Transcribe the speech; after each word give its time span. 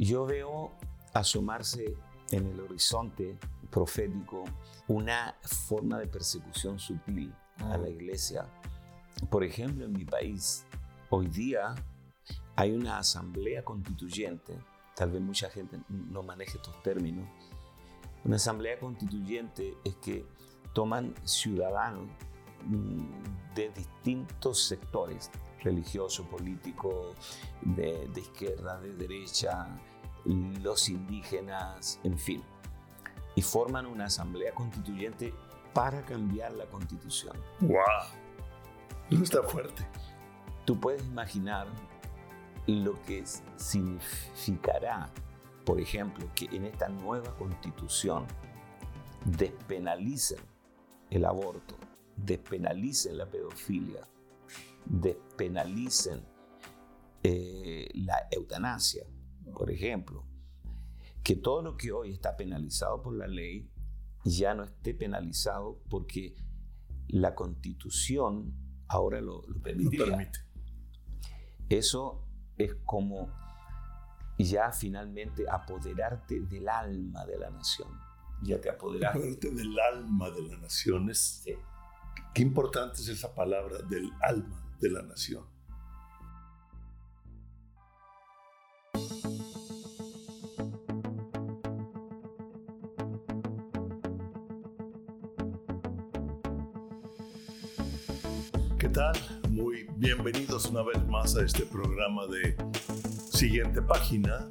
Yo 0.00 0.24
veo 0.24 0.72
asomarse 1.12 1.94
en 2.30 2.46
el 2.46 2.60
horizonte 2.60 3.38
profético 3.70 4.44
una 4.88 5.36
forma 5.42 5.98
de 5.98 6.06
persecución 6.06 6.78
sutil 6.78 7.34
a 7.58 7.76
la 7.76 7.90
iglesia. 7.90 8.46
Por 9.28 9.44
ejemplo, 9.44 9.84
en 9.84 9.92
mi 9.92 10.06
país, 10.06 10.64
hoy 11.10 11.26
día 11.26 11.74
hay 12.56 12.72
una 12.72 12.96
asamblea 12.96 13.62
constituyente, 13.62 14.58
tal 14.96 15.10
vez 15.10 15.20
mucha 15.20 15.50
gente 15.50 15.78
no 15.90 16.22
maneje 16.22 16.56
estos 16.56 16.82
términos. 16.82 17.28
Una 18.24 18.36
asamblea 18.36 18.80
constituyente 18.80 19.76
es 19.84 19.96
que 19.96 20.24
toman 20.72 21.14
ciudadanos 21.24 22.08
mm, 22.64 23.54
de 23.54 23.68
distintos 23.68 24.62
sectores, 24.64 25.30
religioso, 25.62 26.24
político, 26.24 27.14
de, 27.60 28.08
de 28.08 28.20
izquierda, 28.22 28.80
de 28.80 28.94
derecha, 28.94 29.68
los 30.24 30.88
indígenas, 30.88 32.00
en 32.04 32.18
fin, 32.18 32.42
y 33.34 33.42
forman 33.42 33.86
una 33.86 34.06
asamblea 34.06 34.52
constituyente 34.54 35.32
para 35.72 36.02
cambiar 36.04 36.52
la 36.52 36.66
constitución. 36.66 37.36
¡Wow! 37.60 39.22
Está 39.22 39.42
fuerte. 39.42 39.86
Tú 40.64 40.78
puedes 40.78 41.04
imaginar 41.04 41.66
lo 42.66 43.00
que 43.02 43.24
significará, 43.56 45.10
por 45.64 45.80
ejemplo, 45.80 46.28
que 46.34 46.46
en 46.46 46.64
esta 46.64 46.88
nueva 46.88 47.34
constitución 47.36 48.26
despenalicen 49.24 50.38
el 51.10 51.24
aborto, 51.24 51.76
despenalicen 52.16 53.18
la 53.18 53.26
pedofilia, 53.26 54.06
despenalicen 54.84 56.24
eh, 57.22 57.88
la 57.94 58.28
eutanasia, 58.30 59.04
por 59.52 59.70
ejemplo, 59.70 60.24
que 61.22 61.36
todo 61.36 61.62
lo 61.62 61.76
que 61.76 61.92
hoy 61.92 62.12
está 62.12 62.36
penalizado 62.36 63.02
por 63.02 63.14
la 63.14 63.26
ley 63.26 63.70
ya 64.24 64.54
no 64.54 64.64
esté 64.64 64.94
penalizado 64.94 65.80
porque 65.88 66.34
la 67.08 67.34
constitución 67.34 68.54
ahora 68.88 69.20
lo, 69.20 69.42
lo 69.46 69.60
permite. 69.60 70.40
Eso 71.68 72.26
es 72.58 72.74
como 72.84 73.30
ya 74.38 74.72
finalmente 74.72 75.44
apoderarte 75.48 76.40
del 76.40 76.68
alma 76.68 77.24
de 77.26 77.38
la 77.38 77.50
nación. 77.50 77.88
Ya 78.42 78.60
te 78.60 78.70
apoderaste. 78.70 79.18
Apoderarte 79.18 79.50
del 79.50 79.78
alma 79.78 80.30
de 80.30 80.42
la 80.42 80.56
nación. 80.58 81.10
Es, 81.10 81.44
Qué 82.34 82.42
importante 82.42 83.00
es 83.00 83.08
esa 83.08 83.34
palabra, 83.34 83.78
del 83.82 84.10
alma 84.20 84.62
de 84.80 84.90
la 84.90 85.02
nación. 85.02 85.44
Tal? 98.92 99.16
Muy 99.50 99.86
bienvenidos 99.98 100.66
una 100.66 100.82
vez 100.82 101.06
más 101.06 101.36
a 101.36 101.44
este 101.44 101.64
programa 101.64 102.26
de 102.26 102.56
siguiente 103.30 103.80
página 103.80 104.50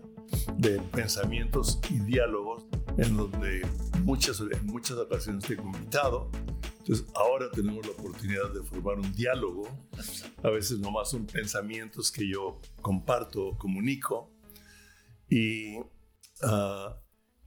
de 0.56 0.80
pensamientos 0.80 1.82
y 1.90 2.00
diálogos 2.00 2.64
en 2.98 3.18
donde 3.18 3.68
muchas, 4.04 4.40
en 4.40 4.66
muchas 4.66 4.98
ocasiones 4.98 5.44
tengo 5.44 5.64
invitado. 5.64 6.32
Entonces 6.80 7.06
ahora 7.16 7.52
tenemos 7.52 7.86
la 7.86 7.92
oportunidad 7.92 8.54
de 8.54 8.64
formar 8.64 9.00
un 9.00 9.12
diálogo. 9.12 9.68
A 10.42 10.50
veces 10.50 10.80
nomás 10.80 11.10
son 11.10 11.26
pensamientos 11.26 12.10
que 12.10 12.26
yo 12.30 12.62
comparto, 12.82 13.58
comunico. 13.58 14.32
Y 15.28 15.80
uh, 15.80 16.94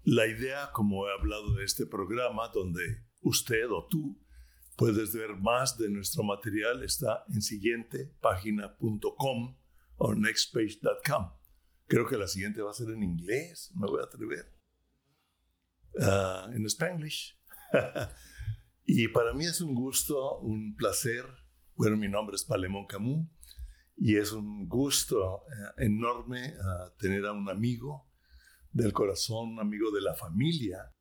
la 0.05 0.27
idea, 0.27 0.71
como 0.73 1.09
he 1.09 1.13
hablado 1.13 1.55
de 1.55 1.65
este 1.65 1.87
programa, 1.87 2.49
donde 2.53 2.83
usted 3.23 3.71
o 3.71 3.87
tú 3.89 4.19
Puedes 4.77 5.13
ver 5.13 5.37
más 5.37 5.77
de 5.77 5.91
nuestro 5.91 6.23
material, 6.23 6.83
está 6.83 7.25
en 7.29 7.43
siguientepágina.com 7.43 9.59
o 9.97 10.15
nextpage.com. 10.15 11.33
Creo 11.87 12.07
que 12.07 12.17
la 12.17 12.27
siguiente 12.27 12.63
va 12.63 12.71
a 12.71 12.75
ser 12.75 12.89
en 12.89 13.03
inglés, 13.03 13.71
me 13.75 13.87
voy 13.87 14.01
a 14.01 14.05
atrever. 14.05 14.51
Uh, 15.95 16.53
en 16.53 16.65
Spanglish. 16.65 17.39
y 18.87 19.09
para 19.09 19.35
mí 19.35 19.45
es 19.45 19.61
un 19.61 19.75
gusto, 19.75 20.39
un 20.39 20.75
placer. 20.75 21.27
Bueno, 21.75 21.99
mi 21.99 22.09
nombre 22.09 22.37
es 22.37 22.45
Palemón 22.45 22.87
Camus 22.87 23.29
y 23.97 24.17
es 24.17 24.33
un 24.33 24.67
gusto 24.69 25.45
uh, 25.45 25.75
enorme 25.77 26.55
uh, 26.57 26.89
tener 26.99 27.27
a 27.27 27.33
un 27.33 27.51
amigo 27.51 28.11
del 28.71 28.95
corazón, 28.95 29.51
un 29.51 29.61
amigo 29.61 29.91
de 29.91 30.01
la 30.01 30.15
familia, 30.15 30.95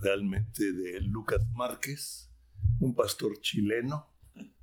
realmente 0.00 0.72
de 0.72 1.00
Lucas 1.00 1.46
Márquez 1.52 2.27
un 2.80 2.94
pastor 2.94 3.40
chileno, 3.40 4.06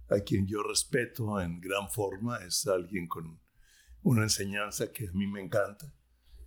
a 0.09 0.19
quien 0.19 0.47
yo 0.47 0.63
respeto 0.63 1.39
en 1.39 1.59
gran 1.59 1.89
forma, 1.89 2.37
es 2.37 2.67
alguien 2.67 3.07
con 3.07 3.39
una 4.03 4.23
enseñanza 4.23 4.91
que 4.91 5.07
a 5.07 5.11
mí 5.13 5.27
me 5.27 5.41
encanta. 5.41 5.93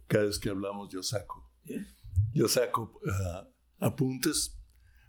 Cada 0.07 0.25
vez 0.25 0.39
que 0.39 0.49
hablamos 0.49 0.91
yo 0.91 1.03
saco, 1.03 1.53
yo 2.33 2.49
saco 2.49 3.01
ah, 3.11 3.49
apuntes, 3.81 4.59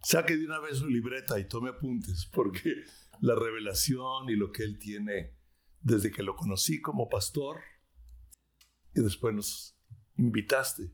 saque 0.03 0.35
de 0.35 0.45
una 0.45 0.59
vez 0.59 0.77
su 0.77 0.87
libreta 0.87 1.39
y 1.39 1.47
tome 1.47 1.69
apuntes, 1.69 2.25
porque 2.33 2.83
la 3.21 3.35
revelación 3.35 4.29
y 4.29 4.35
lo 4.35 4.51
que 4.51 4.63
él 4.63 4.77
tiene 4.79 5.37
desde 5.81 6.11
que 6.11 6.23
lo 6.23 6.35
conocí 6.35 6.81
como 6.81 7.07
pastor, 7.07 7.61
y 8.93 9.01
después 9.01 9.33
nos 9.33 9.77
invitaste, 10.17 10.91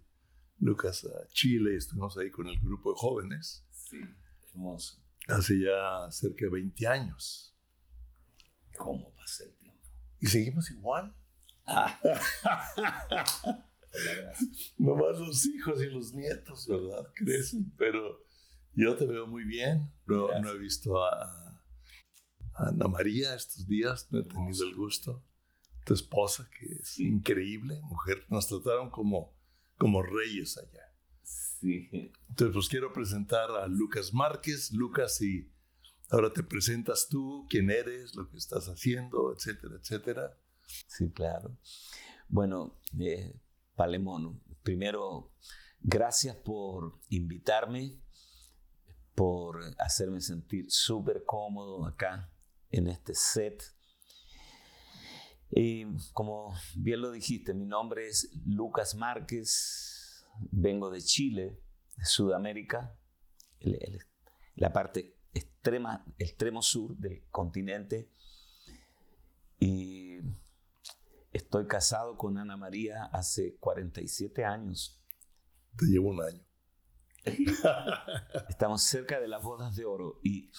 Lucas, 0.59 1.05
a 1.05 1.27
Chile, 1.29 1.75
estuvimos 1.75 2.17
ahí 2.17 2.29
con 2.29 2.47
el 2.47 2.59
grupo 2.59 2.91
de 2.91 2.97
jóvenes. 2.99 3.65
Sí, 3.71 3.97
hermoso 4.49 5.04
hace 5.27 5.59
ya 5.59 6.09
cerca 6.11 6.45
de 6.45 6.51
20 6.51 6.87
años. 6.87 7.55
¿Cómo 8.77 9.13
pasa 9.15 9.43
el 9.45 9.55
tiempo? 9.55 9.87
Y 10.19 10.27
seguimos 10.27 10.69
igual. 10.71 11.15
Ah. 11.65 11.99
Nomás 14.77 15.17
los 15.19 15.45
hijos 15.45 15.81
y 15.81 15.87
los 15.87 16.13
nietos, 16.13 16.67
¿verdad? 16.67 17.11
Crecen, 17.15 17.73
pero 17.77 18.25
yo 18.73 18.95
te 18.95 19.05
veo 19.05 19.25
muy 19.25 19.45
bien. 19.45 19.91
No, 20.05 20.27
no 20.39 20.49
he 20.49 20.57
visto 20.57 21.01
a, 21.03 21.45
Ana 22.55 22.87
María 22.87 23.35
estos 23.35 23.67
días, 23.67 24.07
no 24.11 24.19
he 24.19 24.23
tenido 24.23 24.65
el 24.65 24.75
gusto. 24.75 25.23
Tu 25.85 25.93
esposa, 25.93 26.49
que 26.57 26.65
es 26.81 26.99
increíble, 26.99 27.79
mujer, 27.83 28.25
nos 28.29 28.47
trataron 28.47 28.89
como, 28.89 29.37
como 29.77 30.01
reyes 30.01 30.57
allá. 30.57 30.84
Entonces, 31.73 32.53
pues 32.53 32.69
quiero 32.69 32.93
presentar 32.93 33.51
a 33.51 33.67
Lucas 33.67 34.13
Márquez. 34.13 34.71
Lucas, 34.71 35.21
y 35.21 35.51
ahora 36.09 36.31
te 36.31 36.43
presentas 36.43 37.07
tú, 37.09 37.45
quién 37.49 37.69
eres, 37.69 38.15
lo 38.15 38.29
que 38.29 38.37
estás 38.37 38.67
haciendo, 38.67 39.33
etcétera, 39.33 39.75
etcétera. 39.81 40.37
Sí, 40.87 41.11
claro. 41.11 41.57
Bueno, 42.27 42.79
eh, 42.99 43.39
Palemón, 43.75 44.41
primero, 44.63 45.33
gracias 45.81 46.35
por 46.35 46.99
invitarme, 47.09 48.01
por 49.13 49.61
hacerme 49.79 50.21
sentir 50.21 50.65
súper 50.69 51.23
cómodo 51.25 51.85
acá 51.85 52.31
en 52.71 52.87
este 52.87 53.13
set. 53.13 53.63
Y 55.51 55.85
como 56.13 56.53
bien 56.75 57.01
lo 57.01 57.11
dijiste, 57.11 57.53
mi 57.53 57.65
nombre 57.65 58.07
es 58.07 58.31
Lucas 58.45 58.95
Márquez, 58.95 60.04
vengo 60.39 60.89
de 60.89 61.01
Chile, 61.01 61.59
de 61.95 62.05
Sudamérica, 62.05 62.97
la 64.55 64.71
parte 64.71 65.17
extrema, 65.33 66.05
extremo 66.17 66.61
sur 66.61 66.95
del 66.97 67.23
continente. 67.29 68.09
Y 69.59 70.19
estoy 71.31 71.67
casado 71.67 72.17
con 72.17 72.37
Ana 72.37 72.57
María 72.57 73.05
hace 73.05 73.57
47 73.57 74.45
años. 74.45 75.01
Te 75.77 75.85
llevo 75.85 76.09
un 76.09 76.21
año. 76.21 76.45
Estamos 78.49 78.83
cerca 78.83 79.19
de 79.19 79.27
las 79.27 79.41
bodas 79.41 79.75
de 79.75 79.85
oro 79.85 80.19
y 80.23 80.51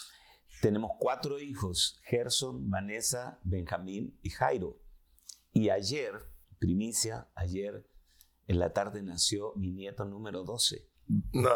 tenemos 0.60 0.92
cuatro 0.98 1.38
hijos, 1.38 2.00
Gerson, 2.04 2.70
Vanessa, 2.70 3.38
Benjamín 3.44 4.18
y 4.22 4.30
Jairo. 4.30 4.80
Y 5.52 5.70
ayer, 5.70 6.12
primicia, 6.58 7.30
ayer 7.34 7.86
en 8.46 8.58
la 8.58 8.72
tarde 8.72 9.02
nació 9.02 9.52
mi 9.56 9.72
nieto 9.72 10.04
número 10.04 10.44
12. 10.44 10.88
No, 11.32 11.50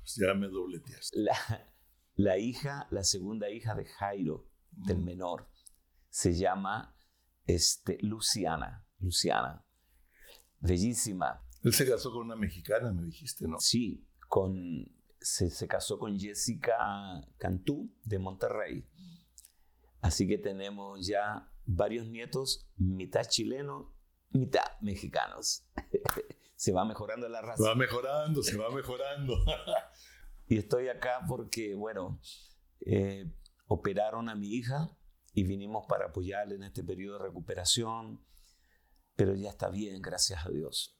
pues 0.00 0.16
ya 0.16 0.34
me 0.34 0.48
dobleteaste. 0.48 1.18
La, 1.20 1.36
la 2.14 2.38
hija, 2.38 2.86
la 2.90 3.04
segunda 3.04 3.50
hija 3.50 3.74
de 3.74 3.84
Jairo, 3.84 4.48
del 4.70 4.98
mm. 4.98 5.04
menor, 5.04 5.48
se 6.08 6.34
llama 6.34 6.96
este, 7.46 7.98
Luciana. 8.00 8.86
Luciana. 8.98 9.64
Bellísima. 10.60 11.42
Él 11.62 11.72
se 11.72 11.86
casó 11.86 12.12
con 12.12 12.26
una 12.26 12.36
mexicana, 12.36 12.92
me 12.92 13.04
dijiste, 13.04 13.46
¿no? 13.46 13.58
Sí, 13.58 14.06
con, 14.28 14.86
se, 15.20 15.50
se 15.50 15.66
casó 15.66 15.98
con 15.98 16.18
Jessica 16.18 16.76
Cantú 17.38 17.92
de 18.04 18.18
Monterrey. 18.18 18.88
Así 20.00 20.26
que 20.28 20.38
tenemos 20.38 21.06
ya 21.06 21.50
varios 21.64 22.06
nietos, 22.06 22.68
mitad 22.76 23.24
chilenos, 23.24 23.88
mitad 24.30 24.80
mexicanos. 24.80 25.66
se 26.56 26.72
va 26.72 26.84
mejorando 26.84 27.28
la 27.28 27.42
raza. 27.42 27.62
Va 27.62 27.74
mejorando, 27.74 28.42
se 28.42 28.56
va 28.56 28.70
mejorando. 28.70 29.36
y 30.48 30.58
estoy 30.58 30.88
acá 30.88 31.20
porque, 31.28 31.74
bueno, 31.74 32.20
eh, 32.80 33.32
operaron 33.66 34.28
a 34.28 34.34
mi 34.34 34.48
hija 34.54 34.90
y 35.32 35.44
vinimos 35.44 35.84
para 35.86 36.06
apoyarle 36.06 36.54
en 36.54 36.64
este 36.64 36.82
periodo 36.82 37.18
de 37.18 37.24
recuperación, 37.24 38.24
pero 39.14 39.34
ya 39.34 39.50
está 39.50 39.68
bien, 39.68 40.00
gracias 40.00 40.46
a 40.46 40.50
Dios. 40.50 40.98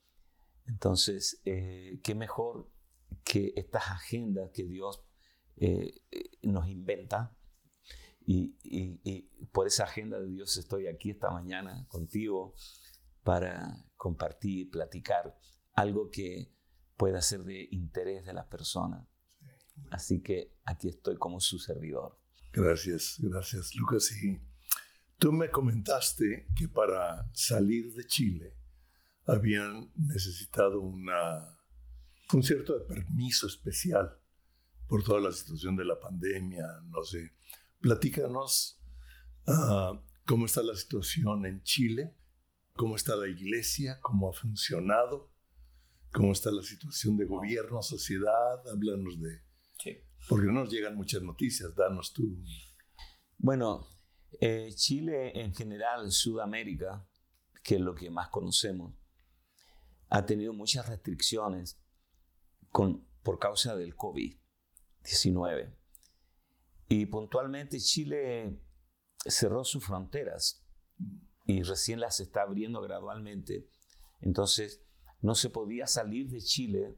Entonces, 0.67 1.41
eh, 1.45 2.01
qué 2.03 2.15
mejor 2.15 2.71
que 3.25 3.53
estas 3.57 3.89
agendas 3.91 4.51
que 4.53 4.65
Dios 4.65 5.05
eh, 5.57 6.03
nos 6.43 6.69
inventa 6.69 7.37
y, 8.27 8.57
y, 8.63 9.23
por 9.53 9.69
esa 9.69 9.85
agenda 9.85 10.19
de 10.19 10.27
Dios 10.27 10.57
estoy 10.57 10.89
aquí 10.89 11.11
esta 11.11 11.31
mañana 11.31 11.87
contigo 11.89 12.55
para 13.27 13.85
compartir, 13.97 14.71
platicar 14.71 15.37
algo 15.75 16.11
que 16.11 16.55
pueda 16.97 17.21
ser 17.21 17.43
de 17.43 17.67
interés 17.73 18.25
de 18.25 18.33
las 18.33 18.47
personas. 18.47 19.05
Así 19.91 20.23
que 20.23 20.57
aquí 20.65 20.89
estoy 20.89 21.17
como 21.17 21.41
su 21.41 21.59
servidor. 21.59 22.21
Gracias, 22.53 23.17
gracias 23.19 23.75
Lucas. 23.75 24.13
Y 24.23 24.41
tú 25.19 25.33
me 25.33 25.51
comentaste 25.51 26.47
que 26.57 26.69
para 26.69 27.29
salir 27.35 27.93
de 27.95 28.07
Chile 28.07 28.57
habían 29.27 29.91
necesitado 29.97 30.81
una, 30.81 31.59
un 32.33 32.45
cierto 32.45 32.87
permiso 32.87 33.49
especial 33.49 34.21
por 34.87 35.03
toda 35.03 35.21
la 35.21 35.33
situación 35.33 35.75
de 35.75 35.85
la 35.85 35.99
pandemia, 35.99 36.65
no 36.85 37.03
sé. 37.03 37.35
Platícanos 37.81 38.81
uh, 39.49 39.99
cómo 40.25 40.47
está 40.47 40.63
la 40.63 40.77
situación 40.77 41.45
en 41.45 41.65
Chile, 41.65 42.15
cómo 42.77 42.97
está 42.97 43.17
la 43.17 43.29
iglesia, 43.29 43.99
cómo 44.01 44.29
ha 44.29 44.33
funcionado, 44.33 45.33
cómo 46.13 46.33
está 46.33 46.51
la 46.51 46.63
situación 46.63 47.17
de 47.17 47.25
gobierno, 47.25 47.83
sociedad, 47.83 48.67
háblanos 48.69 49.21
de... 49.21 49.43
Sí. 49.79 49.97
Porque 50.29 50.47
no 50.47 50.53
nos 50.53 50.71
llegan 50.71 50.95
muchas 50.97 51.23
noticias, 51.23 51.75
danos 51.75 52.13
tú. 52.13 52.39
Bueno, 53.39 53.87
eh, 54.41 54.71
Chile 54.75 55.41
en 55.41 55.55
general, 55.55 56.11
Sudamérica, 56.11 57.09
que 57.63 57.77
es 57.77 57.81
lo 57.81 57.95
que 57.95 58.11
más 58.11 58.29
conocemos, 58.29 58.95
ha 60.09 60.25
tenido 60.25 60.53
muchas 60.53 60.89
restricciones 60.89 61.81
con, 62.71 63.07
por 63.23 63.39
causa 63.39 63.77
del 63.77 63.97
COVID-19. 63.97 65.75
Y 66.89 67.07
puntualmente 67.07 67.81
Chile 67.81 68.61
cerró 69.27 69.65
sus 69.65 69.85
fronteras 69.85 70.65
y 71.47 71.63
recién 71.63 72.01
las 72.01 72.21
está 72.21 72.43
abriendo 72.43 72.81
gradualmente. 72.81 73.69
Entonces, 74.21 74.83
no 75.21 75.35
se 75.35 75.51
podía 75.51 75.87
salir 75.87 76.29
de 76.29 76.41
Chile 76.41 76.97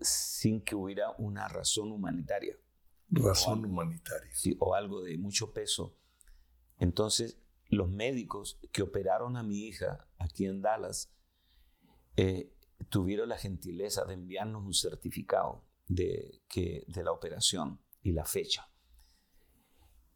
sin 0.00 0.62
que 0.62 0.76
hubiera 0.76 1.10
una 1.18 1.48
razón 1.48 1.90
humanitaria. 1.90 2.56
Razón 3.10 3.64
humanitaria. 3.64 4.30
Sí, 4.32 4.56
o 4.60 4.74
algo 4.74 5.02
de 5.02 5.18
mucho 5.18 5.52
peso. 5.52 5.96
Entonces, 6.78 7.40
los 7.68 7.90
médicos 7.90 8.60
que 8.72 8.82
operaron 8.82 9.36
a 9.36 9.42
mi 9.42 9.66
hija 9.66 10.08
aquí 10.18 10.46
en 10.46 10.62
Dallas 10.62 11.12
eh, 12.16 12.54
tuvieron 12.88 13.28
la 13.28 13.38
gentileza 13.38 14.04
de 14.04 14.14
enviarnos 14.14 14.64
un 14.64 14.74
certificado 14.74 15.64
de, 15.86 16.42
que, 16.48 16.84
de 16.86 17.02
la 17.02 17.12
operación 17.12 17.80
y 18.02 18.12
la 18.12 18.24
fecha. 18.24 18.70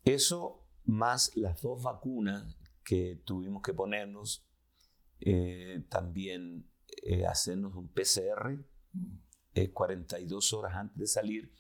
Eso 0.05 0.67
más 0.85 1.37
las 1.37 1.61
dos 1.63 1.83
vacunas 1.83 2.59
que 2.85 3.21
tuvimos 3.25 3.63
que 3.63 3.75
ponernos, 3.75 4.47
eh, 5.21 5.85
también 5.89 6.69
eh, 7.03 7.27
hacernos 7.27 7.75
un 7.75 7.89
PCR 7.89 8.65
42 9.73 10.53
horas 10.55 10.75
antes 10.75 10.97
de 10.97 11.07
salir, 11.07 11.53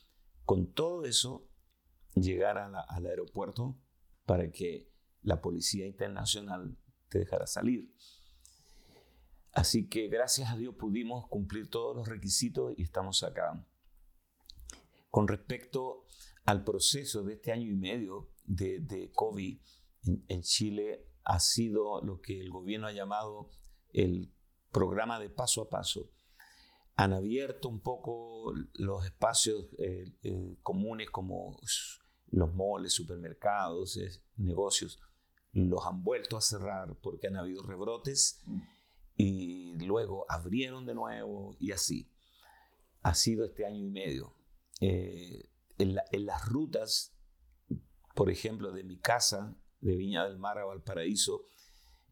con 0.44 0.72
todo 0.72 1.04
eso 1.04 1.46
llegar 2.14 2.58
al 2.58 3.06
aeropuerto 3.06 3.78
para 4.24 4.50
que 4.50 4.90
la 5.22 5.40
Policía 5.40 5.86
Internacional 5.86 6.76
te 7.08 7.20
dejara 7.20 7.46
salir. 7.46 7.94
Así 9.52 9.88
que 9.88 10.08
gracias 10.08 10.50
a 10.50 10.56
Dios 10.56 10.74
pudimos 10.74 11.28
cumplir 11.28 11.68
todos 11.68 11.94
los 11.94 12.08
requisitos 12.08 12.72
y 12.76 12.82
estamos 12.82 13.22
acá. 13.22 13.66
Con 15.10 15.28
respecto 15.28 16.06
al 16.44 16.64
proceso 16.64 17.22
de 17.22 17.34
este 17.34 17.52
año 17.52 17.70
y 17.70 17.76
medio 17.76 18.32
de, 18.44 19.10
COVID 19.14 19.60
en, 20.28 20.42
Chile, 20.42 21.06
ha 21.24 21.40
sido 21.40 22.02
lo 22.02 22.20
que 22.20 22.40
el 22.40 22.50
gobierno 22.50 22.86
ha 22.86 22.92
llamado 22.92 23.50
el 23.92 24.32
programa 24.70 25.18
de 25.20 25.30
paso 25.30 25.62
a 25.62 25.68
paso. 25.68 26.10
Han 26.96 27.12
abierto 27.12 27.68
un 27.68 27.80
poco 27.80 28.52
los 28.74 29.04
espacios 29.04 29.66
eh, 29.78 30.12
eh, 30.22 30.56
comunes 30.62 31.10
como 31.10 31.58
los 32.30 32.54
moles, 32.54 32.92
supermercados, 32.92 33.98
negocios, 34.36 35.00
los 35.52 35.84
han 35.86 36.02
vuelto 36.02 36.36
a 36.36 36.40
cerrar 36.40 36.96
porque 37.00 37.26
han 37.26 37.36
habido 37.36 37.62
rebrotes 37.62 38.42
y 39.16 39.74
luego 39.84 40.24
abrieron 40.28 40.86
de 40.86 40.94
nuevo 40.94 41.56
y 41.60 41.72
así. 41.72 42.10
Ha 43.02 43.14
sido 43.14 43.44
este 43.44 43.66
año 43.66 43.84
y 43.84 43.90
medio. 43.90 44.34
Eh, 44.80 45.48
en, 45.78 46.26
las 46.26 46.48
rutas, 46.48 47.14
por 48.14 48.30
ejemplo, 48.30 48.72
de 48.72 48.84
mi 48.84 48.98
casa, 48.98 49.56
de 49.82 49.96
Viña 49.96 50.24
del 50.24 50.38
Mar 50.38 50.58
a 50.58 50.64
Valparaíso, 50.64 51.44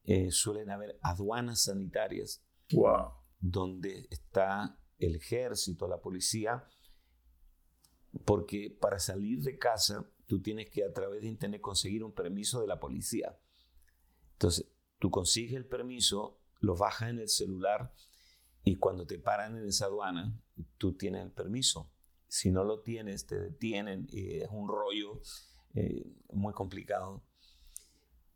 eh, 0.05 0.31
suelen 0.31 0.70
haber 0.70 0.99
aduanas 1.02 1.62
sanitarias. 1.62 2.44
Wow. 2.72 3.12
Donde 3.38 4.06
está 4.11 4.78
el 4.99 5.17
ejército, 5.17 5.88
la 5.88 6.00
policía, 6.00 6.69
porque 8.25 8.76
para 8.78 8.99
salir 8.99 9.40
de 9.40 9.56
casa 9.56 10.11
tú 10.26 10.43
tienes 10.43 10.69
que 10.69 10.84
a 10.84 10.93
través 10.93 11.22
de 11.22 11.28
internet 11.28 11.61
conseguir 11.61 12.05
un 12.05 12.12
permiso 12.12 12.61
de 12.61 12.67
la 12.67 12.78
policía. 12.78 13.38
Entonces, 14.32 14.67
tú 14.99 15.11
consigues 15.11 15.55
el 15.55 15.67
permiso, 15.67 16.40
lo 16.61 16.76
bajas 16.76 17.11
en 17.11 17.19
el 17.19 17.28
celular 17.28 17.94
y 18.62 18.76
cuando 18.76 19.06
te 19.06 19.19
paran 19.19 19.56
en 19.56 19.67
esa 19.67 19.87
aduana, 19.87 20.38
tú 20.76 20.96
tienes 20.96 21.22
el 21.25 21.32
permiso. 21.32 21.90
Si 22.28 22.50
no 22.50 22.64
lo 22.64 22.81
tienes, 22.81 23.26
te 23.26 23.40
detienen 23.40 24.06
y 24.11 24.40
es 24.40 24.49
un 24.50 24.69
rollo 24.69 25.20
eh, 25.75 26.12
muy 26.32 26.52
complicado. 26.52 27.25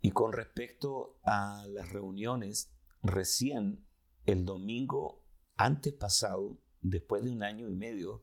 Y 0.05 0.11
con 0.11 0.35
respecto 0.35 1.19
a 1.23 1.65
las 1.67 1.91
reuniones, 1.91 2.71
recién 3.03 3.89
el 4.27 4.45
domingo 4.45 5.25
antes 5.57 5.95
pasado, 5.95 6.59
después 6.83 7.25
de 7.25 7.31
un 7.31 7.43
año 7.43 7.71
y 7.71 7.75
medio, 7.75 8.23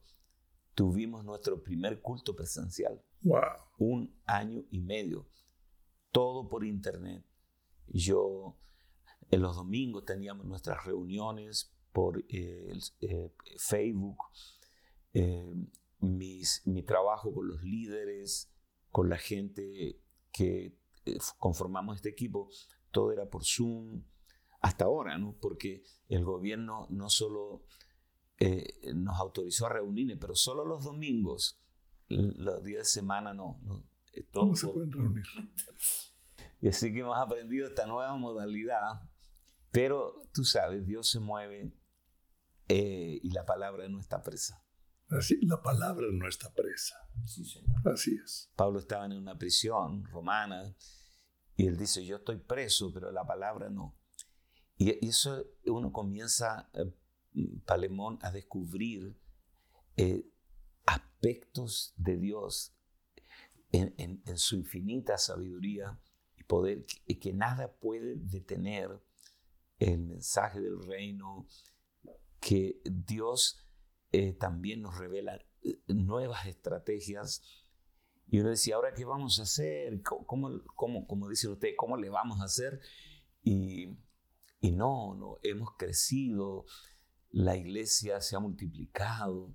tuvimos 0.75 1.25
nuestro 1.25 1.63
primer 1.63 1.99
culto 1.99 2.35
presencial. 2.35 3.03
Wow. 3.23 3.41
Un 3.79 4.15
año 4.27 4.63
y 4.69 4.79
medio. 4.79 5.27
Todo 6.11 6.47
por 6.47 6.63
internet. 6.63 7.25
Yo, 7.87 8.59
en 9.31 9.41
los 9.41 9.55
domingos 9.55 10.05
teníamos 10.05 10.45
nuestras 10.45 10.85
reuniones 10.85 11.75
por 11.91 12.23
eh, 12.29 12.77
eh, 12.99 13.33
Facebook, 13.57 14.19
eh, 15.13 15.51
mi 15.99 16.83
trabajo 16.85 17.33
con 17.33 17.47
los 17.47 17.63
líderes, 17.63 18.53
con 18.91 19.09
la 19.09 19.17
gente 19.17 19.99
que 20.31 20.79
conformamos 21.37 21.97
este 21.97 22.09
equipo, 22.09 22.49
todo 22.91 23.11
era 23.11 23.29
por 23.29 23.43
Zoom, 23.43 24.03
hasta 24.61 24.85
ahora, 24.85 25.17
¿no? 25.17 25.35
Porque 25.41 25.83
el 26.07 26.23
gobierno 26.23 26.87
no 26.89 27.09
solo 27.09 27.65
nos 28.95 29.19
autorizó 29.19 29.67
a 29.67 29.69
reunirnos, 29.69 30.17
pero 30.19 30.35
solo 30.35 30.65
los 30.65 30.83
domingos, 30.83 31.61
los 32.07 32.63
días 32.63 32.79
de 32.79 32.85
semana 32.85 33.33
no. 33.33 33.59
no 33.63 33.83
¿Cómo 34.33 34.55
se 34.55 34.67
pueden 34.67 34.91
reunir? 34.91 35.23
Y 36.61 36.67
así 36.67 36.93
que 36.93 36.99
hemos 36.99 37.17
aprendido 37.17 37.67
esta 37.67 37.87
nueva 37.87 38.15
modalidad, 38.15 39.01
pero 39.71 40.21
tú 40.31 40.43
sabes, 40.43 40.85
Dios 40.85 41.09
se 41.09 41.19
mueve 41.19 41.73
eh, 42.67 43.19
y 43.23 43.31
la 43.31 43.45
palabra 43.45 43.89
no 43.89 43.99
está 43.99 44.21
presa. 44.21 44.63
Así, 45.09 45.39
la 45.41 45.61
palabra 45.61 46.05
no 46.11 46.27
está 46.27 46.53
presa. 46.53 46.95
Sí, 47.25 47.43
señor. 47.45 47.81
Así 47.91 48.15
es. 48.23 48.51
Pablo 48.55 48.77
estaba 48.77 49.05
en 49.07 49.13
una 49.13 49.37
prisión 49.39 50.05
romana 50.05 50.75
y 51.61 51.67
él 51.67 51.77
dice, 51.77 52.03
yo 52.03 52.15
estoy 52.15 52.37
preso, 52.37 52.91
pero 52.91 53.11
la 53.11 53.23
palabra 53.23 53.69
no. 53.69 53.95
Y, 54.77 55.07
eso 55.07 55.45
uno 55.67 55.91
comienza, 55.91 56.71
eh, 56.73 56.91
Palemón, 57.67 58.17
a 58.23 58.31
descubrir 58.31 59.15
eh, 59.95 60.27
aspectos 60.87 61.93
de 61.97 62.17
Dios 62.17 62.73
en, 63.71 64.23
su 64.37 64.55
infinita 64.55 65.19
sabiduría 65.19 65.99
y 66.35 66.43
poder, 66.45 66.83
y 67.05 67.19
que 67.19 67.31
nada 67.31 67.71
puede 67.71 68.15
detener 68.15 68.99
el 69.77 69.99
mensaje 69.99 70.59
del 70.61 70.81
reino, 70.81 71.45
que 72.39 72.81
Dios 72.85 73.63
eh, 74.11 74.33
también 74.33 74.81
nos 74.81 74.97
revela 74.97 75.39
nuevas 75.85 76.47
estrategias. 76.47 77.43
Y 78.31 78.39
uno 78.39 78.49
decía, 78.49 78.75
¿ahora 78.75 78.93
qué 78.93 79.03
vamos 79.03 79.39
a 79.39 79.43
hacer? 79.43 80.01
¿Cómo, 80.03 80.61
cómo, 80.73 81.05
como 81.05 81.27
dice 81.27 81.49
usted, 81.49 81.71
cómo 81.75 81.97
le 81.97 82.09
vamos 82.09 82.39
a 82.39 82.45
hacer? 82.45 82.79
Y, 83.43 83.89
y 84.61 84.71
no, 84.71 85.15
no, 85.15 85.37
hemos 85.43 85.75
crecido, 85.77 86.63
la 87.31 87.57
iglesia 87.57 88.21
se 88.21 88.37
ha 88.37 88.39
multiplicado, 88.39 89.53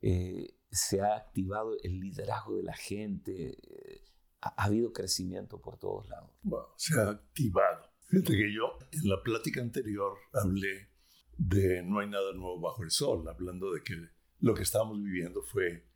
eh, 0.00 0.54
se 0.70 1.00
ha 1.00 1.16
activado 1.16 1.76
el 1.82 1.98
liderazgo 1.98 2.54
de 2.54 2.62
la 2.62 2.76
gente, 2.76 3.58
eh, 3.60 4.04
ha, 4.40 4.50
ha, 4.50 4.66
habido 4.66 4.92
crecimiento 4.92 5.60
por 5.60 5.80
todos 5.80 6.08
lados. 6.08 6.30
Wow, 6.44 6.66
se 6.76 7.00
ha 7.00 7.10
activado. 7.10 7.90
Fíjate 8.06 8.36
que 8.36 8.54
yo 8.54 8.78
en 8.92 9.08
la 9.08 9.20
plática 9.20 9.60
anterior 9.60 10.16
hablé 10.32 10.90
de 11.38 11.82
no 11.82 11.98
hay 11.98 12.08
nada 12.08 12.32
nuevo 12.34 12.60
bajo 12.60 12.84
el 12.84 12.92
sol, 12.92 13.26
hablando 13.26 13.72
de 13.72 13.82
que 13.82 13.96
lo 14.38 14.54
que 14.54 14.62
estábamos 14.62 15.02
viviendo 15.02 15.42
fue 15.42 15.90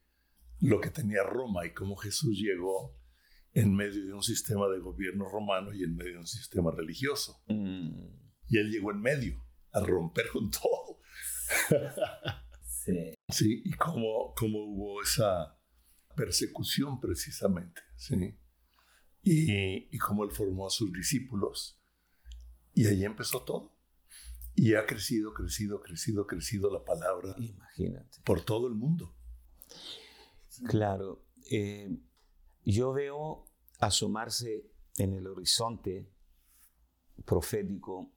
lo 0.61 0.81
que 0.81 0.91
tenía 0.91 1.23
Roma 1.23 1.67
y 1.67 1.73
cómo 1.75 1.97
Jesús 1.97 2.39
llegó 2.39 2.97
en 3.53 3.75
medio 3.75 4.05
de 4.05 4.13
un 4.13 4.23
sistema 4.23 4.69
de 4.69 4.81
gobierno 4.81 5.29
romano 5.29 5.73
y 5.73 5.83
en 5.83 5.97
medio 5.97 6.13
de 6.13 6.19
un 6.19 6.27
sistema 6.27 6.71
religioso. 6.71 7.43
Mm. 7.49 7.91
Y 8.49 8.59
él 8.59 8.71
llegó 8.71 8.91
en 8.91 9.01
medio 9.01 9.45
a 9.73 9.81
romper 9.81 10.29
con 10.29 10.51
todo. 10.51 11.01
Sí. 12.63 13.15
Sí, 13.29 13.63
y 13.65 13.73
cómo, 13.73 14.33
cómo 14.37 14.59
hubo 14.59 15.03
esa 15.03 15.59
persecución 16.15 17.01
precisamente, 17.01 17.83
¿sí? 17.97 18.39
Y, 19.23 19.89
y 19.95 19.99
cómo 19.99 20.23
él 20.23 20.31
formó 20.31 20.69
a 20.69 20.71
sus 20.71 20.93
discípulos. 20.93 21.83
Y 22.75 22.87
ahí 22.87 23.05
empezó 23.05 23.43
todo. 23.43 23.77
Y 24.55 24.75
ha 24.75 24.87
crecido, 24.87 25.35
crecido, 25.35 25.81
crecido, 25.81 26.27
crecido 26.27 26.73
la 26.73 26.85
palabra 26.85 27.35
Imagínate. 27.39 28.21
por 28.25 28.43
todo 28.43 28.69
el 28.69 28.75
mundo. 28.75 29.17
Claro. 30.69 31.25
eh, 31.51 31.89
yo 32.65 32.93
veo 32.93 33.45
asomarse 33.79 34.71
en 34.99 35.15
el 35.15 35.27
horizonte 35.27 36.11
profético 37.25 38.13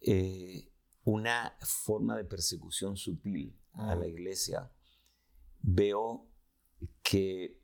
eh, 0.00 0.72
una 1.04 1.56
forma 1.60 2.16
de 2.16 2.24
persecución 2.24 2.96
sutil 2.96 3.56
a 3.72 3.94
la 3.94 4.06
iglesia. 4.06 4.72
Veo 5.60 6.28
que, 7.02 7.60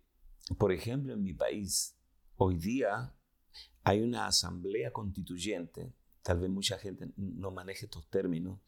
por 0.58 0.72
ejemplo, 0.72 1.12
en 1.12 1.22
mi 1.22 1.34
país, 1.34 1.98
hoy 2.36 2.56
día 2.56 3.16
hay 3.82 4.00
una 4.00 4.26
asamblea 4.26 4.92
constituyente, 4.92 5.92
tal 6.22 6.38
vez 6.40 6.50
mucha 6.50 6.78
gente 6.78 7.12
no 7.16 7.50
maneje 7.50 7.86
estos 7.86 8.08
términos, 8.08 8.60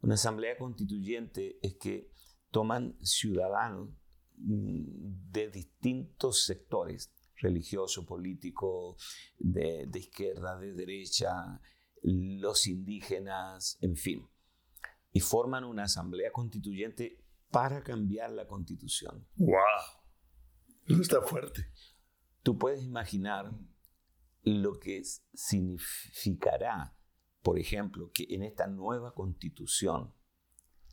una 0.00 0.14
asamblea 0.14 0.56
constituyente 0.56 1.58
es 1.62 1.74
que 1.76 2.10
toman 2.50 2.96
ciudadanos 3.02 3.90
de 4.44 5.50
distintos 5.50 6.44
sectores, 6.44 7.12
religioso, 7.36 8.04
político, 8.04 8.96
de, 9.38 9.86
de, 9.86 9.98
izquierda, 9.98 10.58
de 10.58 10.72
derecha, 10.72 11.60
los 12.02 12.66
indígenas, 12.66 13.78
en 13.80 13.96
fin, 13.96 14.28
y 15.12 15.20
forman 15.20 15.64
una 15.64 15.84
asamblea 15.84 16.32
constituyente 16.32 17.22
para 17.50 17.82
cambiar 17.82 18.30
la 18.30 18.46
constitución. 18.46 19.26
¡Wow! 19.36 19.56
Eso 20.86 21.02
está 21.02 21.22
fuerte. 21.22 21.66
Tú 22.42 22.58
puedes 22.58 22.82
imaginar 22.82 23.52
lo 24.42 24.78
que 24.80 25.02
significará, 25.34 26.96
por 27.42 27.58
ejemplo, 27.58 28.10
que 28.12 28.26
en 28.30 28.42
esta 28.42 28.66
nueva 28.66 29.14
constitución 29.14 30.14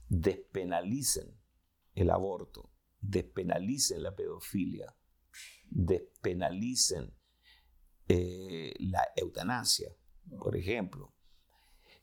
despenalicen 0.10 1.40
el 1.96 2.12
aborto, 2.12 2.72
despenalicen 3.02 4.04
la 4.04 4.16
pedofilia, 4.16 4.96
despenalicen 5.70 7.14
eh, 8.08 8.74
la 8.80 9.08
eutanasia, 9.16 9.96
por 10.40 10.56
ejemplo. 10.56 11.14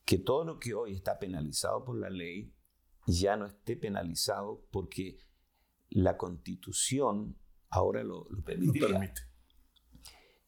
Que 0.05 0.19
todo 0.19 0.45
lo 0.45 0.59
que 0.59 0.73
hoy 0.73 0.95
está 0.95 1.19
penalizado 1.19 1.85
por 1.85 1.99
la 1.99 2.11
ley 2.11 2.55
ya 3.07 3.37
no 3.37 3.47
esté 3.47 3.77
penalizado 3.77 4.67
porque 4.71 5.19
la 5.89 6.17
constitución 6.17 7.37
ahora 7.71 8.05
lo, 8.05 8.27
lo 8.31 8.43
permite. 8.43 8.81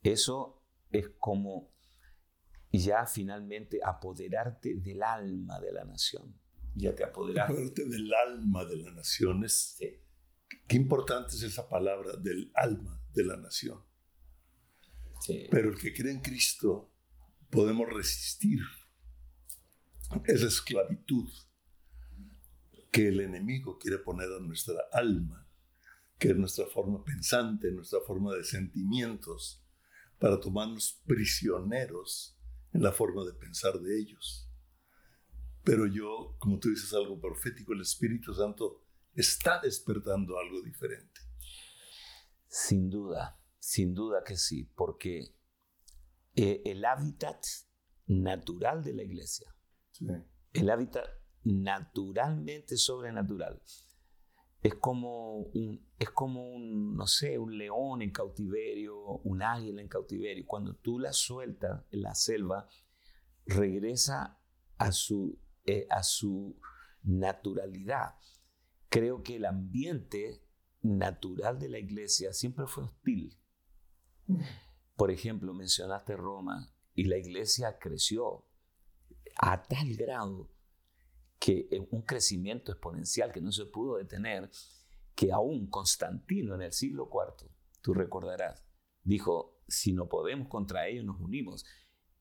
Eso 0.03 0.63
es 0.91 1.11
como 1.19 1.73
ya 2.73 3.07
finalmente 3.07 3.81
apoderarte 3.83 4.75
del 4.77 5.03
alma 5.03 5.61
de 5.61 5.73
la 5.73 5.85
nación. 5.85 6.39
Ya 6.75 6.95
te 6.95 7.05
apoderaste. 7.05 7.53
Apoderarte 7.53 7.85
del 7.87 8.15
alma 8.15 8.65
de 8.65 8.77
la 8.77 8.91
nación. 8.93 9.45
Es, 9.45 9.77
Sí. 9.79 10.08
Qué 10.69 10.77
importante 10.77 11.35
es 11.35 11.43
esa 11.43 11.67
palabra 11.69 12.17
del 12.17 12.53
alma 12.55 13.03
de 13.15 13.25
la 13.25 13.37
nación. 13.39 13.83
Sí. 15.21 15.49
Pero 15.51 15.71
el 15.71 15.79
que 15.79 15.95
cree 15.95 16.13
en 16.13 16.21
Cristo 16.21 16.93
podemos 17.51 17.89
resistir 17.89 18.61
esa 20.25 20.47
esclavitud 20.47 21.29
que 22.93 23.09
el 23.09 23.21
enemigo 23.21 23.79
quiere 23.79 23.99
poner 23.99 24.29
a 24.31 24.41
nuestra 24.41 24.77
alma, 24.93 25.49
que 26.19 26.29
es 26.29 26.37
nuestra 26.37 26.67
forma 26.67 27.03
pensante, 27.03 27.73
nuestra 27.73 28.01
forma 28.07 28.35
de 28.35 28.45
sentimientos, 28.45 29.65
para 30.19 30.39
tomarnos 30.39 31.01
prisioneros 31.07 32.39
en 32.73 32.83
la 32.83 32.93
forma 32.93 33.25
de 33.25 33.33
pensar 33.33 33.79
de 33.81 33.99
ellos. 33.99 34.51
Pero 35.65 35.87
yo, 35.87 36.37
como 36.39 36.59
tú 36.59 36.71
dices 36.71 36.93
algo 36.93 37.19
profético, 37.21 37.73
el 37.73 37.83
Espíritu 37.83 38.35
Santo 38.35 38.85
está 39.21 39.61
despertando 39.61 40.39
algo 40.39 40.63
diferente. 40.63 41.21
Sin 42.47 42.89
duda, 42.89 43.41
sin 43.59 43.95
duda 43.95 44.23
que 44.25 44.37
sí, 44.37 44.65
porque 44.77 45.35
eh, 46.35 46.63
el 46.65 46.85
hábitat 46.85 47.43
natural 48.07 48.83
de 48.83 48.95
la 48.95 49.03
iglesia, 49.03 49.55
Sí. 49.91 50.07
el 50.53 50.71
hábitat 50.71 51.05
naturalmente 51.43 52.77
sobrenatural, 52.77 53.61
es 54.63 54.75
como 54.75 55.39
un, 55.39 55.87
es 55.99 56.11
como 56.11 56.51
un, 56.55 56.97
no 56.97 57.07
sé, 57.07 57.39
un 57.39 57.57
león 57.57 58.03
en 58.03 58.11
cautiverio, 58.11 58.97
un 59.25 59.43
águila 59.43 59.81
en 59.81 59.89
cautiverio. 59.89 60.45
Cuando 60.47 60.75
tú 60.75 60.99
la 60.99 61.13
sueltas 61.13 61.85
en 61.91 62.03
la 62.03 62.15
selva, 62.15 62.69
regresa 63.47 64.41
a 64.79 64.93
su, 64.93 65.41
eh, 65.65 65.87
a 65.91 66.03
su 66.03 66.59
naturalidad. 67.03 68.15
Creo 68.89 69.23
que 69.23 69.37
el 69.37 69.45
ambiente 69.45 70.43
natural 70.83 71.59
de 71.59 71.69
la 71.69 71.79
iglesia 71.79 72.33
siempre 72.33 72.67
fue 72.67 72.85
hostil. 72.85 73.39
Por 74.97 75.11
ejemplo, 75.11 75.55
mencionaste 75.55 76.17
Roma 76.17 76.73
y 76.95 77.05
la 77.05 77.17
iglesia 77.19 77.79
creció 77.79 78.47
a 79.37 79.63
tal 79.63 79.95
grado 79.97 80.51
que 81.39 81.69
un 81.91 82.03
crecimiento 82.03 82.73
exponencial 82.73 83.33
que 83.33 83.41
no 83.41 83.53
se 83.53 83.67
pudo 83.67 83.97
detener, 83.97 84.51
que 85.15 85.33
aún 85.33 85.69
Constantino 85.69 86.55
en 86.57 86.63
el 86.63 86.73
siglo 86.73 87.09
IV, 87.13 87.49
tú 87.81 87.95
recordarás, 87.95 88.65
dijo, 89.03 89.61
si 89.69 89.93
no 89.93 90.09
podemos 90.09 90.49
contra 90.49 90.89
ellos, 90.89 91.05
nos 91.05 91.21
unimos. 91.21 91.65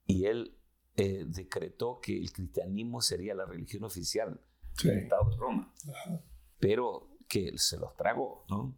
Y 0.06 0.26
él 0.26 0.60
eh, 0.96 1.26
decretó 1.28 2.00
que 2.02 2.18
el 2.18 2.32
cristianismo 2.32 3.02
sería 3.02 3.34
la 3.36 3.46
religión 3.46 3.84
oficial 3.84 4.42
Sí. 4.74 4.90
del 4.90 5.00
Estado 5.00 5.28
de 5.32 5.38
Roma, 5.38 5.74
Ajá. 5.90 6.24
Pero 6.60 7.10
que 7.28 7.48
él 7.50 7.60
se 7.60 7.78
los 7.78 7.96
tragó, 7.96 8.46
¿no? 8.50 8.78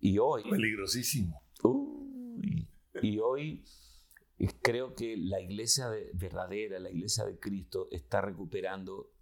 Y 0.00 0.18
hoy... 0.18 0.42
Peligrosísimo. 0.48 1.42
Y 3.02 3.18
hoy 3.18 3.64
creo 4.62 4.94
que 4.94 5.16
la 5.16 5.40
iglesia 5.40 5.88
de- 5.88 6.10
verdadera, 6.14 6.78
la 6.78 6.90
iglesia 6.90 7.24
de 7.24 7.38
Cristo, 7.38 7.88
está 7.90 8.20
recuperando 8.20 9.12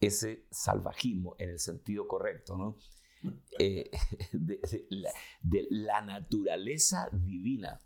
ese 0.00 0.46
salvajismo 0.50 1.36
en 1.38 1.50
el 1.50 1.58
sentido 1.58 2.06
correcto, 2.08 2.56
¿no? 2.56 2.76
Eh, 3.58 3.90
de, 4.32 4.56
de 4.62 4.86
la, 4.88 5.10
de 5.42 5.66
la 5.68 6.00
naturaleza 6.00 7.10
divina 7.12 7.78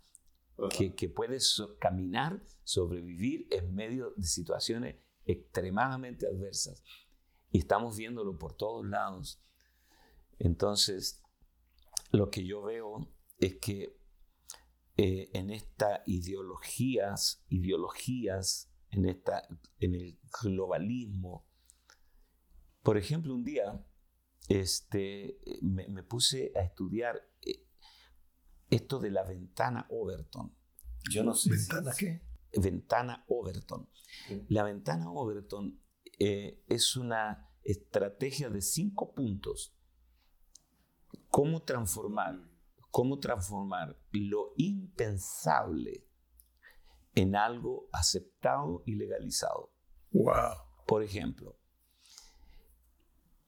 que, 0.69 0.95
que 0.95 1.09
puede 1.09 1.41
so- 1.41 1.77
caminar, 1.77 2.41
sobrevivir 2.63 3.45
en 3.51 3.75
medio 3.75 4.13
de 4.15 4.23
situaciones 4.25 4.95
extremadamente 5.25 6.25
adversas. 6.25 6.81
Y 7.55 7.59
estamos 7.59 7.95
viéndolo 7.95 8.37
por 8.37 8.57
todos 8.57 8.85
lados. 8.85 9.41
Entonces, 10.39 11.23
lo 12.11 12.29
que 12.29 12.45
yo 12.45 12.61
veo 12.61 13.15
es 13.37 13.59
que 13.61 13.97
eh, 14.97 15.29
en 15.33 15.51
estas 15.51 16.01
ideologías, 16.05 17.45
ideologías, 17.47 18.69
en, 18.89 19.05
esta, 19.05 19.47
en 19.79 19.95
el 19.95 20.19
globalismo, 20.43 21.47
por 22.83 22.97
ejemplo, 22.97 23.33
un 23.33 23.45
día 23.45 23.87
este, 24.49 25.39
me, 25.61 25.87
me 25.87 26.03
puse 26.03 26.51
a 26.57 26.61
estudiar 26.61 27.15
eh, 27.41 27.65
esto 28.69 28.99
de 28.99 29.11
la 29.11 29.23
ventana 29.23 29.87
Overton. 29.91 30.53
Yo 31.09 31.23
no 31.23 31.33
sé. 31.33 31.57
si- 31.57 31.71
¿Ventana 31.73 31.95
qué? 31.97 32.21
ventana 32.57 33.23
Overton. 33.29 33.89
La 34.49 34.63
ventana 34.63 35.09
Overton 35.09 35.81
eh, 36.19 36.63
es 36.67 36.97
una 36.97 37.44
estrategia 37.65 38.49
de 38.49 38.61
cinco 38.61 39.13
puntos. 39.13 39.75
Cómo 41.29 41.63
transformar, 41.63 42.39
cómo 42.91 43.19
transformar 43.19 43.99
lo 44.11 44.53
impensable 44.55 46.07
en 47.15 47.35
algo 47.35 47.89
aceptado 47.91 48.83
y 48.85 48.95
legalizado. 48.95 49.73
Wow. 50.11 50.53
Por 50.87 51.03
ejemplo, 51.03 51.59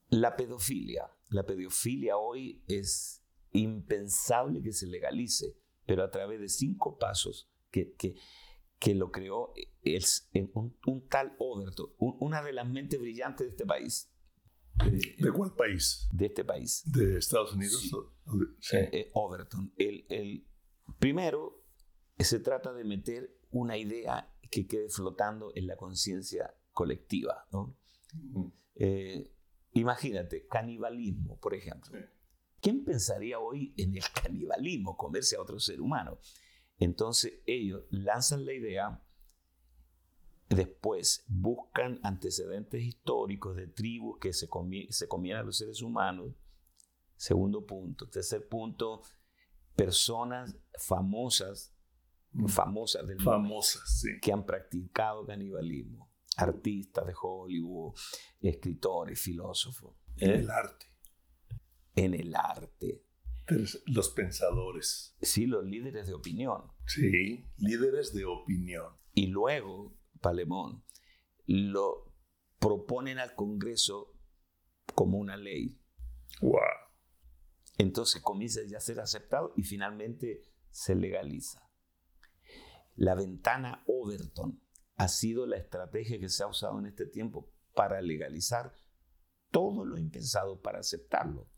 La 0.09 0.36
pedofilia. 0.36 1.12
La 1.29 1.45
pedofilia 1.45 2.17
hoy 2.17 2.63
es 2.67 3.25
impensable 3.51 4.62
que 4.62 4.71
se 4.71 4.88
legalice, 4.88 5.57
pero 5.86 6.03
a 6.03 6.09
través 6.09 6.39
de 6.39 6.47
cinco 6.47 6.97
pasos 6.97 7.51
que, 7.71 7.93
que, 7.93 8.15
que 8.79 8.93
lo 8.93 9.12
creó 9.12 9.53
el, 9.84 10.03
un, 10.53 10.77
un, 10.86 11.07
tal 11.07 11.36
Overton, 11.39 11.89
una 11.98 12.43
de 12.43 12.53
las 12.53 12.67
mentes 12.67 13.00
brillantes 13.00 13.48
de 13.48 13.51
este 13.51 13.65
país. 13.65 14.12
¿De 15.17 15.31
cuál 15.31 15.55
país? 15.55 16.07
De 16.12 16.27
este 16.27 16.46
país. 16.46 16.84
¿De 16.86 17.17
Estados 17.17 17.53
Unidos? 17.53 17.81
Sí. 17.81 17.89
Sí. 18.60 18.77
Eh, 18.77 18.89
eh, 18.91 19.12
Overton. 19.13 19.74
El, 19.75 20.05
el, 20.10 20.48
primero, 21.00 21.63
se 22.19 22.39
trata 22.39 22.74
de 22.74 22.84
meter 22.84 23.39
una 23.50 23.77
idea 23.77 24.31
que 24.51 24.67
quede 24.67 24.89
flotando 24.89 25.51
en 25.55 25.65
la 25.67 25.75
conciencia 25.75 26.55
colectiva. 26.72 27.48
¿no? 27.51 27.75
Eh, 28.75 29.31
imagínate, 29.74 30.46
canibalismo, 30.46 31.39
por 31.39 31.55
ejemplo. 31.55 31.98
Sí. 31.98 32.05
¿Quién 32.62 32.84
pensaría 32.84 33.39
hoy 33.39 33.74
en 33.77 33.96
el 33.96 34.03
canibalismo, 34.22 34.96
comerse 34.96 35.36
a 35.36 35.41
otro 35.41 35.60
ser 35.60 35.81
humano? 35.81 36.19
Entonces 36.79 37.41
ellos 37.46 37.84
lanzan 37.89 38.46
la 38.46 38.53
idea, 38.53 39.03
después 40.50 41.25
buscan 41.27 42.00
antecedentes 42.03 42.84
históricos 42.84 43.55
de 43.55 43.67
tribus 43.67 44.19
que 44.19 44.34
se, 44.34 44.48
comían 44.48 45.39
a 45.39 45.43
los 45.43 45.57
seres 45.57 45.81
humanos. 45.81 46.34
Segundo 47.15 47.65
punto. 47.65 48.07
Tercer 48.07 48.48
punto, 48.48 49.01
personas 49.75 50.55
famosas, 50.77 51.74
famosas 52.48 53.07
del 53.07 53.19
famosas, 53.22 53.81
mundo, 53.81 53.88
sí. 53.88 54.10
que 54.22 54.31
han 54.31 54.46
practicado 54.46 55.25
canibalismo. 55.25 56.12
Artistas 56.38 57.07
de 57.07 57.15
Hollywood, 57.19 57.96
escritores, 58.39 59.19
filósofos. 59.19 59.96
En 60.17 60.29
¿Eh? 60.29 60.36
el 60.36 60.50
arte. 60.51 60.86
En 61.96 62.13
el 62.13 62.36
arte. 62.36 63.07
Los 63.86 64.10
pensadores. 64.10 65.16
Sí, 65.22 65.46
los 65.46 65.63
líderes 65.63 66.08
de 66.08 66.13
opinión. 66.13 66.63
Sí, 66.86 67.46
líderes 67.58 68.13
de 68.13 68.25
opinión. 68.25 68.94
Y 69.13 69.27
luego, 69.27 69.98
Palemón, 70.20 70.84
lo 71.46 72.13
proponen 72.60 73.20
al 73.20 73.36
Congreso 73.36 74.13
como 74.94 75.18
una 75.18 75.38
ley. 75.38 75.80
¡Wow! 76.42 76.60
Entonces 77.77 78.22
comienza 78.22 78.62
ya 78.68 78.77
a 78.77 78.82
ser 78.82 79.00
aceptado 79.00 79.54
y 79.56 79.63
finalmente 79.63 80.44
se 80.70 80.96
legaliza. 80.96 81.72
La 82.96 83.16
ventana 83.16 83.84
Overton 83.88 84.62
ha 84.96 85.08
sido 85.08 85.46
la 85.46 85.58
estrategia 85.58 86.20
que 86.20 86.30
se 86.30 86.44
ha 86.44 86.48
usado 86.48 86.80
en 86.80 86.88
este 86.88 87.06
tiempo 87.06 87.54
para 87.75 88.01
legalizar 88.01 88.74
todo 89.51 89.86
lo 89.86 89.98
impensado 89.98 90.62
para 90.62 90.80
aceptarlo. 90.80 91.50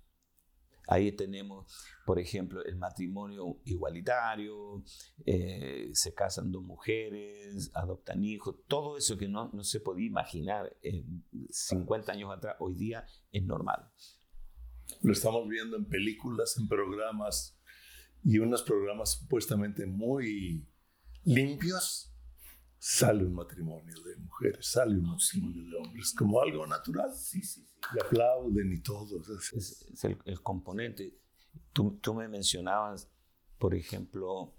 Ahí 0.91 1.11
tenemos, 1.11 1.71
por 2.03 2.17
ejemplo, 2.17 2.65
el 2.65 2.75
matrimonio 2.75 3.61
igualitario, 3.65 4.83
eh, 5.23 5.91
se 5.93 6.15
casan 6.15 6.51
dos 6.51 6.63
mujeres, 6.63 7.69
adoptan 7.75 8.23
hijos, 8.23 8.55
todo 8.67 8.97
eso 8.97 9.15
que 9.15 9.27
no, 9.27 9.51
no 9.53 9.63
se 9.63 9.81
podía 9.81 10.07
imaginar 10.07 10.75
eh, 10.81 11.05
50 11.51 12.11
años 12.11 12.35
atrás, 12.35 12.55
hoy 12.57 12.73
día 12.73 13.05
es 13.31 13.43
normal. 13.43 13.87
Lo 15.03 15.13
estamos 15.13 15.47
viendo 15.47 15.77
en 15.77 15.85
películas, 15.85 16.57
en 16.57 16.67
programas 16.67 17.55
y 18.23 18.39
unos 18.39 18.63
programas 18.63 19.11
supuestamente 19.11 19.85
muy 19.85 20.67
limpios. 21.23 22.11
Sale 22.79 23.25
un 23.25 23.35
matrimonio 23.35 23.93
de 24.01 24.15
mujeres, 24.15 24.65
sale 24.71 24.97
un 24.97 25.03
matrimonio 25.03 25.69
de 25.69 25.75
hombres, 25.77 26.15
como 26.17 26.41
algo 26.41 26.65
natural. 26.65 27.13
Sí, 27.13 27.43
sí 27.43 27.68
y 27.95 27.99
aplauden 27.99 28.71
y 28.71 28.81
todo. 28.81 29.21
Es, 29.53 29.53
es 29.93 30.03
el, 30.03 30.17
el, 30.25 30.41
componente. 30.41 31.17
Tú, 31.73 31.99
tú, 32.01 32.13
me 32.13 32.27
mencionabas, 32.27 33.09
por 33.57 33.75
ejemplo, 33.75 34.55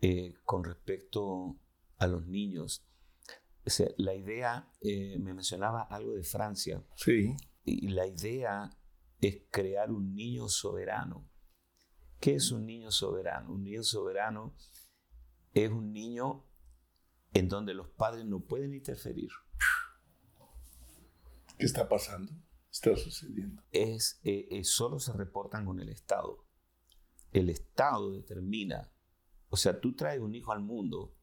eh, 0.00 0.34
con 0.44 0.64
respecto 0.64 1.58
a 1.98 2.06
los 2.06 2.26
niños. 2.26 2.86
O 3.64 3.70
sea, 3.70 3.88
la 3.96 4.14
idea, 4.14 4.70
eh, 4.80 5.18
me 5.18 5.34
mencionaba 5.34 5.82
algo 5.82 6.12
de 6.12 6.22
Francia. 6.22 6.84
Sí. 6.96 7.34
Y 7.64 7.88
la 7.88 8.06
idea 8.06 8.70
es 9.20 9.42
crear 9.50 9.90
un 9.90 10.14
niño 10.14 10.48
soberano. 10.48 11.28
¿Qué 12.20 12.36
es 12.36 12.52
un 12.52 12.64
niño 12.64 12.90
soberano? 12.90 13.52
Un 13.52 13.64
niño 13.64 13.82
soberano 13.82 14.54
es 15.52 15.70
un 15.70 15.92
niño 15.92 16.44
en 17.32 17.48
donde 17.48 17.74
los 17.74 17.88
padres 17.88 18.24
no 18.24 18.40
pueden 18.40 18.74
interferir. 18.74 19.30
¿Qué 21.58 21.66
está 21.66 21.88
pasando? 21.88 22.32
Está 22.76 22.94
sucediendo. 22.94 23.62
Es, 23.72 24.20
eh, 24.22 24.48
eh, 24.50 24.64
solo 24.64 24.98
se 24.98 25.12
reportan 25.14 25.64
con 25.64 25.80
el 25.80 25.88
Estado. 25.88 26.44
El 27.32 27.48
Estado 27.48 28.12
determina. 28.12 28.92
O 29.48 29.56
sea, 29.56 29.80
tú 29.80 29.94
traes 29.94 30.20
un 30.20 30.34
hijo 30.34 30.52
al 30.52 30.60
mundo 30.60 31.16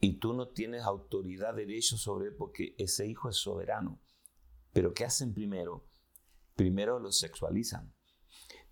y 0.00 0.18
tú 0.18 0.32
no 0.32 0.48
tienes 0.48 0.82
autoridad, 0.82 1.54
derecho 1.54 1.98
sobre 1.98 2.28
él 2.28 2.34
porque 2.36 2.74
ese 2.78 3.06
hijo 3.06 3.28
es 3.28 3.36
soberano. 3.36 4.00
Pero 4.72 4.94
¿qué 4.94 5.04
hacen 5.04 5.34
primero? 5.34 5.86
Primero 6.56 6.98
lo 6.98 7.12
sexualizan. 7.12 7.94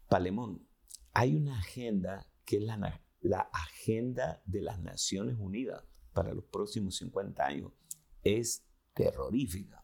Palemón, 0.08 0.66
hay 1.12 1.36
una 1.36 1.58
agenda 1.58 2.32
que 2.46 2.56
es 2.56 2.62
la, 2.62 3.02
la 3.20 3.40
agenda 3.52 4.42
de 4.46 4.62
las 4.62 4.80
Naciones 4.80 5.36
Unidas 5.38 5.84
para 6.14 6.32
los 6.32 6.44
próximos 6.46 6.96
50 6.96 7.44
años. 7.44 7.72
Es 8.22 8.64
terrorífica 8.94 9.77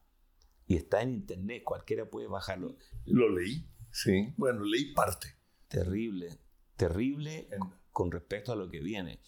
y 0.66 0.76
está 0.76 1.02
en 1.02 1.10
internet, 1.10 1.62
cualquiera 1.64 2.08
puede 2.08 2.26
bajarlo. 2.26 2.76
Lo 3.04 3.28
leí, 3.28 3.68
sí. 3.90 4.32
Bueno, 4.36 4.64
leí 4.64 4.92
parte. 4.94 5.28
Terrible, 5.68 6.38
terrible 6.76 7.48
con 7.90 8.10
respecto 8.10 8.52
a 8.52 8.56
lo 8.56 8.70
que 8.70 8.80
viene. 8.80 9.20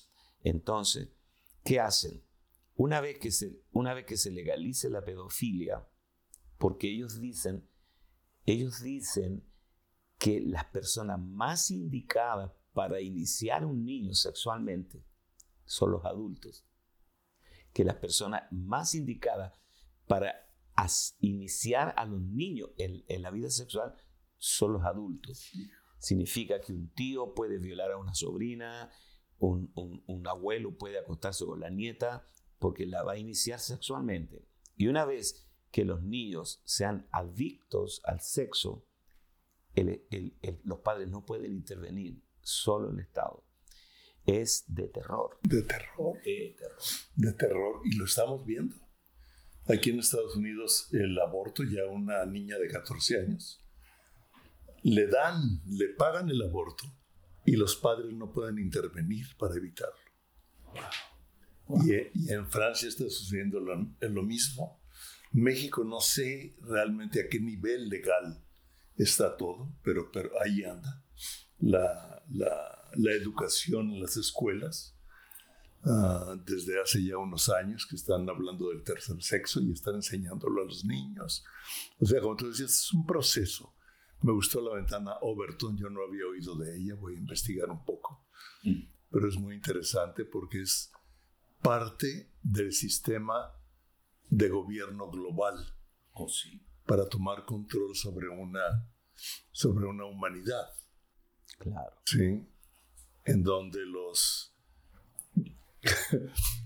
Entonces, 0.42 1.10
¿qué 1.64 1.80
hacen? 1.80 2.22
Una 2.74 3.00
vez 3.00 3.18
que 3.18 3.30
se, 3.30 3.62
una 3.72 3.94
vez 3.94 4.06
que 4.06 4.16
se 4.16 4.30
legalice 4.30 4.90
la 4.90 5.04
pedofilia, 5.04 5.88
porque 6.58 6.88
ellos 6.88 7.20
dicen, 7.20 7.68
ellos 8.44 8.82
dicen 8.82 9.44
que 10.18 10.40
las 10.40 10.64
personas 10.66 11.18
más 11.20 11.70
indicadas 11.70 12.52
para 12.72 13.00
iniciar 13.00 13.64
un 13.64 13.84
niño 13.84 14.14
sexualmente 14.14 15.04
son 15.64 15.92
los 15.92 16.04
adultos. 16.04 16.66
Que 17.72 17.84
las 17.84 17.96
personas 17.96 18.44
más 18.50 18.94
indicadas 18.94 19.58
para 20.06 20.45
a 20.76 20.86
iniciar 21.20 21.94
a 21.96 22.04
los 22.04 22.20
niños 22.20 22.70
en, 22.76 23.04
en, 23.08 23.22
la 23.22 23.30
vida 23.30 23.50
sexual 23.50 23.94
son 24.38 24.74
los 24.74 24.84
adultos. 24.84 25.50
Significa 25.98 26.60
que 26.60 26.72
un 26.72 26.92
tío 26.92 27.34
puede 27.34 27.58
violar 27.58 27.92
a 27.92 27.96
una 27.96 28.14
sobrina, 28.14 28.90
un, 29.38 29.72
un, 29.74 30.02
un, 30.06 30.26
abuelo 30.26 30.76
puede 30.76 30.98
acostarse 30.98 31.44
con 31.44 31.60
la 31.60 31.70
nieta 31.70 32.28
porque 32.58 32.86
la 32.86 33.02
va 33.02 33.12
a 33.12 33.18
iniciar 33.18 33.58
sexualmente. 33.58 34.46
Y 34.76 34.88
una 34.88 35.04
vez 35.04 35.48
que 35.70 35.84
los 35.84 36.02
niños 36.02 36.62
sean 36.64 37.08
adictos 37.10 38.00
al 38.04 38.20
sexo, 38.20 38.86
el, 39.74 40.06
el, 40.10 40.60
los 40.64 40.80
padres 40.80 41.08
no 41.08 41.24
pueden 41.24 41.52
intervenir, 41.52 42.22
solo 42.40 42.90
el 42.90 43.00
Estado. 43.00 43.44
Es 44.24 44.64
de 44.66 44.88
terror. 44.88 45.38
De 45.42 45.62
terror. 45.62 46.18
De 46.24 46.56
terror. 46.58 46.78
De 47.14 47.32
terror. 47.32 47.80
Y 47.84 47.96
lo 47.96 48.06
estamos 48.06 48.44
viendo. 48.44 48.74
Aquí 49.68 49.90
en 49.90 49.98
Estados 49.98 50.36
Unidos 50.36 50.88
el 50.92 51.18
aborto 51.18 51.64
ya 51.64 51.82
a 51.82 51.90
una 51.90 52.24
niña 52.24 52.56
de 52.58 52.68
14 52.68 53.20
años 53.20 53.62
le 54.82 55.08
dan, 55.08 55.60
le 55.66 55.88
pagan 55.88 56.28
el 56.28 56.40
aborto 56.42 56.84
y 57.44 57.56
los 57.56 57.74
padres 57.74 58.12
no 58.12 58.32
pueden 58.32 58.58
intervenir 58.58 59.26
para 59.36 59.56
evitarlo. 59.56 59.96
Wow. 61.66 61.82
Y, 61.84 61.94
y, 62.14 62.32
en 62.32 62.46
Francia 62.46 62.88
está 62.88 63.10
sucediendo 63.10 63.58
lo, 63.58 63.74
lo, 64.00 64.22
mismo. 64.22 64.80
México 65.32 65.82
no 65.82 66.00
sé 66.00 66.54
realmente 66.60 67.20
a 67.20 67.28
qué 67.28 67.40
nivel 67.40 67.88
legal 67.88 68.44
está 68.96 69.36
todo, 69.36 69.74
pero, 69.82 70.12
pero 70.12 70.30
ahí 70.40 70.62
anda. 70.62 71.04
La, 71.58 72.22
la, 72.30 72.90
la 72.94 73.12
educación 73.12 73.90
en 73.90 74.00
las 74.00 74.16
escuelas 74.16 74.95
Uh, 75.88 76.34
desde 76.44 76.80
hace 76.82 77.04
ya 77.04 77.16
unos 77.16 77.48
años 77.48 77.86
que 77.86 77.94
están 77.94 78.28
hablando 78.28 78.70
del 78.70 78.82
tercer 78.82 79.22
sexo 79.22 79.60
y 79.60 79.70
están 79.70 79.94
enseñándolo 79.94 80.62
a 80.62 80.64
los 80.64 80.84
niños. 80.84 81.44
O 82.00 82.06
sea, 82.06 82.20
como 82.20 82.34
tú 82.34 82.48
decías, 82.48 82.72
es 82.72 82.92
un 82.92 83.06
proceso. 83.06 83.72
Me 84.22 84.32
gustó 84.32 84.60
la 84.60 84.74
ventana 84.74 85.12
Overton, 85.20 85.76
yo 85.76 85.88
no 85.88 86.02
había 86.02 86.26
oído 86.26 86.56
de 86.56 86.76
ella, 86.76 86.96
voy 86.96 87.14
a 87.14 87.18
investigar 87.18 87.70
un 87.70 87.84
poco. 87.84 88.26
Mm. 88.64 88.82
Pero 89.12 89.28
es 89.28 89.36
muy 89.36 89.54
interesante 89.54 90.24
porque 90.24 90.62
es 90.62 90.90
parte 91.62 92.32
del 92.42 92.72
sistema 92.72 93.54
de 94.28 94.48
gobierno 94.48 95.08
global. 95.08 95.54
Oh, 96.14 96.28
sí. 96.28 96.66
Para 96.84 97.08
tomar 97.08 97.44
control 97.44 97.94
sobre 97.94 98.28
una, 98.28 98.90
sobre 99.52 99.86
una 99.86 100.04
humanidad. 100.06 100.66
Claro. 101.60 101.96
Sí. 102.06 102.44
En 103.24 103.44
donde 103.44 103.86
los 103.86 104.55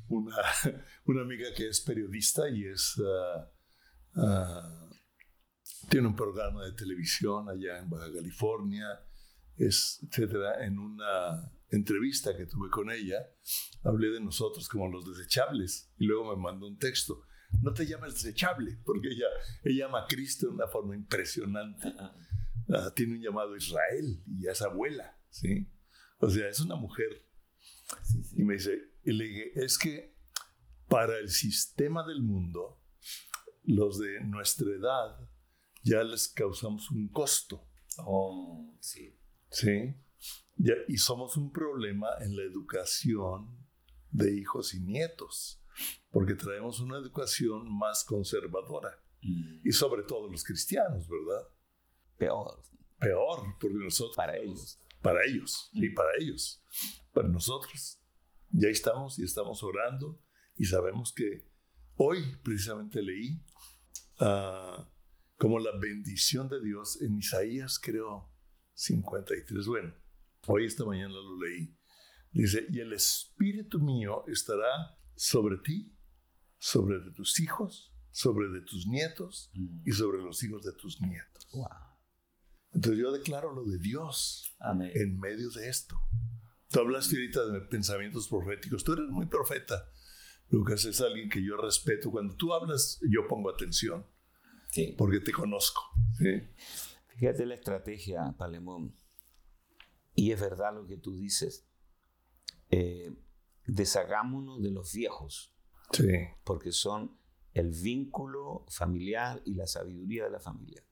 una, 0.09 0.37
una, 1.05 1.23
amiga 1.23 1.49
que 1.57 1.69
es 1.69 1.81
periodista 1.81 2.49
y 2.49 2.67
es 2.67 2.97
uh, 2.99 4.21
uh, 4.21 4.91
tiene 5.89 6.09
un 6.09 6.17
programa 6.17 6.65
de 6.65 6.73
televisión 6.73 7.49
allá 7.49 7.79
en 7.79 7.89
Baja 7.89 8.13
California, 8.13 8.87
es, 9.57 10.01
etcétera. 10.03 10.65
En 10.65 10.79
una 10.79 11.53
entrevista 11.71 12.37
que 12.37 12.47
tuve 12.47 12.71
con 12.71 12.91
ella, 12.91 13.19
hablé 13.85 14.11
de 14.11 14.21
nosotros 14.21 14.69
como 14.69 14.89
los 14.89 15.07
desechables 15.07 15.93
y 15.99 16.07
luego 16.07 16.37
me 16.37 16.43
mandó 16.43 16.67
un 16.67 16.79
texto. 16.79 17.23
No 17.63 17.73
te 17.73 17.87
llames 17.87 18.15
desechable, 18.15 18.79
porque 18.85 19.09
ella, 19.09 19.27
ella 19.65 19.87
ama 19.87 20.05
a 20.05 20.07
Cristo 20.07 20.47
de 20.47 20.55
una 20.55 20.69
forma 20.69 20.95
impresionante. 20.95 21.93
Ah, 22.73 22.93
tiene 22.95 23.15
un 23.15 23.21
llamado 23.21 23.57
Israel 23.57 24.23
y 24.27 24.47
es 24.47 24.63
abuela, 24.63 25.19
¿sí? 25.31 25.69
O 26.19 26.31
sea, 26.31 26.49
es 26.49 26.61
una 26.61 26.77
mujer. 26.77 27.27
Y 28.37 28.45
me 28.45 28.55
dice, 28.55 28.90
y 29.05 29.13
le 29.13 29.25
dije, 29.25 29.53
es 29.55 29.79
que 29.79 30.15
para 30.89 31.19
el 31.19 31.29
sistema 31.29 32.07
del 32.07 32.23
mundo, 32.23 32.81
los 33.65 33.99
de 33.99 34.21
nuestra 34.25 34.71
edad 34.71 35.29
ya 35.83 36.03
les 36.03 36.29
causamos 36.29 36.91
un 36.91 37.09
costo. 37.09 37.67
Oh, 37.99 38.77
sí. 38.81 39.17
Sí. 39.51 39.95
Ya, 40.57 40.75
y 40.89 40.97
somos 40.99 41.37
un 41.37 41.53
problema 41.53 42.09
en 42.21 42.37
la 42.37 42.43
educación 42.43 43.67
de 44.11 44.37
hijos 44.37 44.75
y 44.75 44.81
nietos, 44.81 45.63
porque 46.11 46.35
traemos 46.35 46.81
una 46.81 46.99
educación 46.99 47.73
más 47.73 48.05
conservadora. 48.05 48.91
Mm. 49.23 49.61
Y 49.65 49.73
sobre 49.73 50.03
todo 50.03 50.29
los 50.29 50.45
cristianos, 50.45 51.09
¿verdad? 51.09 51.49
Peor. 52.19 52.63
Peor, 52.99 53.57
porque 53.59 53.79
nosotros... 53.79 54.17
Para 54.17 54.37
ellos. 54.37 54.79
Para 55.01 55.25
ellos, 55.25 55.71
y 55.73 55.89
para 55.91 56.11
ellos. 56.19 56.63
Para 57.13 57.29
nosotros. 57.29 58.00
Ya 58.51 58.69
estamos 58.69 59.19
y 59.19 59.25
estamos 59.25 59.63
orando 59.63 60.23
y 60.57 60.65
sabemos 60.65 61.13
que 61.13 61.49
hoy 61.97 62.37
precisamente 62.43 63.03
leí 63.03 63.45
ah, 64.19 64.89
como 65.37 65.59
la 65.59 65.71
bendición 65.79 66.49
de 66.49 66.61
Dios 66.61 67.01
en 67.01 67.17
Isaías, 67.19 67.79
creo, 67.79 68.31
53. 68.75 69.67
Bueno, 69.67 69.95
hoy 70.47 70.67
esta 70.67 70.85
mañana 70.85 71.15
lo 71.15 71.39
leí. 71.41 71.77
Dice, 72.33 72.67
y 72.71 72.81
el 72.81 72.93
Espíritu 72.93 73.81
mío 73.81 74.25
estará 74.29 74.99
sobre 75.17 75.57
ti, 75.59 75.97
sobre 76.59 77.01
de 77.01 77.11
tus 77.13 77.41
hijos, 77.41 77.95
sobre 78.11 78.49
de 78.49 78.61
tus 78.63 78.87
nietos 78.87 79.51
Mm. 79.55 79.83
y 79.85 79.93
sobre 79.93 80.19
los 80.23 80.43
hijos 80.43 80.63
de 80.65 80.73
tus 80.73 81.01
nietos. 81.01 81.49
Wow. 81.53 81.67
Entonces 82.73 83.01
yo 83.01 83.11
declaro 83.13 83.53
lo 83.53 83.65
de 83.65 83.79
Dios 83.79 84.55
Amén. 84.61 84.91
en 84.95 85.19
medio 85.19 85.51
de 85.51 85.69
esto. 85.69 86.01
Tú 86.71 86.81
hablaste 86.81 87.17
ahorita 87.17 87.47
de 87.47 87.61
pensamientos 87.63 88.29
proféticos. 88.29 88.85
Tú 88.85 88.93
eres 88.93 89.09
muy 89.09 89.27
profeta. 89.27 89.91
Lucas 90.51 90.85
es 90.85 91.01
alguien 91.01 91.29
que 91.29 91.45
yo 91.45 91.57
respeto. 91.57 92.11
Cuando 92.11 92.35
tú 92.37 92.53
hablas, 92.53 93.01
yo 93.09 93.27
pongo 93.29 93.51
atención 93.51 94.07
Sí. 94.71 94.95
porque 94.97 95.21
te 95.21 95.33
conozco. 95.33 95.83
¿sí? 96.19 96.43
Fíjate 97.19 97.45
la 97.47 97.55
estrategia, 97.55 98.35
Palemón. 98.39 98.97
Y 100.15 100.33
es 100.33 100.41
verdad 100.41 100.75
lo 100.75 100.87
que 100.87 100.97
tú 100.97 101.17
dices. 101.17 101.67
Eh, 102.71 103.13
deshagámonos 103.67 104.63
de 104.63 104.71
los 104.71 104.93
viejos, 104.93 105.55
Sí. 105.93 106.07
porque 106.45 106.73
son 106.73 107.19
el 107.53 107.71
vínculo 107.71 108.65
familiar 108.69 109.43
y 109.45 109.55
la 109.55 109.67
sabiduría 109.67 110.25
de 110.25 110.31
la 110.31 110.41
familia. 110.41 110.85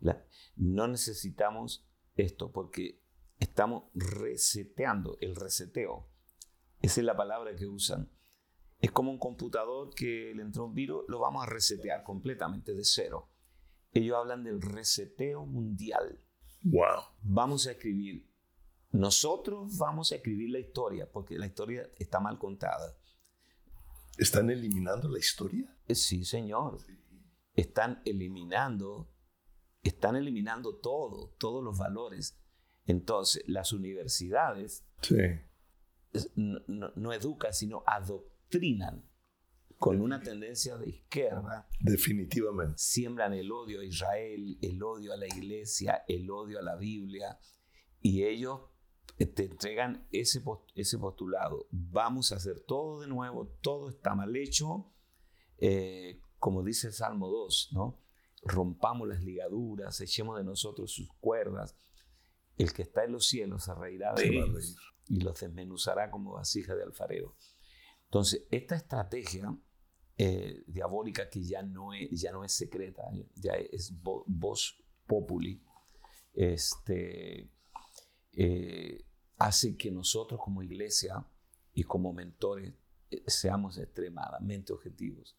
La- 0.00 0.26
no 0.56 0.88
necesitamos 0.88 1.88
esto 2.16 2.50
porque 2.50 3.01
estamos 3.42 3.84
reseteando, 3.94 5.18
el 5.20 5.34
reseteo. 5.34 6.08
Esa 6.80 7.00
es 7.00 7.04
la 7.04 7.16
palabra 7.16 7.54
que 7.56 7.66
usan. 7.66 8.08
Es 8.80 8.92
como 8.92 9.10
un 9.10 9.18
computador 9.18 9.92
que 9.94 10.32
le 10.34 10.42
entró 10.42 10.66
un 10.66 10.74
virus, 10.74 11.04
lo 11.08 11.18
vamos 11.18 11.42
a 11.42 11.46
resetear 11.46 12.02
completamente 12.04 12.72
de 12.72 12.84
cero. 12.84 13.30
Ellos 13.92 14.16
hablan 14.16 14.44
del 14.44 14.62
reseteo 14.62 15.44
mundial. 15.44 16.20
Wow. 16.62 17.02
Vamos 17.22 17.66
a 17.66 17.72
escribir, 17.72 18.30
nosotros 18.92 19.76
vamos 19.76 20.12
a 20.12 20.16
escribir 20.16 20.50
la 20.50 20.60
historia, 20.60 21.10
porque 21.10 21.36
la 21.36 21.46
historia 21.46 21.90
está 21.98 22.20
mal 22.20 22.38
contada. 22.38 22.96
¿Están 24.18 24.50
eliminando 24.50 25.08
la 25.08 25.18
historia? 25.18 25.76
Eh, 25.88 25.94
Sí, 25.94 26.24
señor. 26.24 26.78
Están 27.54 28.02
eliminando, 28.04 29.10
están 29.82 30.16
eliminando 30.16 30.76
todo, 30.76 31.34
todos 31.38 31.62
los 31.62 31.76
valores. 31.76 32.41
Entonces, 32.92 33.42
las 33.46 33.72
universidades 33.72 34.84
Sí. 35.00 35.16
no, 36.36 37.12
educan, 37.12 37.52
sino 37.54 37.82
adoctrinan 37.86 39.08
con 39.78 40.00
una 40.00 40.20
tendencia 40.20 40.76
de 40.76 40.90
izquierda. 40.90 41.68
Definitivamente. 41.80 42.74
Siembran 42.76 43.32
el 43.32 43.50
odio 43.50 43.80
a 43.80 43.84
Israel, 43.84 44.58
el 44.62 44.82
odio 44.82 45.12
a 45.12 45.16
la 45.16 45.26
iglesia, 45.26 46.04
el 46.06 46.30
odio 46.30 46.58
a 46.58 46.62
la 46.62 46.76
Biblia. 46.76 47.38
Y 48.00 48.24
ellos 48.24 48.60
te 49.34 49.44
entregan 49.44 50.06
ese, 50.12 50.40
pos- 50.40 50.60
ese 50.74 50.98
postulado. 50.98 51.66
Vamos 51.70 52.30
a 52.32 52.36
hacer 52.36 52.60
todo 52.60 53.00
de 53.00 53.08
nuevo, 53.08 53.48
todo 53.60 53.88
está 53.88 54.14
mal 54.14 54.34
hecho. 54.36 54.92
Eh, 55.58 56.20
como 56.38 56.62
dice 56.62 56.88
el 56.88 56.92
Salmo 56.92 57.28
2, 57.28 57.70
¿no? 57.72 57.98
Rompamos 58.44 59.06
las 59.08 59.22
ligaduras, 59.22 60.00
echemos 60.00 60.36
de 60.36 60.44
nosotros 60.44 60.92
sus 60.92 61.08
cuerdas. 61.20 61.76
El 62.58 62.72
que 62.72 62.82
está 62.82 63.04
en 63.04 63.12
los 63.12 63.26
cielos 63.26 63.64
se 63.64 63.74
reirá 63.74 64.12
de 64.14 64.26
ellos 64.28 64.76
y 65.08 65.20
los 65.20 65.40
desmenuzará 65.40 66.10
como 66.10 66.32
vasija 66.32 66.74
de 66.74 66.82
alfarero. 66.84 67.36
Entonces, 68.04 68.46
esta 68.50 68.76
estrategia 68.76 69.56
eh, 70.18 70.62
diabólica 70.66 71.28
que 71.30 71.42
ya 71.42 71.62
no 71.62 71.92
es, 71.94 72.08
ya 72.20 72.30
no 72.32 72.44
es 72.44 72.52
secreta, 72.52 73.02
ya 73.34 73.52
es 73.54 73.92
vo- 74.02 74.24
voz 74.26 74.76
populi, 75.06 75.62
este, 76.34 77.50
eh, 78.32 79.04
hace 79.38 79.76
que 79.76 79.90
nosotros 79.90 80.40
como 80.42 80.62
iglesia 80.62 81.26
y 81.74 81.84
como 81.84 82.12
mentores 82.12 82.74
eh, 83.10 83.22
seamos 83.26 83.78
extremadamente 83.78 84.72
objetivos. 84.72 85.36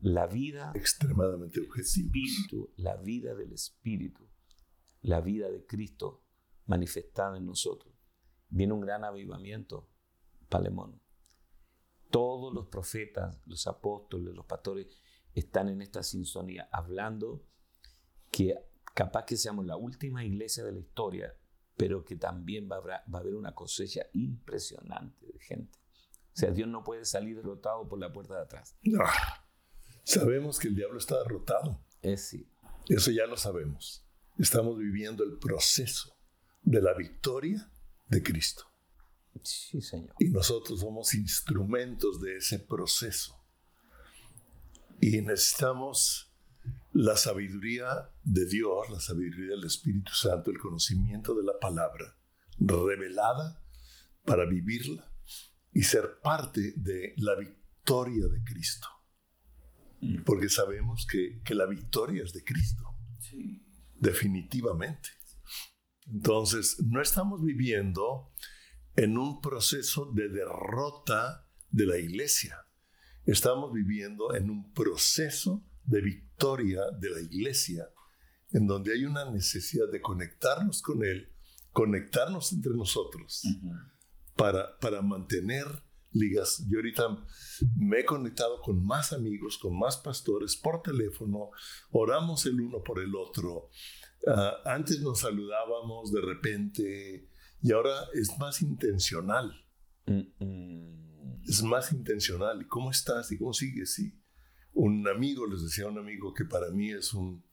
La 0.00 0.26
vida 0.26 0.72
Extremadamente 0.74 1.60
objetivo. 1.60 2.12
espíritu, 2.12 2.72
la 2.76 2.96
vida 2.96 3.34
del 3.34 3.52
espíritu, 3.52 4.28
la 5.02 5.20
vida 5.20 5.48
de 5.50 5.64
Cristo 5.64 6.21
manifestada 6.66 7.36
en 7.36 7.46
nosotros. 7.46 7.94
Viene 8.48 8.72
un 8.72 8.80
gran 8.80 9.04
avivamiento, 9.04 9.88
Palemón. 10.48 11.00
Todos 12.10 12.52
los 12.52 12.66
profetas, 12.66 13.40
los 13.46 13.66
apóstoles, 13.66 14.34
los 14.34 14.44
pastores 14.44 15.00
están 15.34 15.68
en 15.68 15.80
esta 15.80 16.02
sintonía 16.02 16.68
hablando 16.70 17.46
que 18.30 18.54
capaz 18.94 19.24
que 19.24 19.36
seamos 19.36 19.64
la 19.64 19.76
última 19.76 20.24
iglesia 20.24 20.64
de 20.64 20.72
la 20.72 20.80
historia, 20.80 21.34
pero 21.76 22.04
que 22.04 22.16
también 22.16 22.68
va 22.70 22.76
a, 22.76 22.78
haber, 22.80 22.92
va 23.12 23.18
a 23.18 23.20
haber 23.22 23.34
una 23.34 23.54
cosecha 23.54 24.02
impresionante 24.12 25.26
de 25.26 25.38
gente. 25.40 25.78
O 26.34 26.36
sea, 26.36 26.50
Dios 26.50 26.68
no 26.68 26.84
puede 26.84 27.04
salir 27.04 27.36
derrotado 27.36 27.88
por 27.88 27.98
la 27.98 28.12
puerta 28.12 28.34
de 28.34 28.42
atrás. 28.42 28.76
Ah, 29.00 29.46
sabemos 30.04 30.58
que 30.58 30.68
el 30.68 30.74
diablo 30.74 30.98
está 30.98 31.18
derrotado. 31.22 31.82
Es 32.00 32.28
sí. 32.28 32.50
Eso 32.88 33.10
ya 33.10 33.26
lo 33.26 33.36
sabemos. 33.36 34.06
Estamos 34.38 34.76
viviendo 34.78 35.24
el 35.24 35.38
proceso 35.38 36.21
de 36.62 36.80
la 36.80 36.94
victoria 36.94 37.70
de 38.08 38.22
Cristo. 38.22 38.64
Sí, 39.42 39.80
Señor. 39.80 40.14
Y 40.18 40.26
nosotros 40.30 40.80
somos 40.80 41.14
instrumentos 41.14 42.20
de 42.20 42.36
ese 42.36 42.58
proceso. 42.58 43.38
Y 45.00 45.20
necesitamos 45.22 46.32
la 46.92 47.16
sabiduría 47.16 48.10
de 48.22 48.46
Dios, 48.46 48.88
la 48.90 49.00
sabiduría 49.00 49.56
del 49.56 49.64
Espíritu 49.64 50.12
Santo, 50.12 50.50
el 50.50 50.58
conocimiento 50.58 51.34
de 51.34 51.44
la 51.44 51.58
palabra 51.58 52.16
revelada 52.58 53.60
para 54.24 54.44
vivirla 54.44 55.10
y 55.72 55.82
ser 55.82 56.20
parte 56.22 56.74
de 56.76 57.14
la 57.16 57.34
victoria 57.34 58.26
de 58.28 58.44
Cristo. 58.44 58.86
Porque 60.24 60.48
sabemos 60.48 61.06
que, 61.10 61.40
que 61.42 61.54
la 61.54 61.66
victoria 61.66 62.22
es 62.24 62.32
de 62.32 62.44
Cristo, 62.44 62.84
Sí. 63.20 63.64
definitivamente. 63.96 65.08
Entonces, 66.12 66.78
no 66.84 67.00
estamos 67.00 67.42
viviendo 67.42 68.30
en 68.96 69.16
un 69.16 69.40
proceso 69.40 70.10
de 70.12 70.28
derrota 70.28 71.48
de 71.70 71.86
la 71.86 71.98
iglesia. 71.98 72.66
Estamos 73.24 73.72
viviendo 73.72 74.34
en 74.34 74.50
un 74.50 74.72
proceso 74.72 75.64
de 75.84 76.02
victoria 76.02 76.82
de 76.98 77.10
la 77.10 77.20
iglesia, 77.20 77.88
en 78.50 78.66
donde 78.66 78.92
hay 78.92 79.04
una 79.04 79.30
necesidad 79.30 79.90
de 79.90 80.00
conectarnos 80.00 80.82
con 80.82 81.02
Él, 81.02 81.32
conectarnos 81.72 82.52
entre 82.52 82.72
nosotros 82.74 83.42
para, 84.36 84.78
para 84.78 85.00
mantener 85.00 85.66
ligas. 86.12 86.64
Yo 86.68 86.78
ahorita 86.78 87.24
me 87.76 88.00
he 88.00 88.04
conectado 88.04 88.60
con 88.60 88.84
más 88.84 89.12
amigos, 89.12 89.58
con 89.58 89.78
más 89.78 89.96
pastores 89.96 90.56
por 90.56 90.82
teléfono, 90.82 91.50
oramos 91.90 92.44
el 92.46 92.60
uno 92.60 92.82
por 92.82 93.00
el 93.00 93.14
otro. 93.14 93.70
Ah, 94.26 94.56
antes 94.64 95.00
nos 95.00 95.20
saludábamos 95.20 96.12
de 96.12 96.20
repente 96.20 97.28
y 97.60 97.72
ahora 97.72 97.94
es 98.14 98.36
más 98.38 98.62
intencional. 98.62 99.52
Mm, 100.06 100.44
mm. 100.44 101.42
Es 101.48 101.62
más 101.62 101.92
intencional. 101.92 102.62
¿Y 102.62 102.66
cómo 102.66 102.90
estás? 102.90 103.30
¿Y 103.32 103.38
cómo 103.38 103.52
sigues? 103.52 103.94
Sí. 103.94 104.18
Un 104.74 105.06
amigo, 105.08 105.46
les 105.46 105.62
decía 105.62 105.84
a 105.84 105.88
un 105.88 105.98
amigo 105.98 106.32
que 106.34 106.44
para 106.44 106.70
mí 106.70 106.90
es 106.90 107.12
un, 107.14 107.44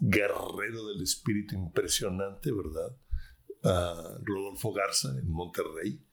guerrero 0.00 0.86
del 0.88 1.02
espíritu 1.02 1.54
impresionante, 1.54 2.50
¿verdad? 2.52 2.96
A 3.62 4.18
Rodolfo 4.22 4.72
Garza 4.72 5.10
en 5.18 5.30
Monterrey. 5.30 6.04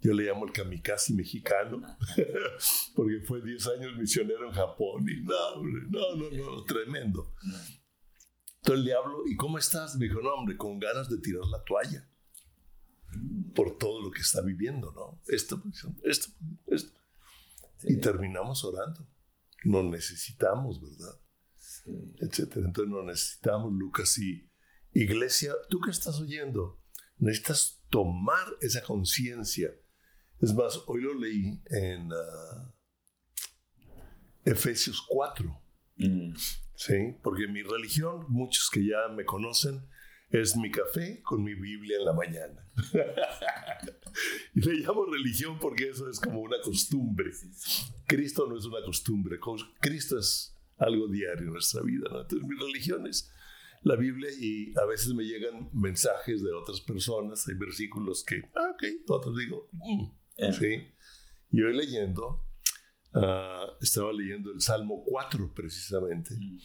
Yo 0.00 0.12
le 0.14 0.24
llamo 0.24 0.46
el 0.46 0.52
kamikaze 0.52 1.14
mexicano, 1.14 1.80
porque 2.96 3.20
fue 3.20 3.40
10 3.40 3.66
años 3.68 3.96
misionero 3.96 4.48
en 4.48 4.52
Japón 4.52 5.06
y 5.08 5.22
no, 5.22 5.62
no, 5.62 6.16
no, 6.16 6.30
no, 6.30 6.64
tremendo. 6.64 7.34
Entonces 8.62 8.84
le 8.84 8.94
hablo, 8.94 9.26
¿y 9.26 9.34
cómo 9.36 9.58
estás? 9.58 9.96
Me 9.96 10.06
dijo, 10.06 10.20
no, 10.20 10.34
hombre, 10.34 10.56
con 10.56 10.78
ganas 10.78 11.08
de 11.08 11.18
tirar 11.18 11.44
la 11.46 11.62
toalla 11.64 12.08
por 13.54 13.76
todo 13.76 14.00
lo 14.00 14.10
que 14.10 14.20
está 14.20 14.40
viviendo, 14.40 14.92
¿no? 14.92 15.20
Esto, 15.26 15.60
esto, 16.04 16.30
esto. 16.68 16.92
Y 17.82 17.96
terminamos 17.96 18.64
orando. 18.64 19.08
Nos 19.64 19.84
necesitamos, 19.84 20.80
¿verdad? 20.80 21.20
Etcétera. 22.20 22.66
Entonces 22.66 22.92
nos 22.92 23.04
necesitamos, 23.04 23.72
Lucas. 23.72 24.16
Y 24.18 24.48
iglesia, 24.92 25.54
tú 25.68 25.80
que 25.80 25.90
estás 25.90 26.20
oyendo, 26.20 26.80
necesitas 27.18 27.82
tomar 27.90 28.46
esa 28.60 28.82
conciencia. 28.82 29.74
Es 30.40 30.54
más, 30.54 30.80
hoy 30.86 31.02
lo 31.02 31.14
leí 31.14 31.60
en 31.66 32.10
ah, 32.12 32.74
Efesios 34.44 35.04
4. 35.08 35.62
Mm. 35.96 36.34
Sí, 36.86 37.14
porque 37.22 37.46
mi 37.46 37.62
religión, 37.62 38.26
muchos 38.28 38.68
que 38.68 38.84
ya 38.84 39.08
me 39.14 39.24
conocen, 39.24 39.86
es 40.30 40.56
mi 40.56 40.70
café 40.70 41.22
con 41.22 41.44
mi 41.44 41.54
Biblia 41.54 41.98
en 41.98 42.04
la 42.04 42.12
mañana. 42.12 42.68
y 44.54 44.60
le 44.60 44.74
llamo 44.80 45.06
religión 45.06 45.58
porque 45.60 45.90
eso 45.90 46.08
es 46.10 46.18
como 46.18 46.40
una 46.40 46.60
costumbre. 46.60 47.30
Cristo 48.06 48.46
no 48.48 48.58
es 48.58 48.64
una 48.64 48.82
costumbre, 48.84 49.38
Cristo 49.80 50.18
es 50.18 50.58
algo 50.78 51.06
diario 51.06 51.46
en 51.46 51.52
nuestra 51.52 51.82
vida. 51.82 52.08
Entonces 52.10 52.48
mi 52.48 52.56
religión 52.56 53.06
es 53.06 53.30
la 53.82 53.94
Biblia 53.94 54.30
y 54.36 54.76
a 54.76 54.84
veces 54.84 55.14
me 55.14 55.22
llegan 55.22 55.70
mensajes 55.72 56.42
de 56.42 56.52
otras 56.52 56.80
personas, 56.80 57.46
hay 57.46 57.54
versículos 57.54 58.24
que, 58.24 58.42
ah, 58.56 58.72
ok, 58.72 58.84
otros 59.08 59.36
digo, 59.36 59.68
mm", 59.72 60.04
eh. 60.38 60.52
sí. 60.52 60.88
Y 61.50 61.62
hoy 61.62 61.76
leyendo, 61.76 62.44
ah, 63.14 63.66
estaba 63.80 64.12
leyendo 64.12 64.52
el 64.52 64.60
Salmo 64.60 65.02
4 65.04 65.52
precisamente, 65.54 66.34
mm. 66.34 66.58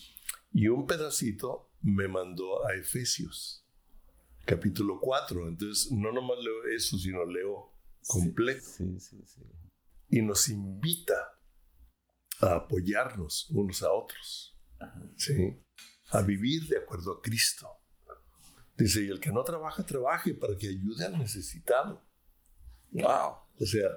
y 0.54 0.68
un 0.68 0.86
pedacito 0.86 1.72
me 1.82 2.08
mandó 2.08 2.66
a 2.66 2.76
Efesios, 2.76 3.66
capítulo 4.46 5.00
4. 5.00 5.48
Entonces, 5.48 5.92
no 5.92 6.12
nomás 6.12 6.38
leo 6.40 6.76
eso, 6.76 6.98
sino 6.98 7.26
leo 7.26 7.74
completo. 8.08 8.68
y 10.10 10.22
nos 10.22 10.50
invita 10.50 11.16
a 12.42 12.56
apoyarnos 12.56 13.50
unos 13.52 13.84
a 13.84 13.92
otros. 13.92 14.58
¿sí? 15.16 15.60
A 16.12 16.22
vivir 16.22 16.68
de 16.68 16.78
acuerdo 16.78 17.14
a 17.14 17.22
Cristo. 17.22 17.68
Dice, 18.78 19.04
y 19.04 19.08
el 19.08 19.20
que 19.20 19.32
no 19.32 19.44
trabaja, 19.44 19.86
trabaje 19.86 20.36
para 20.36 20.56
que 20.56 20.70
ayude 20.70 21.06
al 21.06 21.18
necesitado. 21.18 22.06
¡Wow! 22.92 23.38
O 23.60 23.66
sea, 23.66 23.90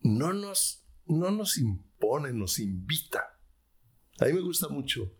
no 0.00 0.32
nos, 0.32 0.87
no 1.08 1.30
nos 1.30 1.58
impone, 1.58 2.32
nos 2.32 2.58
invita. 2.58 3.24
A 4.20 4.26
mí 4.26 4.32
me 4.32 4.40
gusta 4.40 4.68
mucho 4.68 5.18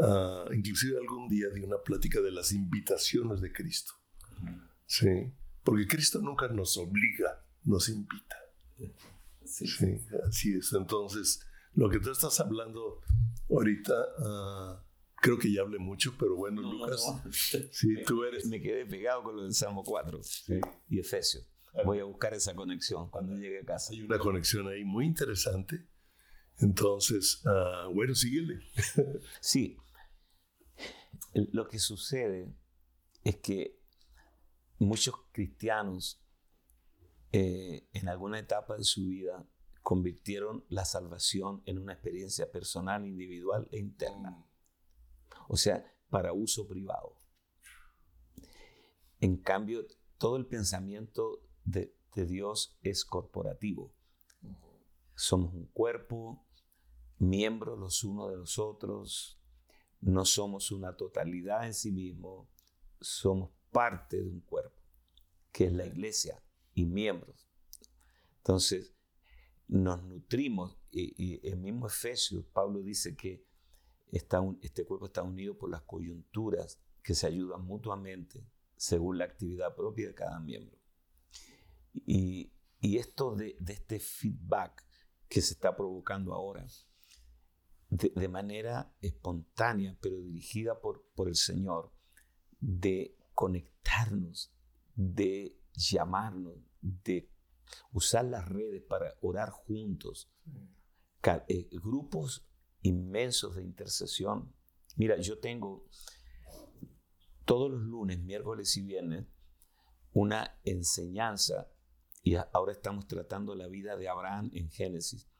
Ah, 0.00 0.44
inclusive 0.52 0.96
algún 0.98 1.28
día 1.28 1.48
di 1.48 1.60
una 1.60 1.78
plática 1.78 2.20
de 2.20 2.30
las 2.30 2.52
invitaciones 2.52 3.40
de 3.40 3.52
Cristo. 3.52 3.92
Sí, 4.86 5.32
porque 5.64 5.86
Cristo 5.86 6.20
nunca 6.20 6.48
nos 6.48 6.76
obliga, 6.76 7.44
nos 7.64 7.88
invita. 7.88 8.36
Sí, 9.44 9.66
así 10.26 10.54
es. 10.54 10.72
Entonces, 10.72 11.40
lo 11.74 11.90
que 11.90 11.98
tú 11.98 12.12
estás 12.12 12.38
hablando 12.38 13.00
ahorita, 13.50 13.92
ah, 14.20 14.84
creo 15.16 15.36
que 15.36 15.52
ya 15.52 15.62
hablé 15.62 15.78
mucho, 15.78 16.14
pero 16.18 16.36
bueno, 16.36 16.62
Lucas, 16.62 17.02
sí, 17.72 17.96
tú 18.06 18.22
eres... 18.22 18.46
Me 18.46 18.60
quedé 18.60 18.86
pegado 18.86 19.24
con 19.24 19.36
lo 19.36 19.42
del 19.42 19.54
Salmo 19.54 19.82
4 19.82 20.20
y 20.90 21.00
Efesios. 21.00 21.44
Voy 21.84 22.00
a 22.00 22.04
buscar 22.04 22.34
esa 22.34 22.54
conexión 22.54 23.10
cuando 23.10 23.36
llegue 23.36 23.60
a 23.60 23.64
casa. 23.64 23.92
Hay 23.92 24.02
una 24.02 24.18
conexión 24.18 24.68
ahí 24.68 24.84
muy 24.84 25.06
interesante. 25.06 25.88
Entonces, 26.58 27.42
uh, 27.44 27.92
bueno, 27.92 28.14
síguele. 28.14 28.60
sí, 29.40 29.76
lo 31.52 31.68
que 31.68 31.78
sucede 31.78 32.52
es 33.22 33.36
que 33.36 33.78
muchos 34.78 35.14
cristianos 35.32 36.24
eh, 37.32 37.88
en 37.92 38.08
alguna 38.08 38.38
etapa 38.38 38.76
de 38.76 38.84
su 38.84 39.06
vida 39.06 39.46
convirtieron 39.82 40.64
la 40.68 40.84
salvación 40.84 41.62
en 41.66 41.78
una 41.78 41.92
experiencia 41.92 42.50
personal, 42.50 43.06
individual 43.06 43.68
e 43.70 43.78
interna. 43.78 44.46
O 45.48 45.56
sea, 45.56 45.94
para 46.10 46.32
uso 46.32 46.66
privado. 46.66 47.16
En 49.20 49.36
cambio, 49.36 49.86
todo 50.18 50.36
el 50.36 50.46
pensamiento 50.46 51.42
de, 51.70 51.94
de 52.14 52.26
Dios 52.26 52.78
es 52.82 53.04
corporativo. 53.04 53.94
Somos 55.14 55.52
un 55.52 55.66
cuerpo, 55.66 56.46
miembros 57.18 57.78
los 57.78 58.04
unos 58.04 58.30
de 58.30 58.36
los 58.36 58.58
otros, 58.58 59.40
no 60.00 60.24
somos 60.24 60.70
una 60.70 60.96
totalidad 60.96 61.66
en 61.66 61.74
sí 61.74 61.90
mismo, 61.90 62.48
somos 63.00 63.50
parte 63.70 64.22
de 64.22 64.28
un 64.28 64.40
cuerpo, 64.40 64.80
que 65.52 65.66
es 65.66 65.72
la 65.72 65.86
iglesia 65.86 66.42
y 66.74 66.86
miembros. 66.86 67.48
Entonces, 68.38 68.94
nos 69.66 70.02
nutrimos, 70.04 70.78
y, 70.90 71.46
el 71.46 71.58
mismo 71.58 71.86
Efesios, 71.86 72.44
Pablo 72.46 72.80
dice 72.80 73.16
que 73.16 73.46
este 74.10 74.86
cuerpo 74.86 75.06
está 75.06 75.22
unido 75.22 75.58
por 75.58 75.70
las 75.70 75.82
coyunturas 75.82 76.80
que 77.02 77.14
se 77.14 77.26
ayudan 77.26 77.64
mutuamente 77.64 78.46
según 78.76 79.18
la 79.18 79.24
actividad 79.24 79.74
propia 79.74 80.08
de 80.08 80.14
cada 80.14 80.40
miembro. 80.40 80.77
Y, 82.06 82.52
esto 82.80 83.34
de, 83.34 83.56
de 83.58 83.72
este 83.72 83.98
feedback 83.98 84.84
que 85.28 85.42
se 85.42 85.54
está 85.54 85.76
provocando 85.76 86.32
ahora, 86.32 86.66
de, 87.90 88.28
manera 88.28 88.94
espontánea, 89.00 89.96
pero 90.00 90.20
dirigida 90.20 90.80
por, 90.80 91.04
por 91.14 91.28
el 91.28 91.36
Señor, 91.36 91.92
de 92.60 93.16
conectarnos, 93.34 94.52
de 94.94 95.58
llamarnos, 95.74 96.54
de 96.80 97.30
usar 97.92 98.24
las 98.26 98.48
redes 98.48 98.82
para 98.82 99.14
orar 99.20 99.50
juntos, 99.50 100.30
eh, 101.48 101.68
grupos 101.72 102.46
inmensos 102.82 103.56
de 103.56 103.64
intercesión. 103.64 104.54
Mira, 104.96 105.18
yo 105.20 105.38
tengo 105.38 105.86
todos 107.44 107.70
los 107.70 107.82
lunes, 107.82 108.20
miércoles 108.20 108.76
y 108.76 108.82
viernes 108.82 109.26
una 110.12 110.58
enseñanza, 110.64 111.68
y 112.28 112.36
ahora 112.52 112.72
estamos 112.72 113.06
tratando 113.06 113.54
la 113.54 113.68
vida 113.68 113.96
de 113.96 114.06
Abraham 114.06 114.50
en 114.52 114.68
Génesis. 114.68 115.30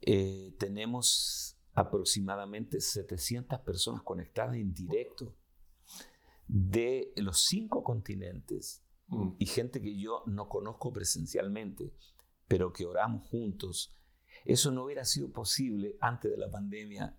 Eh, 0.00 0.56
tenemos 0.58 1.56
aproximadamente 1.74 2.80
700 2.80 3.60
personas 3.60 4.02
conectadas 4.02 4.56
en 4.56 4.74
directo 4.74 5.36
de 6.48 7.12
los 7.14 7.44
cinco 7.44 7.84
continentes 7.84 8.82
mm. 9.06 9.36
y 9.38 9.46
gente 9.46 9.80
que 9.80 9.96
yo 9.96 10.24
no 10.26 10.48
conozco 10.48 10.92
presencialmente, 10.92 11.94
pero 12.48 12.72
que 12.72 12.84
oramos 12.84 13.24
juntos. 13.28 13.96
Eso 14.44 14.72
no 14.72 14.82
hubiera 14.82 15.04
sido 15.04 15.30
posible 15.30 15.96
antes 16.00 16.32
de 16.32 16.36
la 16.36 16.50
pandemia, 16.50 17.16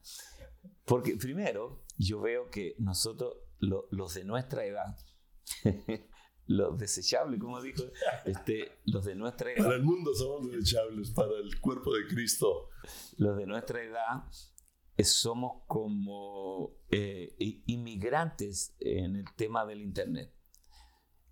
porque 0.83 1.15
primero 1.15 1.85
yo 1.97 2.19
veo 2.19 2.49
que 2.49 2.75
nosotros, 2.79 3.37
los 3.59 4.13
de 4.13 4.25
nuestra 4.25 4.65
edad, 4.65 4.97
los 6.47 6.77
desechables, 6.77 7.39
como 7.39 7.61
dijo, 7.61 7.83
este, 8.25 8.79
los 8.85 9.05
de 9.05 9.15
nuestra 9.15 9.51
edad. 9.51 9.63
Para 9.63 9.75
el 9.75 9.83
mundo 9.83 10.13
somos 10.13 10.51
desechables, 10.51 11.11
para 11.11 11.37
el 11.37 11.59
cuerpo 11.59 11.93
de 11.93 12.07
Cristo. 12.07 12.69
Los 13.17 13.37
de 13.37 13.45
nuestra 13.45 13.81
edad 13.83 14.23
eh, 14.97 15.03
somos 15.03 15.63
como 15.67 16.75
eh, 16.89 17.35
inmigrantes 17.65 18.75
en 18.79 19.15
el 19.15 19.25
tema 19.35 19.65
del 19.65 19.81
Internet. 19.81 20.33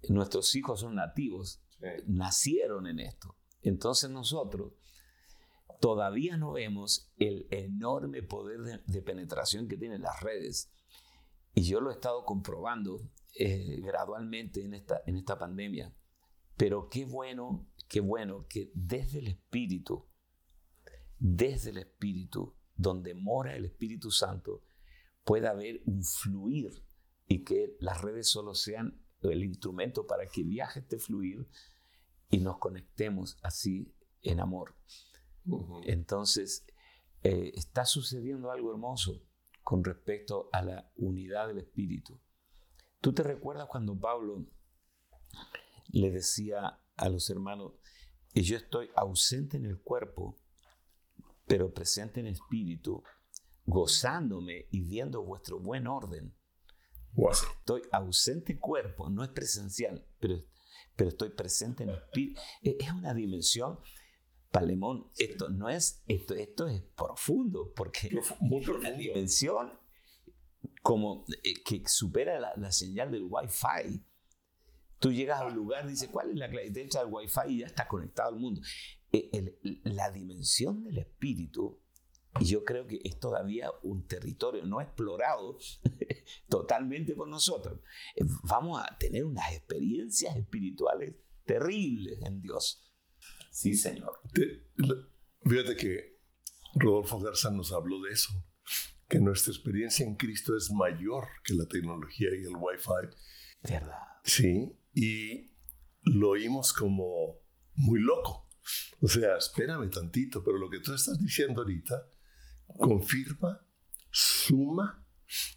Nuestros 0.10 0.56
hijos 0.56 0.80
son 0.80 0.96
nativos, 0.96 1.64
nacieron 2.08 2.88
en 2.88 3.00
esto. 3.00 3.38
Entonces 3.62 4.10
nosotros 4.10 4.74
todavía 5.80 6.38
no 6.38 6.54
vemos 6.54 7.12
el 7.18 7.48
enorme 7.52 8.24
poder 8.24 8.84
de 8.86 9.02
penetración 9.02 9.68
que 9.68 9.78
tienen 9.78 10.02
las 10.02 10.22
redes. 10.22 10.72
Y 11.54 11.64
yo 11.64 11.82
lo 11.82 11.92
he 11.92 11.94
estado 11.94 12.24
comprobando 12.24 13.02
eh, 13.34 13.80
gradualmente 13.82 14.64
en 14.64 14.74
esta, 14.74 15.02
en 15.06 15.18
esta 15.18 15.38
pandemia. 15.38 15.96
Pero 16.58 16.90
qué 16.90 17.06
bueno, 17.06 17.70
qué 17.88 18.00
bueno 18.02 18.46
que 18.48 18.72
desde 18.74 19.20
el 19.20 19.28
Espíritu, 19.28 20.08
desde 21.18 21.72
el 21.72 21.78
Espíritu, 21.78 22.56
donde 22.76 23.14
mora 23.14 23.56
el 23.56 23.66
Espíritu 23.66 24.12
Santo, 24.12 24.64
pueda 25.24 25.52
haber 25.52 25.82
un 25.86 26.04
fluir 26.04 26.84
y 27.28 27.44
que 27.44 27.76
las 27.80 28.02
redes 28.02 28.30
solo 28.30 28.54
sean 28.54 29.02
el 29.22 29.44
instrumento 29.44 30.08
para 30.08 30.28
que 30.28 30.44
viaje 30.44 30.80
este 30.80 30.98
fluir 30.98 31.48
y 32.30 32.40
nos 32.40 32.58
conectemos 32.58 33.38
así 33.42 33.94
en 34.22 34.40
amor. 34.40 34.76
Entonces, 35.84 36.66
eh, 37.24 37.52
está 37.56 37.86
sucediendo 37.86 38.52
algo 38.52 38.72
hermoso 38.72 39.24
con 39.64 39.84
respecto 39.84 40.50
a 40.52 40.62
la 40.62 40.92
unidad 40.96 41.48
del 41.48 41.60
Espíritu. 41.60 42.20
¿Tú 43.02 43.14
te 43.14 43.24
recuerdas 43.24 43.68
cuando 43.68 44.00
Pablo 44.00 44.46
le 45.90 46.12
decía 46.12 46.80
a 46.96 47.10
los 47.10 47.30
hermanos, 47.32 47.74
yo 48.34 48.56
estoy 48.56 48.90
ausente 48.96 49.58
en 49.58 49.66
el 49.66 49.82
cuerpo, 49.82 50.38
pero 51.48 51.74
presente 51.74 52.20
en 52.20 52.28
espíritu, 52.28 53.04
gozándome 53.66 54.68
y 54.70 54.82
viendo 54.82 55.24
vuestro 55.24 55.60
buen 55.60 55.88
orden? 55.88 56.34
Estoy 57.58 57.82
ausente 57.92 58.54
en 58.54 58.60
cuerpo, 58.60 59.10
no 59.10 59.24
es 59.24 59.30
presencial, 59.30 60.08
pero, 60.20 60.36
pero 60.96 61.10
estoy 61.10 61.30
presente 61.30 61.84
en 61.84 61.90
espíritu. 61.90 62.40
Es 62.62 62.92
una 62.92 63.16
dimensión 63.16 63.80
Palemón, 64.52 65.10
esto 65.18 65.48
no 65.48 65.70
es, 65.70 66.04
esto, 66.08 66.36
esto 66.36 66.68
es 66.68 66.82
profundo, 66.82 67.72
porque 67.74 68.08
es 68.08 68.34
una 68.42 68.92
dimensión 68.92 69.72
como 70.82 71.26
eh, 71.44 71.64
que 71.64 71.84
supera 71.88 72.40
la, 72.40 72.72
señal 72.72 73.12
del 73.12 73.28
Wi-Fi. 73.30 74.04
Tú 75.00 75.12
llegas 75.12 75.42
a 75.42 75.48
un 75.48 75.56
lugar, 75.56 75.88
dices, 75.88 76.10
¿cuál 76.10 76.30
es 76.30 76.38
la 76.38 76.50
clave? 76.50 76.72
Te 76.72 76.84
echas 76.84 77.04
al 77.04 77.12
Wi-Fi 77.12 77.48
y 77.48 77.60
ya 77.60 77.66
está 77.66 77.88
conectado 77.88 78.30
al 78.30 78.40
mundo. 78.40 78.62
Eh, 79.12 79.60
la 79.84 80.12
dimensión 80.12 80.84
del 80.84 81.00
espíritu, 81.00 81.82
yo 82.40 82.64
creo 82.64 82.88
que 82.88 83.02
es 83.04 83.20
todavía 83.20 83.72
un 83.84 84.08
territorio 84.08 84.66
no 84.66 84.80
explorado 84.80 85.58
totalmente 86.50 87.16
por 87.16 87.28
nosotros. 87.28 87.80
Eh, 88.16 88.24
vamos 88.44 88.82
a 88.82 88.98
tener 88.98 89.26
unas 89.26 89.52
experiencias 89.54 90.36
espirituales 90.36 91.16
terribles 91.46 92.22
en 92.22 92.42
Dios 92.42 92.92
Sí, 93.52 93.76
Señor. 93.76 94.20
fíjate 95.44 95.76
que 95.76 96.22
Rodolfo 96.76 97.20
Garza 97.20 97.52
nos 97.52 97.72
habló 97.74 98.02
de 98.02 98.12
eso, 98.12 98.30
que 99.12 99.20
nuestra 99.20 99.52
experiencia 99.52 100.06
en 100.06 100.16
Cristo 100.16 100.56
es 100.56 100.72
mayor 100.72 101.28
que 101.44 101.54
la 101.54 101.66
tecnología 101.66 102.30
y 102.32 102.46
el 102.46 102.56
Wi-Fi. 102.56 103.16
¿Verdad? 103.64 103.98
Sí, 104.24 104.74
y 104.94 105.52
lo 106.04 106.30
oímos 106.30 106.74
como 106.74 107.42
muy 107.76 108.00
loco. 108.00 108.48
O 109.02 109.08
sea, 109.08 109.38
espérame 109.38 109.90
tantito, 109.90 110.44
pero 110.44 110.58
lo 110.58 110.70
que 110.70 110.80
tú 110.80 110.94
estás 110.94 111.20
diciendo 111.20 111.62
ahorita 111.62 112.08
confirma, 112.80 113.60
suma 114.10 115.06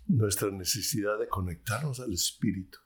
nuestra 0.06 0.50
necesidad 0.50 1.18
de 1.18 1.28
conectarnos 1.28 2.00
al 2.00 2.12
Espíritu 2.12 2.78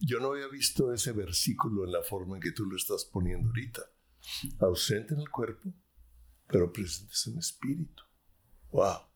yo 0.00 0.20
no 0.20 0.32
había 0.32 0.48
visto 0.48 0.92
ese 0.92 1.12
versículo 1.12 1.84
en 1.84 1.92
la 1.92 2.02
forma 2.02 2.36
en 2.36 2.42
que 2.42 2.52
tú 2.52 2.64
lo 2.64 2.76
estás 2.76 3.04
poniendo 3.04 3.48
ahorita. 3.48 3.82
Ausente 4.60 5.14
en 5.14 5.20
el 5.20 5.28
cuerpo, 5.28 5.74
pero 6.48 6.72
presente 6.72 7.12
en 7.26 7.38
espíritu. 7.38 8.02
¡Wow! 8.72 9.12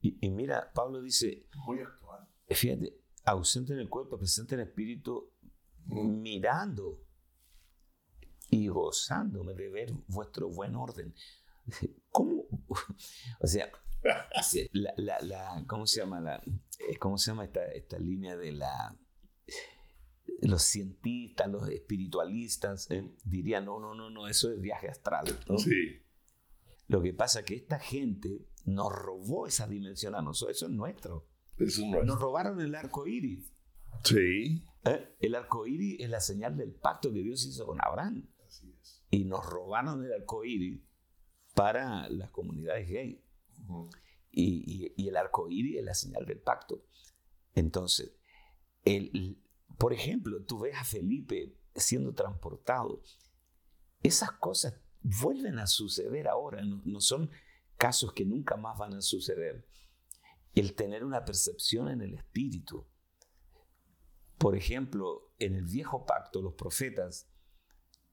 Y, 0.00 0.30
mira, 0.30 0.72
Pablo 0.72 1.02
dice... 1.02 1.48
Muy 1.66 1.80
actual. 1.80 2.28
Fíjate, 2.48 3.00
ausente 3.24 3.72
en 3.72 3.80
el 3.80 3.88
cuerpo, 3.88 4.18
presente 4.18 4.54
en 4.54 4.60
espíritu, 4.60 5.32
mirando 5.86 7.04
y 8.50 8.68
gozándome 8.68 9.54
de 9.54 9.68
ver 9.68 9.92
vuestro 10.06 10.48
buen 10.48 10.76
orden. 10.76 11.14
¿Cómo? 12.10 12.46
O 13.40 13.46
sea, 13.46 13.70
la, 14.72 15.64
¿cómo 15.66 15.86
se 15.86 16.00
llama? 16.00 16.20
La, 16.20 16.36
eh, 16.36 16.96
¿Cómo 16.98 17.18
se 17.18 17.30
llama 17.30 17.44
esta, 17.44 17.64
esta 17.72 17.98
línea 17.98 18.36
de 18.36 18.52
la... 18.52 18.96
Los 20.42 20.62
cientistas, 20.62 21.48
los 21.48 21.68
espiritualistas 21.68 22.90
eh, 22.90 23.14
dirían, 23.24 23.64
no, 23.64 23.80
no, 23.80 23.94
no, 23.94 24.10
no, 24.10 24.28
eso 24.28 24.52
es 24.52 24.60
viaje 24.60 24.88
astral. 24.88 25.26
Sí. 25.58 26.05
Lo 26.88 27.02
que 27.02 27.12
pasa 27.12 27.40
es 27.40 27.46
que 27.46 27.56
esta 27.56 27.78
gente 27.78 28.46
nos 28.64 28.92
robó 28.92 29.46
esa 29.46 29.66
dimensión 29.66 30.14
a 30.14 30.22
nosotros, 30.22 30.56
eso 30.56 30.66
es 30.66 30.72
nuestro. 30.72 31.28
Eso 31.56 31.82
es 31.82 31.88
nuestro. 31.88 32.04
Nos 32.04 32.20
robaron 32.20 32.60
el 32.60 32.74
arco 32.74 33.06
iris. 33.06 33.52
Sí. 34.04 34.62
¿Eh? 34.84 35.16
El 35.20 35.34
arco 35.34 35.66
iris 35.66 36.00
es 36.00 36.10
la 36.10 36.20
señal 36.20 36.56
del 36.56 36.74
pacto 36.74 37.12
que 37.12 37.22
Dios 37.22 37.44
hizo 37.46 37.66
con 37.66 37.78
Abraham. 37.82 38.28
Así 38.46 38.72
es. 38.80 39.04
Y 39.10 39.24
nos 39.24 39.44
robaron 39.44 40.04
el 40.04 40.12
arco 40.12 40.44
iris 40.44 40.80
para 41.54 42.08
las 42.08 42.30
comunidades 42.30 42.88
gay 42.88 43.26
y, 44.30 45.08
el 45.08 45.16
arco 45.16 45.48
iris 45.48 45.78
es 45.78 45.84
la 45.84 45.94
señal 45.94 46.26
del 46.26 46.40
pacto. 46.40 46.84
Entonces, 47.54 48.14
el, 48.84 49.42
por 49.78 49.92
ejemplo, 49.92 50.44
tú 50.44 50.60
ves 50.60 50.76
a 50.76 50.84
Felipe 50.84 51.58
siendo 51.74 52.12
transportado. 52.12 53.02
Esas 54.02 54.32
cosas 54.32 54.74
vuelven 55.20 55.58
a 55.58 55.66
suceder 55.66 56.28
ahora, 56.28 56.62
no, 56.62 57.00
son 57.00 57.30
casos 57.76 58.12
que 58.12 58.24
nunca 58.24 58.56
más 58.56 58.78
van 58.78 58.94
a 58.94 59.00
suceder. 59.00 59.66
El 60.54 60.74
tener 60.74 61.04
una 61.04 61.24
percepción 61.24 61.88
en 61.88 62.00
el 62.00 62.14
espíritu. 62.14 62.86
Por 64.38 64.56
ejemplo, 64.56 65.32
en 65.38 65.54
el 65.54 65.66
viejo 65.66 66.06
pacto 66.06 66.42
los 66.42 66.54
profetas 66.54 67.30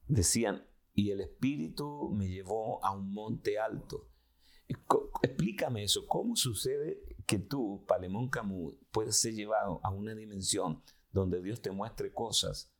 decían, 0.06 0.66
y 0.92 1.10
el 1.10 1.20
espíritu 1.20 2.10
me 2.10 2.28
llevó 2.28 2.84
a 2.84 2.92
un 2.92 3.12
monte 3.12 3.58
alto 3.58 4.14
Explícame 5.22 5.84
eso, 5.84 6.06
¿cómo 6.06 6.36
sucede 6.36 7.02
que 7.26 7.38
tú, 7.38 7.84
Palemón 7.86 8.28
Camus, 8.28 8.74
puedes 8.90 9.20
ser 9.20 9.34
llevado 9.34 9.80
a 9.82 9.90
una 9.90 10.14
dimensión 10.14 10.82
donde 11.12 11.42
Dios 11.42 11.60
te 11.60 11.70
muestre 11.70 12.12
cosas 12.12 12.73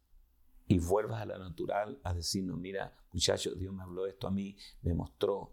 y 0.66 0.78
vuelvas 0.78 1.20
a 1.22 1.26
la 1.26 1.38
natural 1.38 2.00
a 2.04 2.14
decirnos, 2.14 2.58
mira, 2.58 2.96
muchachos, 3.12 3.58
Dios 3.58 3.72
me 3.74 3.82
habló 3.82 4.06
esto 4.06 4.26
a 4.26 4.30
mí, 4.30 4.56
me 4.82 4.94
mostró. 4.94 5.52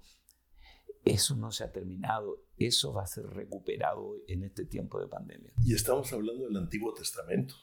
Eso 1.03 1.35
no 1.35 1.51
se 1.51 1.63
ha 1.63 1.71
terminado, 1.71 2.45
eso 2.57 2.93
va 2.93 3.03
a 3.03 3.07
ser 3.07 3.25
recuperado 3.25 4.15
en 4.27 4.43
este 4.43 4.65
tiempo 4.65 4.99
de 4.99 5.07
pandemia. 5.07 5.51
Y 5.63 5.73
estamos 5.73 6.13
hablando 6.13 6.45
del 6.45 6.57
Antiguo 6.57 6.93
Testamento. 6.93 7.55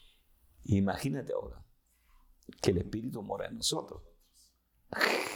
Imagínate 0.64 1.32
ahora 1.32 1.64
que 2.61 2.72
el 2.72 2.78
Espíritu 2.78 3.22
mora 3.22 3.46
en 3.46 3.56
nosotros. 3.56 4.02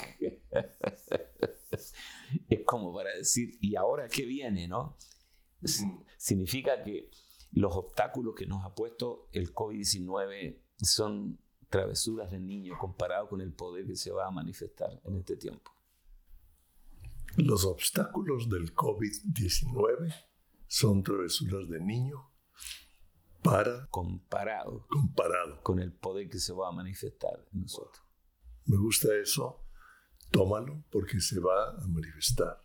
es 2.48 2.64
como 2.66 2.94
para 2.94 3.14
decir, 3.14 3.56
¿y 3.60 3.76
ahora 3.76 4.08
qué 4.08 4.24
viene? 4.24 4.66
¿no? 4.66 4.96
Significa 6.16 6.82
que 6.82 7.10
los 7.52 7.76
obstáculos 7.76 8.34
que 8.34 8.46
nos 8.46 8.64
ha 8.64 8.74
puesto 8.74 9.28
el 9.32 9.54
COVID-19 9.54 10.60
son 10.78 11.38
travesuras 11.72 12.30
de 12.30 12.38
niño 12.38 12.76
comparado 12.78 13.30
con 13.30 13.40
el 13.40 13.52
poder 13.54 13.86
que 13.86 13.96
se 13.96 14.12
va 14.12 14.26
a 14.26 14.30
manifestar 14.30 15.00
en 15.04 15.16
este 15.16 15.36
tiempo. 15.36 15.72
Los 17.36 17.64
obstáculos 17.64 18.50
del 18.50 18.74
COVID-19 18.74 20.14
son 20.66 21.02
travesuras 21.02 21.66
de 21.70 21.80
niño 21.80 22.30
para 23.42 23.86
comparado, 23.88 24.86
comparado 24.86 25.62
con 25.62 25.80
el 25.80 25.94
poder 25.94 26.28
que 26.28 26.38
se 26.38 26.52
va 26.52 26.68
a 26.68 26.72
manifestar 26.72 27.48
en 27.52 27.62
nosotros. 27.62 28.04
Me 28.66 28.76
gusta 28.76 29.08
eso 29.16 29.64
tómalo 30.30 30.84
porque 30.90 31.20
se 31.20 31.40
va 31.40 31.70
a 31.70 31.86
manifestar. 31.86 32.60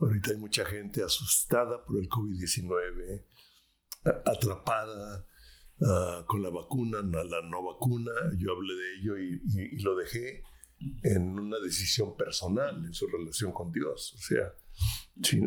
Ahorita 0.00 0.30
hay 0.30 0.38
mucha 0.38 0.64
gente 0.64 1.02
asustada 1.02 1.84
por 1.84 1.98
el 1.98 2.08
COVID-19, 2.08 3.26
atrapada 4.24 5.26
ah, 5.86 6.24
con 6.26 6.42
la 6.42 6.50
vacuna, 6.50 6.98
la 7.02 7.42
no 7.42 7.62
vacuna. 7.62 8.12
Yo 8.36 8.52
hablé 8.52 8.74
de 8.74 8.94
ello 8.96 9.18
y, 9.18 9.82
lo 9.82 9.96
dejé 9.96 10.42
en 11.04 11.38
una 11.38 11.58
decisión 11.60 12.16
personal 12.16 12.84
en 12.84 12.92
su 12.92 13.06
relación 13.06 13.52
con 13.52 13.70
Dios. 13.70 14.14
O 14.14 14.18
sea, 14.18 14.52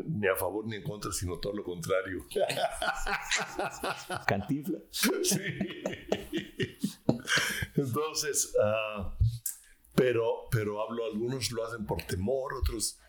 ni 0.06 0.28
a 0.28 0.36
favor 0.36 0.66
ni 0.66 0.78
en 0.78 0.84
contra, 0.84 1.12
sino 1.12 1.40
todo 1.40 1.54
lo 1.54 1.64
contrario. 1.64 2.26
Cantifla. 4.28 4.80
Sí. 4.92 5.42
Entonces, 7.76 8.54
uh, 8.56 9.12
pero, 9.94 10.48
pero 10.52 10.82
hablo, 10.82 11.06
algunos 11.06 11.52
lo 11.52 11.66
hacen 11.66 11.86
por 11.86 12.02
temor, 12.04 12.54
otros... 12.54 13.00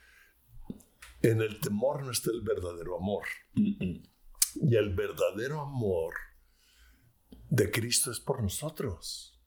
En 1.22 1.40
el 1.40 1.58
temor 1.58 2.04
no 2.04 2.12
está 2.12 2.30
el 2.30 2.42
verdadero 2.42 2.96
amor. 2.96 3.24
Y 3.54 4.76
el 4.76 4.94
verdadero 4.94 5.60
amor 5.60 6.14
de 7.56 7.70
Cristo 7.70 8.10
es 8.10 8.20
por 8.20 8.42
nosotros. 8.42 9.40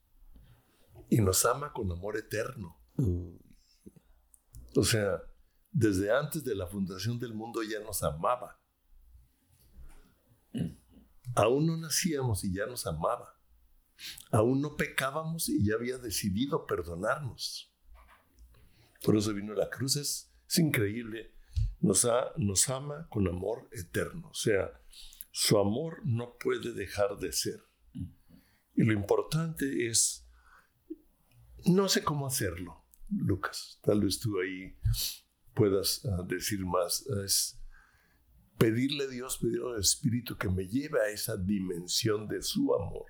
Y 1.10 1.22
nos 1.22 1.46
ama 1.46 1.72
con 1.72 1.92
amor 1.92 2.18
eterno. 2.18 2.82
O 4.76 4.84
sea, 4.84 5.22
desde 5.72 6.12
antes 6.12 6.44
de 6.44 6.56
la 6.56 6.66
fundación 6.66 7.20
del 7.20 7.36
mundo 7.36 7.62
ya 7.62 7.80
nos 7.82 8.02
amaba. 8.02 8.60
Aún 11.36 11.68
no 11.68 11.78
nacíamos 11.78 12.44
y 12.44 12.54
ya 12.54 12.66
nos 12.66 12.88
amaba. 12.88 13.40
Aún 14.32 14.62
no 14.62 14.76
pecábamos 14.76 15.48
y 15.48 15.64
ya 15.64 15.76
había 15.76 16.00
decidido 16.00 16.66
perdonarnos. 16.66 17.72
Por 19.04 19.18
eso 19.18 19.34
vino 19.36 19.54
la 19.54 19.70
cruz. 19.70 19.98
Es, 19.98 20.34
increíble. 20.58 21.36
Nos, 21.80 22.08
nos 22.38 22.70
ama 22.70 23.08
con 23.10 23.28
amor 23.28 23.70
eterno. 23.72 24.30
O 24.30 24.34
sea, 24.34 24.82
su 25.30 25.60
amor 25.60 26.02
no 26.06 26.38
puede 26.40 26.74
dejar 26.74 27.18
de 27.18 27.32
ser. 27.32 27.69
Y 28.80 28.84
lo 28.86 28.94
importante 28.94 29.88
es, 29.88 30.26
no 31.66 31.90
sé 31.90 32.02
cómo 32.02 32.26
hacerlo, 32.26 32.86
Lucas. 33.10 33.78
Tal 33.84 34.00
vez 34.00 34.22
tú 34.22 34.40
ahí 34.40 34.74
puedas 35.54 36.06
ah, 36.06 36.24
decir 36.26 36.66
más. 36.66 37.06
Es 37.26 37.62
pedirle 38.58 39.04
a 39.04 39.08
Dios, 39.08 39.38
pedirle 39.38 39.74
al 39.74 39.82
Espíritu 39.82 40.38
que 40.38 40.48
me 40.48 40.66
lleve 40.66 40.98
a 41.02 41.10
esa 41.10 41.36
dimensión 41.36 42.30
de 42.30 42.42
su 42.42 42.74
amor, 42.74 43.08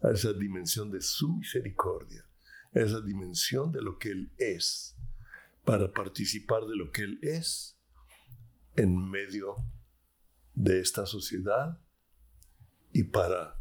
a 0.00 0.12
esa 0.12 0.32
dimensión 0.32 0.92
de 0.92 1.00
su 1.00 1.28
misericordia, 1.38 2.24
a 2.72 2.78
esa 2.78 3.00
dimensión 3.00 3.72
de 3.72 3.82
lo 3.82 3.98
que 3.98 4.10
Él 4.10 4.32
es, 4.38 4.96
para 5.64 5.92
participar 5.92 6.66
de 6.66 6.76
lo 6.76 6.92
que 6.92 7.02
Él 7.02 7.18
es 7.22 7.76
en 8.76 9.10
medio 9.10 9.56
de 10.54 10.78
esta 10.78 11.04
sociedad 11.04 11.82
y 12.92 13.02
para 13.02 13.57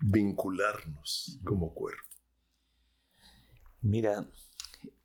vincularnos 0.00 1.40
como 1.44 1.72
cuerpo. 1.74 2.02
Mira, 3.82 4.28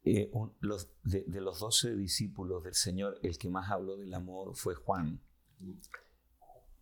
eh, 0.04 0.32
de, 1.04 1.42
los 1.42 1.60
doce 1.60 1.96
discípulos 1.96 2.64
del 2.64 2.74
Señor, 2.74 3.20
el 3.22 3.38
que 3.38 3.50
más 3.50 3.70
habló 3.70 3.98
del 3.98 4.14
amor 4.14 4.56
fue 4.56 4.76
Juan. 4.76 5.22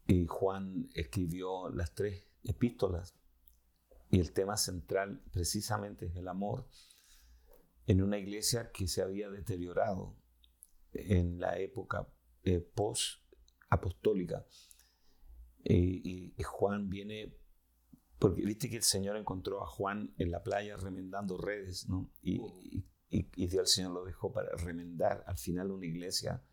Y 0.08 0.26
Juan 0.26 0.90
escribió 0.94 1.70
las 1.70 1.94
tres 1.94 2.26
epístolas. 2.44 3.16
Y 4.10 4.20
el 4.20 4.32
tema 4.32 4.58
central 4.58 5.22
precisamente 5.32 6.08
es 6.08 6.16
el 6.16 6.28
amor 6.28 6.68
en 7.86 8.02
una 8.02 8.18
iglesia 8.18 8.72
que 8.72 8.88
se 8.88 9.02
había 9.02 9.30
deteriorado 9.30 10.16
en 10.94 11.40
la 11.40 11.60
época 11.60 12.08
eh, 12.44 12.60
post-apostólica. 12.60 14.46
y 15.64 16.34
Juan 16.42 16.90
viene 16.90 17.39
porque 18.20 18.44
viste 18.44 18.70
que 18.70 18.76
el 18.76 18.84
Señor 18.84 19.16
encontró 19.16 19.64
a 19.64 19.68
Juan 19.68 20.14
en 20.18 20.30
la 20.30 20.44
playa 20.44 20.76
remendando 20.76 21.38
redes, 21.38 21.88
¿no? 21.88 22.12
Y, 22.22 22.42
y, 23.08 23.48
Dios 23.48 23.62
el 23.62 23.68
Señor 23.68 23.94
lo 23.94 24.04
dejó 24.04 24.32
para 24.32 24.56
remendar 24.58 25.24
al 25.26 25.38
final 25.38 25.72
una 25.72 25.86
iglesia 25.86 26.44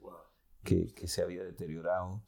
que, 0.63 0.95
que 0.95 1.09
se 1.09 1.23
había 1.23 1.43
deteriorado. 1.43 2.25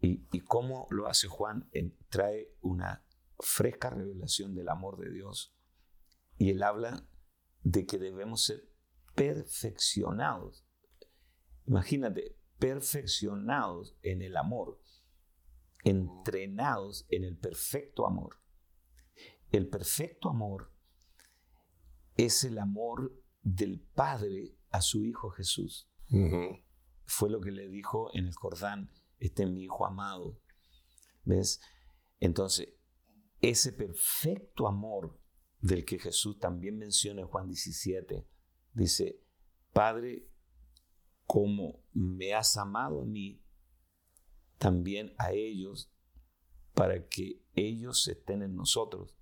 Y, 0.00 0.26
y, 0.32 0.40
cómo 0.40 0.86
lo 0.90 1.08
hace 1.08 1.26
Juan, 1.26 1.68
trae 2.08 2.54
una 2.60 3.04
fresca 3.40 3.90
revelación 3.90 4.54
del 4.54 4.68
amor 4.68 4.98
de 4.98 5.10
Dios. 5.10 5.54
Y 6.38 6.50
él 6.50 6.62
habla 6.62 7.06
de 7.62 7.86
que 7.86 7.98
debemos 7.98 8.44
ser 8.44 8.70
perfeccionados. 9.16 10.64
Imagínate, 11.66 12.38
perfeccionados 12.58 13.98
en 14.02 14.22
el 14.22 14.36
amor, 14.36 14.80
entrenados 15.82 17.04
en 17.10 17.24
el 17.24 17.36
perfecto 17.36 18.06
amor. 18.06 18.39
El 19.50 19.68
perfecto 19.68 20.28
amor 20.28 20.72
es 22.16 22.44
el 22.44 22.58
amor 22.58 23.20
del 23.42 23.80
Padre 23.80 24.56
a 24.70 24.80
su 24.80 25.04
Hijo 25.04 25.30
Jesús. 25.30 25.90
Fue 27.04 27.30
lo 27.30 27.40
que 27.40 27.50
le 27.50 27.68
dijo 27.68 28.10
en 28.14 28.26
el 28.26 28.34
Jordán, 28.34 28.92
este 29.18 29.42
es 29.42 29.50
mi 29.50 29.64
Hijo 29.64 29.86
amado. 29.86 30.40
¿Ves? 31.24 31.60
Entonces, 32.20 32.68
ese 33.40 33.72
perfecto 33.72 34.68
amor 34.68 35.18
del 35.60 35.84
que 35.84 35.98
Jesús 35.98 36.38
también 36.38 36.78
menciona 36.78 37.22
en 37.22 37.26
Juan 37.26 37.48
17, 37.48 38.26
dice, 38.72 39.20
Padre, 39.72 40.28
como 41.26 41.82
me 41.92 42.34
has 42.34 42.56
amado 42.56 43.02
a 43.02 43.04
mí, 43.04 43.42
también 44.58 45.14
a 45.18 45.32
ellos, 45.32 45.92
para 46.74 47.08
que 47.08 47.42
ellos 47.54 48.06
estén 48.08 48.42
en 48.42 48.54
nosotros. 48.54 49.19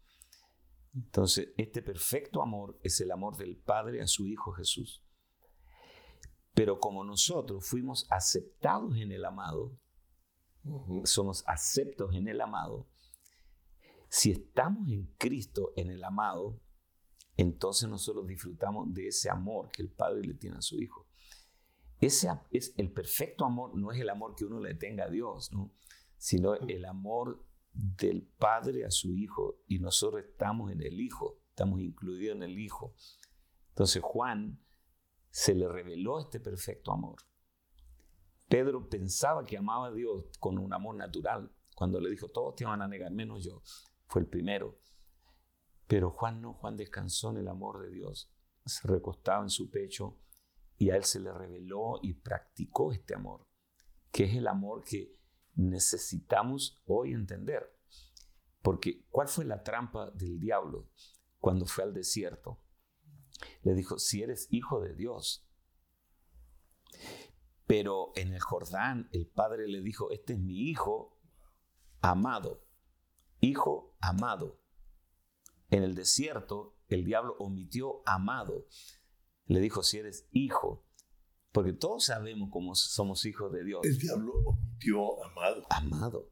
Entonces, 1.05 1.51
este 1.57 1.81
perfecto 1.81 2.43
amor 2.43 2.79
es 2.83 3.01
el 3.01 3.13
amor 3.13 3.37
del 3.37 3.57
Padre 3.57 4.03
a 4.03 4.07
su 4.07 4.27
Hijo 4.27 4.53
Jesús. 4.53 5.05
Pero 6.55 6.81
como 6.81 7.05
nosotros 7.05 7.65
fuimos 7.67 8.07
aceptados 8.11 8.97
en 8.97 9.13
el 9.13 9.25
amado, 9.25 9.79
somos 11.05 11.45
aceptos 11.47 12.15
en 12.15 12.27
el 12.27 12.41
amado, 12.41 12.89
si 14.09 14.33
estamos 14.33 14.89
en 14.89 15.07
Cristo, 15.19 15.73
en 15.77 15.91
el 15.91 16.03
amado, 16.03 16.61
entonces 17.37 17.89
nosotros 17.89 18.27
disfrutamos 18.27 18.93
de 18.93 19.09
ese 19.09 19.31
amor 19.31 19.71
que 19.71 19.83
el 19.83 19.91
Padre 19.91 20.23
le 20.23 20.35
tiene 20.35 20.57
a 20.57 20.63
su 20.63 20.81
Hijo. 20.81 21.07
Ese 22.01 22.29
es 22.51 22.75
el 22.77 22.91
perfecto 22.91 23.45
amor, 23.45 23.77
no 23.77 23.93
es 23.93 24.01
el 24.01 24.09
amor 24.09 24.35
que 24.35 24.45
uno 24.45 24.61
le 24.61 24.75
tenga 24.75 25.05
a 25.05 25.11
Dios, 25.11 25.53
¿no? 25.53 25.73
sino 26.17 26.55
el 26.55 26.85
amor 26.85 27.48
del 27.79 28.27
Padre 28.39 28.85
a 28.85 28.91
su 28.91 29.15
Hijo 29.15 29.61
y 29.69 29.79
nosotros 29.79 30.25
estamos 30.25 30.73
en 30.73 30.83
el 30.83 31.01
Hijo, 31.01 31.39
estamos 31.51 31.81
incluidos 31.81 32.35
en 32.35 32.43
el 32.43 32.59
Hijo. 32.59 32.95
Entonces 33.69 34.03
Juan 34.03 34.61
se 35.31 35.55
le 35.55 35.69
reveló 35.69 36.19
este 36.19 36.41
perfecto 36.41 36.91
amor. 36.91 37.19
Pedro 38.49 38.89
pensaba 38.89 39.45
que 39.45 39.57
amaba 39.57 39.89
a 39.89 39.93
Dios 39.93 40.25
con 40.41 40.59
un 40.59 40.73
amor 40.73 40.97
natural. 40.97 41.55
Cuando 41.77 42.01
le 42.01 42.11
dijo, 42.11 42.29
todos 42.29 42.57
te 42.57 42.65
van 42.65 42.83
a 42.83 42.89
negar, 42.89 43.13
menos 43.13 43.45
yo, 43.45 43.63
fue 44.09 44.23
el 44.23 44.27
primero. 44.27 44.81
Pero 45.87 46.11
Juan 46.11 46.41
no, 46.43 46.55
Juan 46.55 46.77
descansó 46.77 47.31
en 47.31 47.37
el 47.37 47.49
amor 47.49 47.81
de 47.81 47.91
Dios, 47.91 48.35
se 48.65 48.89
recostaba 48.89 49.45
en 49.45 49.51
su 49.51 49.71
pecho 49.71 50.19
y 50.77 50.91
a 50.91 50.97
él 50.97 51.05
se 51.05 51.21
le 51.21 51.33
reveló 51.33 52.01
y 52.03 52.15
practicó 52.15 52.93
este 52.93 53.15
amor, 53.15 53.47
que 54.11 54.25
es 54.25 54.35
el 54.35 54.49
amor 54.49 54.83
que 54.83 55.13
necesitamos 55.59 56.81
hoy 56.87 57.13
entender. 57.13 57.77
Porque 58.63 59.05
¿cuál 59.11 59.29
fue 59.29 59.45
la 59.45 59.63
trampa 59.63 60.11
del 60.13 60.39
diablo 60.39 60.89
cuando 61.39 61.67
fue 61.67 61.85
al 61.85 61.93
desierto? 61.93 62.63
Le 63.63 63.75
dijo, 63.75 63.99
si 63.99 64.23
eres 64.23 64.47
hijo 64.51 64.81
de 64.81 64.95
Dios. 64.95 65.47
Pero 67.67 68.13
en 68.15 68.33
el 68.33 68.41
Jordán 68.41 69.09
el 69.13 69.27
padre 69.27 69.69
le 69.69 69.83
dijo, 69.83 70.11
este 70.11 70.35
es 70.35 70.39
mi 70.39 70.71
hijo 70.71 71.21
amado, 72.01 72.65
hijo 73.41 73.97
amado. 74.01 74.63
En 75.71 75.83
el 75.83 75.95
desierto 75.95 76.77
el 76.89 77.05
diablo 77.05 77.37
omitió 77.39 78.03
amado. 78.07 78.67
Le 79.47 79.61
dijo, 79.61 79.83
si 79.83 79.99
eres 79.99 80.29
hijo, 80.31 80.88
porque 81.59 81.73
todos 81.73 82.05
sabemos 82.05 82.51
cómo 82.53 82.77
somos 82.77 83.27
hijos 83.27 83.51
de 83.51 83.65
Dios. 83.65 83.81
El 83.83 83.99
diablo 83.99 84.33
omitió 84.47 85.25
amado. 85.25 85.67
Amado. 85.71 86.31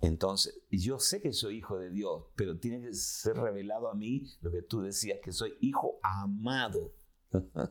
Entonces, 0.00 0.64
yo 0.68 0.98
sé 0.98 1.22
que 1.22 1.32
soy 1.32 1.58
hijo 1.58 1.78
de 1.78 1.90
Dios, 1.90 2.24
pero 2.34 2.58
tiene 2.58 2.80
que 2.80 2.92
ser 2.92 3.36
revelado 3.36 3.88
a 3.88 3.94
mí 3.94 4.26
lo 4.40 4.50
que 4.50 4.62
tú 4.62 4.80
decías, 4.80 5.20
que 5.22 5.30
soy 5.30 5.56
hijo 5.60 6.00
amado. 6.02 6.96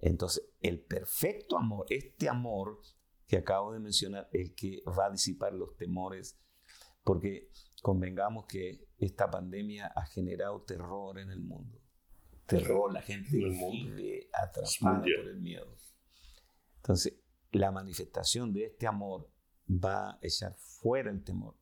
Entonces, 0.00 0.42
el 0.62 0.80
perfecto 0.80 1.58
amor, 1.58 1.84
este 1.90 2.30
amor 2.30 2.80
que 3.26 3.36
acabo 3.36 3.74
de 3.74 3.80
mencionar, 3.80 4.30
el 4.32 4.54
que 4.54 4.82
va 4.86 5.08
a 5.08 5.10
disipar 5.10 5.52
los 5.52 5.76
temores, 5.76 6.40
porque 7.04 7.50
convengamos 7.82 8.46
que 8.46 8.88
esta 8.96 9.30
pandemia 9.30 9.88
ha 9.88 10.06
generado 10.06 10.62
terror 10.62 11.18
en 11.18 11.30
el 11.30 11.42
mundo 11.42 11.81
terror, 12.46 12.92
la 12.92 13.02
gente 13.02 13.30
vive 13.36 14.28
atrapada 14.32 15.00
por 15.00 15.28
el 15.28 15.40
miedo. 15.40 15.76
Entonces, 16.76 17.14
la 17.52 17.70
manifestación 17.70 18.52
de 18.52 18.64
este 18.66 18.86
amor 18.86 19.30
va 19.68 20.10
a 20.10 20.18
echar 20.22 20.54
fuera 20.56 21.10
el 21.10 21.22
temor. 21.22 21.54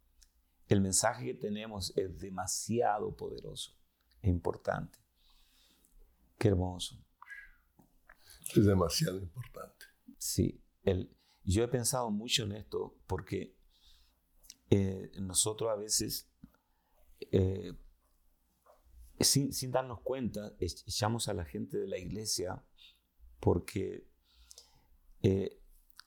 El 0.69 0.81
mensaje 0.81 1.25
que 1.25 1.35
tenemos 1.35 1.93
es 1.97 2.19
demasiado 2.19 3.17
poderoso 3.17 3.77
e 4.23 4.31
importante. 4.31 4.99
Qué 6.39 6.49
hermoso. 6.49 6.97
Es 8.55 8.65
demasiado 8.65 9.19
importante. 9.19 9.87
Sí, 10.19 10.63
el, 10.85 11.15
yo 11.45 11.65
he 11.65 11.69
pensado 11.69 12.11
mucho 12.11 12.45
en 12.45 12.53
esto 12.53 12.97
porque 13.07 13.57
eh, 14.71 15.11
nosotros 15.21 15.71
a 15.71 15.75
veces 15.75 16.31
eh, 17.33 17.73
sin, 19.21 19.71
darnos 19.71 20.01
cuenta, 20.01 20.53
echamos 20.59 21.29
a 21.29 21.35
la 21.35 21.45
gente 21.45 21.79
de 21.79 21.87
la 21.87 21.99
iglesia 21.99 22.65
porque 23.39 24.09
eh, 25.23 25.61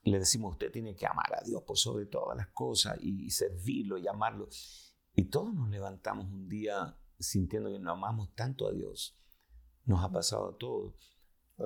le 0.04 0.20
decimos, 0.20 0.54
usted 0.54 0.72
tiene 0.72 0.96
que 0.96 1.06
amar 1.06 1.34
a 1.36 1.44
Dios 1.44 1.64
por 1.64 1.78
sobre 1.78 2.06
todas 2.08 2.38
las 2.38 2.48
cosas 2.50 2.98
y, 3.02 3.30
servirlo 3.30 3.98
y 3.98 4.08
amarlo. 4.08 4.50
Y 5.16 5.26
todos 5.26 5.54
nos 5.54 5.70
levantamos 5.70 6.26
un 6.26 6.50
día 6.50 6.98
sintiendo 7.20 7.72
que 7.72 7.80
no 7.80 7.92
amamos 7.92 8.34
tanto 8.36 8.68
a 8.68 8.74
Dios. 8.74 9.18
Nos 9.86 10.04
ha 10.04 10.12
pasado 10.12 10.50
a 10.50 10.58
todos. 10.58 10.96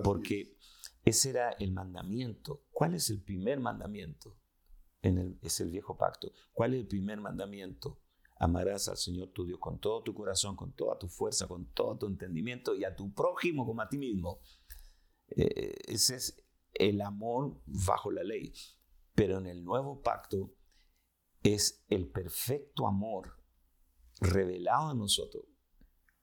Porque 0.03 0.57
ese 1.03 1.29
era 1.29 1.51
el 1.51 1.71
mandamiento. 1.71 2.65
¿Cuál 2.71 2.93
es 2.93 3.09
el 3.09 3.21
primer 3.21 3.59
mandamiento? 3.59 4.37
En 5.01 5.17
el, 5.17 5.39
es 5.41 5.59
el 5.61 5.71
viejo 5.71 5.97
pacto. 5.97 6.31
¿Cuál 6.51 6.73
es 6.73 6.81
el 6.81 6.87
primer 6.87 7.19
mandamiento? 7.19 8.01
Amarás 8.39 8.87
al 8.87 8.97
Señor 8.97 9.29
tu 9.29 9.45
Dios 9.45 9.59
con 9.59 9.79
todo 9.79 10.03
tu 10.03 10.13
corazón, 10.13 10.55
con 10.55 10.73
toda 10.73 10.97
tu 10.97 11.07
fuerza, 11.07 11.47
con 11.47 11.71
todo 11.73 11.97
tu 11.97 12.07
entendimiento 12.07 12.75
y 12.75 12.83
a 12.83 12.95
tu 12.95 13.11
prójimo 13.13 13.65
como 13.65 13.81
a 13.81 13.89
ti 13.89 13.97
mismo. 13.97 14.39
Eh, 15.29 15.75
ese 15.87 16.15
es 16.15 16.43
el 16.73 17.01
amor 17.01 17.59
bajo 17.65 18.11
la 18.11 18.23
ley. 18.23 18.53
Pero 19.15 19.39
en 19.39 19.47
el 19.47 19.63
nuevo 19.63 20.01
pacto 20.01 20.53
es 21.41 21.83
el 21.89 22.09
perfecto 22.09 22.87
amor 22.87 23.41
revelado 24.19 24.89
a 24.89 24.93
nosotros. 24.93 25.45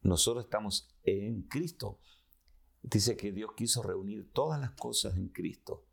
Nosotros 0.00 0.44
estamos 0.44 0.94
en 1.02 1.42
Cristo. 1.42 2.00
Dice 2.82 3.16
que 3.16 3.32
Dios 3.32 3.50
quiso 3.56 3.82
reunir 3.82 4.30
todas 4.32 4.60
las 4.60 4.72
cosas 4.72 5.16
en 5.16 5.28
Cristo. 5.28 5.86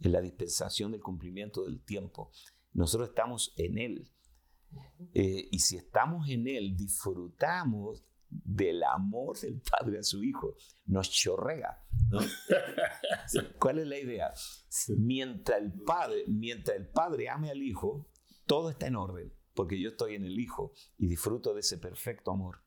en 0.00 0.10
la 0.10 0.20
dispensación 0.20 0.90
del 0.90 1.00
cumplimiento 1.00 1.64
del 1.64 1.80
tiempo. 1.84 2.32
Nosotros 2.72 3.10
estamos 3.10 3.54
en 3.56 3.78
Él. 3.78 4.12
Eh, 5.14 5.48
y 5.50 5.58
si 5.58 5.76
estamos 5.76 6.28
en 6.28 6.46
Él, 6.48 6.76
disfrutamos 6.76 8.04
del 8.28 8.82
amor 8.82 9.38
del 9.38 9.60
Padre 9.60 9.98
a 9.98 10.02
su 10.02 10.22
Hijo. 10.22 10.56
Nos 10.86 11.10
chorrea. 11.10 11.84
¿Cuál 13.58 13.80
es 13.80 13.86
la 13.86 13.98
idea? 13.98 14.32
Mientras 14.96 15.60
el, 15.60 15.72
padre, 15.84 16.24
mientras 16.28 16.76
el 16.76 16.88
Padre 16.88 17.28
ame 17.28 17.50
al 17.50 17.62
Hijo, 17.62 18.08
todo 18.46 18.70
está 18.70 18.86
en 18.86 18.96
orden, 18.96 19.32
porque 19.54 19.80
yo 19.80 19.90
estoy 19.90 20.14
en 20.14 20.24
el 20.24 20.38
Hijo 20.38 20.72
y 20.98 21.06
disfruto 21.06 21.54
de 21.54 21.60
ese 21.60 21.78
perfecto 21.78 22.30
amor. 22.30 22.62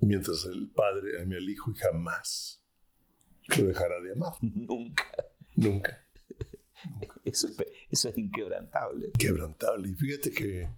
Mientras 0.00 0.44
el 0.44 0.70
Padre 0.70 1.22
ame 1.22 1.36
al 1.36 1.48
Hijo 1.48 1.70
y 1.70 1.74
jamás 1.74 2.62
lo 3.58 3.66
dejará 3.66 4.00
de 4.00 4.12
amar. 4.12 4.32
Nunca. 4.40 5.04
Nunca. 5.54 6.05
Eso, 7.24 7.48
eso 7.90 8.08
es 8.08 8.18
inquebrantable. 8.18 9.10
Quebrantable. 9.18 9.88
Y 9.88 9.94
fíjate 9.94 10.30
que 10.30 10.68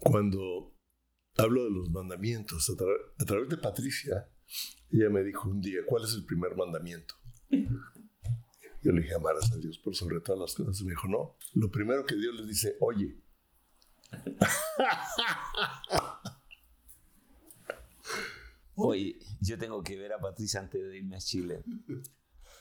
cuando 0.00 0.74
hablo 1.36 1.64
de 1.64 1.70
los 1.70 1.90
mandamientos, 1.90 2.70
a, 2.70 3.24
través 3.24 3.48
de 3.48 3.56
Patricia, 3.56 4.28
ella 4.90 5.10
me 5.10 5.22
dijo 5.22 5.48
un 5.48 5.60
día, 5.60 5.80
¿cuál 5.86 6.04
es 6.04 6.14
el 6.14 6.24
primer 6.24 6.56
mandamiento? 6.56 7.14
Yo 8.82 8.92
le 8.92 9.02
dije, 9.02 9.14
amarás 9.14 9.50
a 9.52 9.56
Dios 9.56 9.78
por 9.78 9.94
sobre 9.96 10.20
todas 10.20 10.40
las 10.40 10.54
cosas. 10.54 10.80
Y 10.80 10.84
me 10.84 10.90
dijo, 10.90 11.08
no, 11.08 11.36
lo 11.54 11.70
primero 11.70 12.06
que 12.06 12.14
Dios 12.14 12.34
le 12.34 12.46
dice, 12.46 12.76
oye. 12.80 13.20
Oye, 18.78 19.18
yo 19.40 19.58
tengo 19.58 19.82
que 19.82 19.96
ver 19.96 20.12
a 20.12 20.20
Patricia 20.20 20.60
antes 20.60 20.80
de 20.80 20.98
irme 20.98 21.16
a 21.16 21.18
Chile. 21.18 21.64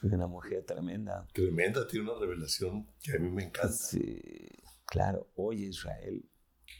Es 0.03 0.11
una 0.11 0.27
mujer 0.27 0.63
tremenda. 0.65 1.27
Tremenda, 1.33 1.87
tiene 1.87 2.09
una 2.09 2.19
revelación 2.19 2.87
que 3.01 3.15
a 3.15 3.19
mí 3.19 3.29
me 3.29 3.43
encanta. 3.43 3.73
Sí, 3.73 4.21
claro. 4.85 5.31
Oye, 5.35 5.67
Israel. 5.67 6.23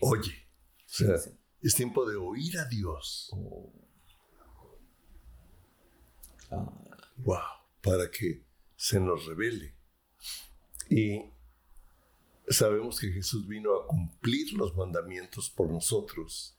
Oye. 0.01 0.47
O 0.77 0.87
sea, 0.87 1.15
es 1.61 1.75
tiempo 1.75 2.07
de 2.07 2.15
oír 2.15 2.57
a 2.59 2.65
Dios. 2.65 3.31
Wow. 7.17 7.39
Para 7.81 8.09
que 8.11 8.45
se 8.75 8.99
nos 8.99 9.25
revele. 9.25 9.75
Y 10.89 11.21
sabemos 12.47 12.99
que 12.99 13.11
Jesús 13.11 13.47
vino 13.47 13.75
a 13.75 13.87
cumplir 13.87 14.53
los 14.53 14.75
mandamientos 14.75 15.49
por 15.49 15.69
nosotros, 15.69 16.57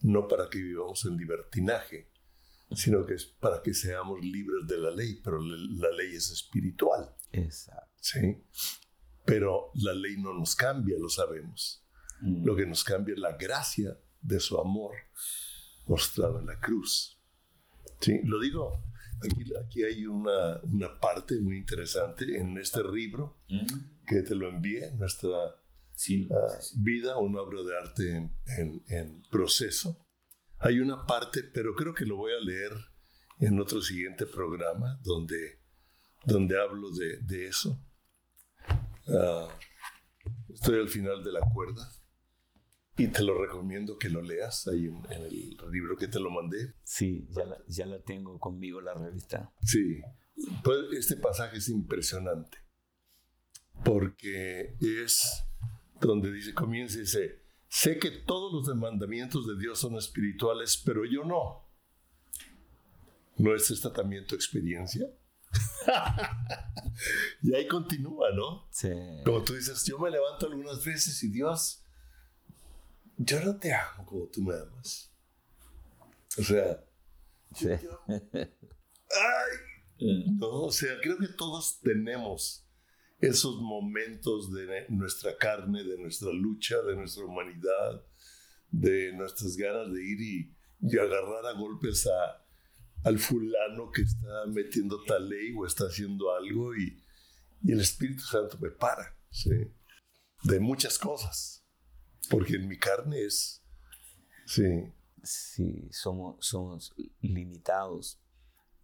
no 0.00 0.28
para 0.28 0.48
que 0.50 0.58
vivamos 0.58 1.04
en 1.06 1.16
libertinaje, 1.16 2.11
sino 2.74 3.04
que 3.06 3.14
es 3.14 3.26
para 3.26 3.62
que 3.62 3.74
seamos 3.74 4.20
libres 4.20 4.66
de 4.66 4.78
la 4.78 4.90
ley, 4.90 5.20
pero 5.22 5.40
la 5.40 5.90
ley 5.90 6.14
es 6.14 6.30
espiritual. 6.30 7.14
Exacto. 7.32 7.90
¿sí? 8.00 8.42
Pero 9.24 9.70
la 9.74 9.94
ley 9.94 10.16
no 10.18 10.34
nos 10.34 10.54
cambia, 10.54 10.96
lo 10.98 11.08
sabemos. 11.08 11.84
Mm. 12.20 12.44
Lo 12.44 12.56
que 12.56 12.66
nos 12.66 12.84
cambia 12.84 13.14
es 13.14 13.20
la 13.20 13.36
gracia 13.36 13.98
de 14.20 14.40
su 14.40 14.58
amor 14.58 14.92
mostrado 15.86 16.40
en 16.40 16.46
la 16.46 16.58
cruz. 16.60 17.20
¿Sí? 18.00 18.20
Lo 18.24 18.40
digo, 18.40 18.84
aquí, 19.22 19.44
aquí 19.64 19.84
hay 19.84 20.06
una, 20.06 20.60
una 20.62 20.98
parte 21.00 21.40
muy 21.40 21.56
interesante 21.56 22.36
en 22.36 22.58
este 22.58 22.82
libro 22.84 23.42
mm. 23.48 24.06
que 24.06 24.22
te 24.22 24.34
lo 24.34 24.48
envié, 24.48 24.92
nuestra 24.92 25.56
sí, 25.94 26.28
ah, 26.32 26.58
vida, 26.76 27.18
una 27.18 27.42
obra 27.42 27.62
de 27.62 27.78
arte 27.78 28.30
en, 28.58 28.82
en 28.88 29.22
proceso 29.30 30.04
hay 30.62 30.80
una 30.80 31.04
parte, 31.06 31.42
pero 31.42 31.74
creo 31.74 31.92
que 31.92 32.06
lo 32.06 32.16
voy 32.16 32.32
a 32.32 32.44
leer 32.44 32.72
en 33.40 33.58
otro 33.60 33.80
siguiente 33.82 34.26
programa 34.26 34.98
donde, 35.02 35.60
donde 36.24 36.60
hablo 36.60 36.90
de, 36.90 37.46
eso. 37.46 37.84
Ah, 39.08 39.48
estoy 40.54 40.78
al 40.78 40.88
final 40.88 41.24
de 41.24 41.32
la 41.32 41.40
cuerda 41.52 41.90
y 42.96 43.08
te 43.08 43.24
lo 43.24 43.36
recomiendo 43.36 43.98
que 43.98 44.08
lo 44.08 44.22
leas 44.22 44.68
ahí 44.68 44.86
en, 44.86 45.04
el 45.10 45.56
libro 45.72 45.96
que 45.96 46.06
te 46.06 46.20
lo 46.20 46.30
mandé. 46.30 46.74
Sí, 46.84 47.26
ya 47.30 47.44
la, 47.44 47.58
ya 47.66 47.86
la 47.86 48.00
tengo 48.00 48.38
conmigo 48.38 48.80
la 48.80 48.94
revista. 48.94 49.52
Sí, 49.62 50.00
pues 50.62 50.78
este 50.92 51.16
pasaje 51.16 51.58
es 51.58 51.68
impresionante 51.68 52.58
porque 53.84 54.76
es 54.80 55.44
donde 56.00 56.32
dice, 56.32 56.54
comienza 56.54 56.98
y 56.98 57.00
dice, 57.00 57.41
Sé 57.72 57.98
que 57.98 58.10
todos 58.10 58.52
los 58.52 58.76
mandamientos 58.76 59.46
de 59.46 59.56
Dios 59.56 59.80
son 59.80 59.96
espirituales, 59.96 60.76
pero 60.84 61.06
yo 61.06 61.24
no. 61.24 61.66
¿No 63.38 63.54
es 63.54 63.70
esta 63.70 63.90
también 63.90 64.26
tu 64.26 64.34
experiencia? 64.34 65.10
y 67.42 67.54
ahí 67.54 67.66
continúa, 67.66 68.28
¿no? 68.34 68.68
Sí. 68.70 68.90
Como 69.24 69.42
tú 69.42 69.54
dices, 69.54 69.86
yo 69.86 69.98
me 69.98 70.10
levanto 70.10 70.48
algunas 70.48 70.84
veces 70.84 71.22
y 71.22 71.28
Dios, 71.30 71.82
yo 73.16 73.42
no 73.42 73.56
te 73.56 73.72
amo 73.72 74.04
como 74.04 74.26
tú 74.26 74.42
me 74.42 74.54
amas. 74.54 75.10
O 76.38 76.42
sea, 76.42 76.84
sí. 77.54 77.68
ay, 77.70 78.28
no, 80.38 80.64
o 80.64 80.70
sea, 80.70 81.00
creo 81.00 81.16
que 81.16 81.28
todos 81.28 81.80
tenemos 81.80 82.61
esos 83.22 83.62
momentos 83.62 84.52
de 84.52 84.86
nuestra 84.88 85.36
carne, 85.38 85.84
de 85.84 85.96
nuestra 85.96 86.32
lucha, 86.32 86.82
de 86.82 86.96
nuestra 86.96 87.24
humanidad, 87.24 88.04
de 88.68 89.12
nuestras 89.12 89.56
ganas 89.56 89.92
de 89.92 90.04
ir 90.04 90.20
y, 90.20 90.56
agarrar 90.98 91.46
a 91.46 91.52
golpes 91.52 92.08
a, 92.08 92.44
al 93.04 93.20
fulano 93.20 93.92
que 93.92 94.02
está 94.02 94.46
metiendo 94.48 95.00
tal 95.04 95.28
ley 95.28 95.54
o 95.56 95.64
está 95.64 95.84
haciendo 95.84 96.34
algo 96.34 96.76
y, 96.76 97.00
el 97.64 97.80
Espíritu 97.80 98.22
Santo 98.24 98.58
me 98.60 98.70
para, 98.70 99.16
de 100.42 100.58
muchas 100.58 100.98
cosas, 100.98 101.64
porque 102.28 102.56
en 102.56 102.66
mi 102.66 102.76
carne 102.76 103.24
es, 103.24 103.62
sí. 104.46 104.92
Sí, 105.22 105.88
somos, 105.92 106.44
somos 106.44 106.92
limitados 107.20 108.20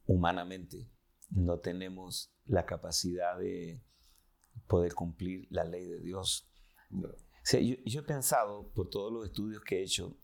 humanamente, 0.06 0.88
no 1.30 1.58
tenemos 1.58 2.32
la 2.44 2.64
capacidad 2.64 3.36
de 3.36 3.82
poder 4.66 4.94
cumplir 4.94 5.46
la 5.50 5.64
ley 5.64 5.86
de 5.86 6.00
Dios. 6.00 6.50
yo, 6.90 8.00
he 8.00 8.02
pensado, 8.02 8.70
por 8.72 8.88
todos 8.90 9.12
los 9.12 9.26
estudios 9.26 9.62
que 9.62 9.78
he 9.78 9.82
hecho, 9.82 10.16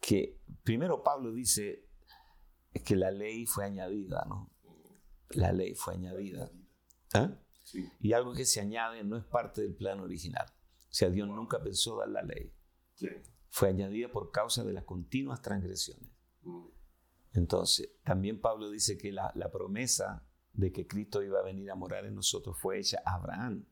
que 0.00 0.40
primero 0.64 1.02
Pablo 1.02 1.32
dice 1.32 1.88
que 2.84 2.96
la 2.96 3.10
ley 3.10 3.46
fue 3.46 3.64
añadida, 3.64 4.24
¿no? 4.28 4.50
La 5.30 5.52
ley 5.52 5.74
fue 5.74 5.94
añadida. 5.94 6.50
¿Ah? 7.14 7.38
Y 8.00 8.12
algo 8.12 8.34
que 8.34 8.44
se 8.44 8.60
añade 8.60 9.04
no 9.04 9.16
es 9.16 9.24
parte 9.24 9.62
del 9.62 9.74
plan 9.74 10.00
original. 10.00 10.46
O 10.48 10.94
sea, 10.94 11.08
Dios 11.08 11.28
nunca 11.28 11.62
pensó 11.62 11.98
dar 11.98 12.08
la 12.08 12.22
ley. 12.22 12.52
Fue 13.48 13.68
añadida 13.68 14.08
por 14.10 14.30
causa 14.30 14.64
de 14.64 14.72
las 14.72 14.84
continuas 14.84 15.40
transgresiones. 15.40 16.10
Mm. 16.42 16.66
Entonces, 17.34 17.94
también 18.04 18.40
Pablo 18.40 18.70
dice 18.70 18.98
que 18.98 19.12
la, 19.12 19.32
la 19.34 19.50
promesa 19.50 20.26
de 20.54 20.72
que 20.72 20.86
Cristo 20.86 21.22
iba 21.22 21.40
a 21.40 21.42
venir 21.42 21.70
a 21.70 21.74
morar 21.74 22.04
en 22.04 22.14
nosotros 22.14 22.56
fue 22.58 22.78
hecha 22.78 23.02
a 23.04 23.14
Abraham 23.14 23.64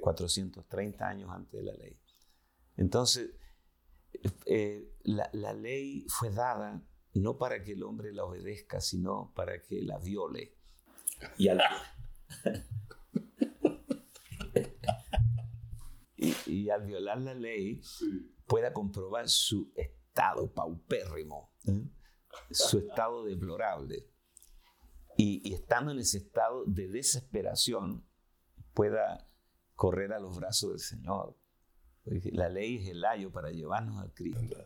430 0.00 1.08
años 1.08 1.30
antes 1.30 1.52
de 1.52 1.62
la 1.62 1.72
ley. 1.72 1.98
Entonces, 2.76 3.30
eh, 4.46 4.92
la, 5.02 5.52
ley 5.54 6.06
fue 6.08 6.30
dada 6.30 6.82
no 7.14 7.38
para 7.38 7.62
que 7.62 7.72
el 7.72 7.82
hombre 7.82 8.12
la 8.12 8.24
obedezca, 8.24 8.80
sino 8.80 9.32
para 9.34 9.60
que 9.62 9.82
la 9.82 9.98
viole. 9.98 10.56
Y 11.36 11.48
al, 11.48 11.60
y, 16.16 16.70
al 16.70 16.86
violar 16.86 17.20
la 17.20 17.34
ley, 17.34 17.82
pueda 18.46 18.72
comprobar 18.72 19.28
su 19.28 19.72
estado 19.74 20.52
paupérrimo, 20.52 21.52
¿eh? 21.66 21.90
su 22.50 22.78
estado 22.78 23.24
deplorable 23.24 24.09
y, 25.22 25.52
estando 25.52 25.92
en 25.92 25.98
ese 25.98 26.18
estado 26.18 26.64
de 26.64 26.88
desesperación 26.88 28.06
pueda 28.72 29.28
correr 29.74 30.12
a 30.12 30.18
los 30.18 30.36
brazos 30.36 30.70
del 30.70 30.78
Señor. 30.80 31.36
la 32.04 32.48
ley 32.48 32.76
es 32.76 32.88
el 32.88 33.04
ayo 33.04 33.30
para 33.30 33.50
llevarnos 33.50 34.02
a 34.02 34.12
Cristo. 34.14 34.56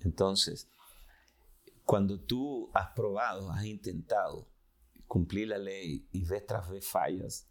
Entonces, 0.00 0.70
cuando 1.84 2.18
tú 2.20 2.70
has 2.74 2.90
probado, 2.94 3.50
has 3.50 3.64
intentado 3.64 4.48
cumplir 5.06 5.48
la 5.48 5.58
ley 5.58 6.08
y 6.10 6.24
ves 6.24 6.46
tras 6.46 6.70
vez 6.70 6.86
fallas, 6.86 7.48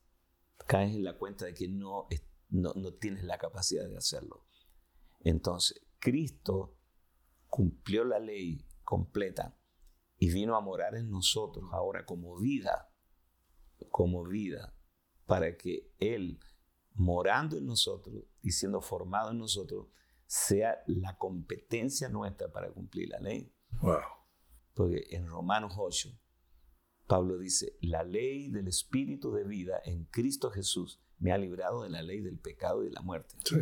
caes 0.68 0.96
en 0.96 1.04
la 1.04 1.18
cuenta 1.18 1.46
de 1.46 1.54
que 1.54 1.68
no, 1.68 2.08
no, 2.50 2.74
no 2.74 2.94
tienes 2.94 3.24
la 3.24 3.38
capacidad 3.38 3.88
de 3.88 3.98
hacerlo. 3.98 4.46
Entonces, 5.22 5.80
Cristo 6.00 6.76
cumplió 7.48 8.04
la 8.04 8.20
ley 8.20 8.66
completa 8.84 9.56
y 10.18 10.32
vino 10.32 10.56
a 10.56 10.62
morar 10.62 10.96
en 10.96 11.10
nosotros 11.10 11.66
ahora 11.72 12.06
como 12.06 12.38
vida, 12.38 12.92
como 13.90 14.24
vida, 14.26 14.76
para 15.26 15.58
que 15.58 15.94
Él, 16.00 16.40
morando 16.94 17.58
en 17.58 17.66
nosotros 17.66 18.24
y 18.42 18.52
siendo 18.52 18.82
formado 18.82 19.32
en 19.32 19.40
nosotros, 19.40 19.88
sea 20.26 20.82
la 20.88 21.18
competencia 21.18 22.10
nuestra 22.10 22.52
para 22.52 22.72
cumplir 22.72 23.10
la 23.10 23.20
ley. 23.20 23.54
Wow. 23.82 24.00
Porque 24.74 25.06
en 25.12 25.28
Romanos 25.28 25.74
8 25.78 26.10
Pablo 27.08 27.38
dice, 27.38 27.78
la 27.82 28.04
ley 28.04 28.50
del 28.50 28.68
Espíritu 28.68 29.32
de 29.32 29.44
vida 29.44 29.80
en 29.86 30.06
Cristo 30.06 30.50
Jesús 30.50 31.02
me 31.20 31.32
ha 31.32 31.38
librado 31.38 31.84
de 31.84 31.90
la 31.90 32.02
ley 32.02 32.22
del 32.22 32.40
pecado 32.40 32.84
y 32.84 32.88
de 32.88 32.94
la 32.94 33.02
muerte. 33.02 33.36
Sí. 33.44 33.58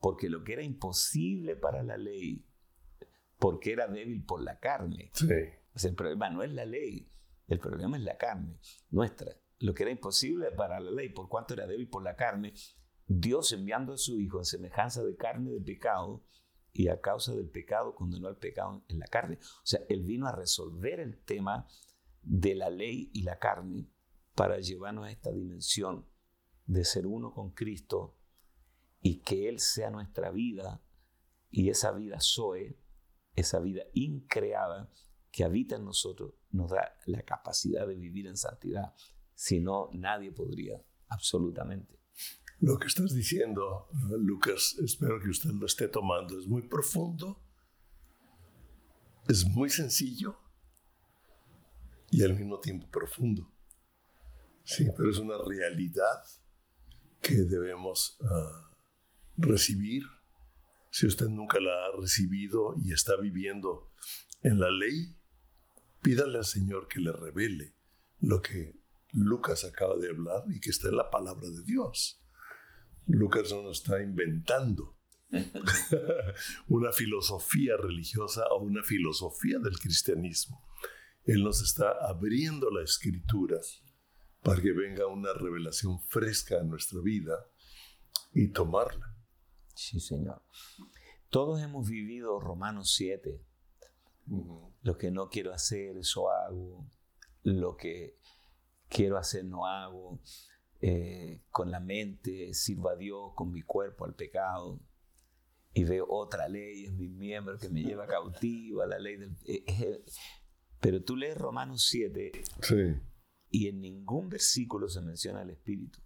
Porque 0.00 0.28
lo 0.28 0.42
que 0.42 0.54
era 0.54 0.62
imposible 0.62 1.56
para 1.56 1.82
la 1.82 1.96
ley, 1.96 2.44
porque 3.38 3.72
era 3.72 3.86
débil 3.86 4.24
por 4.24 4.42
la 4.42 4.58
carne. 4.58 5.10
Sí. 5.14 5.28
El 5.74 5.94
problema 5.94 6.30
no 6.30 6.42
es 6.42 6.52
la 6.52 6.64
ley, 6.64 7.10
el 7.46 7.58
problema 7.58 7.96
es 7.96 8.02
la 8.02 8.16
carne 8.16 8.58
nuestra. 8.90 9.36
Lo 9.58 9.74
que 9.74 9.82
era 9.82 9.92
imposible 9.92 10.50
para 10.52 10.80
la 10.80 10.90
ley, 10.90 11.10
por 11.10 11.28
cuanto 11.28 11.54
era 11.54 11.66
débil 11.66 11.88
por 11.88 12.02
la 12.02 12.16
carne, 12.16 12.54
Dios 13.06 13.52
enviando 13.52 13.94
a 13.94 13.98
su 13.98 14.18
Hijo 14.20 14.38
en 14.38 14.44
semejanza 14.44 15.02
de 15.02 15.16
carne 15.16 15.50
de 15.50 15.60
pecado, 15.60 16.24
y 16.72 16.88
a 16.88 17.00
causa 17.00 17.34
del 17.34 17.48
pecado 17.48 17.94
condenó 17.94 18.28
al 18.28 18.36
pecado 18.36 18.84
en 18.88 18.98
la 18.98 19.06
carne. 19.06 19.38
O 19.42 19.66
sea, 19.66 19.80
Él 19.88 20.04
vino 20.04 20.26
a 20.26 20.32
resolver 20.32 21.00
el 21.00 21.22
tema 21.24 21.66
de 22.22 22.54
la 22.54 22.70
ley 22.70 23.10
y 23.12 23.22
la 23.22 23.38
carne 23.38 23.90
para 24.34 24.58
llevarnos 24.60 25.06
a 25.06 25.10
esta 25.10 25.32
dimensión 25.32 26.06
de 26.66 26.84
ser 26.84 27.06
uno 27.06 27.32
con 27.32 27.50
Cristo 27.52 28.16
y 29.00 29.20
que 29.22 29.48
Él 29.48 29.58
sea 29.58 29.90
nuestra 29.90 30.30
vida 30.30 30.82
y 31.50 31.70
esa 31.70 31.92
vida 31.92 32.18
Zoe, 32.20 32.78
esa 33.34 33.58
vida 33.60 33.82
increada 33.92 34.92
que 35.30 35.44
habita 35.44 35.76
en 35.76 35.84
nosotros, 35.84 36.34
nos 36.50 36.70
da 36.70 36.94
la 37.06 37.22
capacidad 37.22 37.86
de 37.86 37.94
vivir 37.94 38.26
en 38.26 38.36
santidad. 38.36 38.94
Si 39.34 39.60
no, 39.60 39.88
nadie 39.92 40.32
podría, 40.32 40.82
absolutamente. 41.08 41.98
Lo 42.60 42.78
que 42.78 42.88
estás 42.88 43.14
diciendo, 43.14 43.88
Lucas, 44.18 44.76
espero 44.82 45.18
que 45.20 45.30
usted 45.30 45.50
lo 45.50 45.66
esté 45.66 45.88
tomando, 45.88 46.38
es 46.38 46.46
muy 46.46 46.62
profundo, 46.62 47.42
es 49.28 49.46
muy 49.46 49.70
sencillo 49.70 50.36
y 52.10 52.22
al 52.22 52.36
mismo 52.36 52.58
tiempo 52.60 52.86
profundo. 52.90 53.50
Sí, 54.64 54.86
pero 54.96 55.10
es 55.10 55.18
una 55.18 55.38
realidad 55.38 56.22
que 57.22 57.36
debemos 57.36 58.18
ah, 58.22 58.70
recibir. 59.36 60.02
Si 60.90 61.06
usted 61.06 61.28
nunca 61.28 61.60
la 61.60 61.70
ha 61.70 62.00
recibido 62.00 62.74
y 62.76 62.92
está 62.92 63.16
viviendo 63.16 63.92
en 64.42 64.60
la 64.60 64.70
ley, 64.70 65.16
pídale 66.02 66.38
al 66.38 66.44
Señor 66.44 66.88
que 66.88 67.00
le 67.00 67.12
revele 67.12 67.74
lo 68.20 68.40
que 68.42 68.80
Lucas 69.12 69.64
acaba 69.64 69.96
de 69.96 70.08
hablar 70.08 70.44
y 70.48 70.60
que 70.60 70.70
está 70.70 70.88
en 70.88 70.96
la 70.96 71.10
palabra 71.10 71.48
de 71.48 71.62
Dios. 71.64 72.22
Lucas 73.06 73.50
no 73.50 73.62
nos 73.62 73.78
está 73.78 74.02
inventando 74.02 74.96
una 76.68 76.92
filosofía 76.92 77.76
religiosa 77.76 78.46
o 78.50 78.62
una 78.62 78.82
filosofía 78.82 79.58
del 79.58 79.78
cristianismo. 79.78 80.64
Él 81.24 81.42
nos 81.44 81.62
está 81.62 81.92
abriendo 82.08 82.70
la 82.70 82.82
escritura 82.82 83.58
para 84.42 84.60
que 84.60 84.72
venga 84.72 85.06
una 85.06 85.32
revelación 85.32 86.00
fresca 86.00 86.60
a 86.60 86.64
nuestra 86.64 87.00
vida 87.00 87.34
y 88.32 88.48
tomarla. 88.48 89.14
Sí, 89.74 90.00
Señor. 90.00 90.42
Todos 91.28 91.62
hemos 91.62 91.88
vivido 91.88 92.40
Romanos 92.40 92.94
7. 92.96 93.40
Lo 94.82 94.96
que 94.96 95.10
no 95.10 95.28
quiero 95.28 95.52
hacer, 95.52 95.96
eso 95.98 96.30
hago. 96.30 96.86
Lo 97.42 97.76
que 97.76 98.18
quiero 98.88 99.16
hacer, 99.18 99.44
no 99.44 99.66
hago. 99.66 100.20
Eh, 100.80 101.42
con 101.50 101.70
la 101.70 101.80
mente 101.80 102.54
sirvo 102.54 102.88
a 102.88 102.96
Dios, 102.96 103.32
con 103.34 103.50
mi 103.52 103.62
cuerpo 103.62 104.04
al 104.04 104.14
pecado. 104.14 104.80
Y 105.72 105.84
veo 105.84 106.06
otra 106.08 106.48
ley 106.48 106.86
en 106.86 106.96
mi 106.96 107.08
miembro 107.08 107.58
que 107.58 107.68
me 107.68 107.82
lleva 107.82 108.06
cautiva, 108.06 108.86
la 108.86 108.98
ley 108.98 109.16
del... 109.16 109.36
Eh, 109.46 109.64
eh, 109.66 110.04
pero 110.80 111.02
tú 111.04 111.16
lees 111.16 111.36
Romanos 111.36 111.86
7 111.88 112.32
Sí. 112.62 112.96
y 113.50 113.68
en 113.68 113.80
ningún 113.80 114.28
versículo 114.28 114.88
se 114.88 115.00
menciona 115.02 115.42
el 115.42 115.50
Espíritu, 115.50 116.00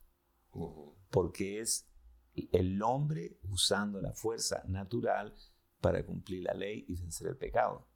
porque 1.10 1.60
es 1.60 1.88
el 2.52 2.82
hombre 2.82 3.38
usando 3.44 4.00
la 4.02 4.12
fuerza 4.12 4.64
natural 4.66 5.34
para 5.80 6.04
cumplir 6.04 6.42
la 6.42 6.54
ley 6.54 6.84
y 6.88 6.96
vencer 6.96 7.28
el 7.28 7.36
pecado. 7.36 7.88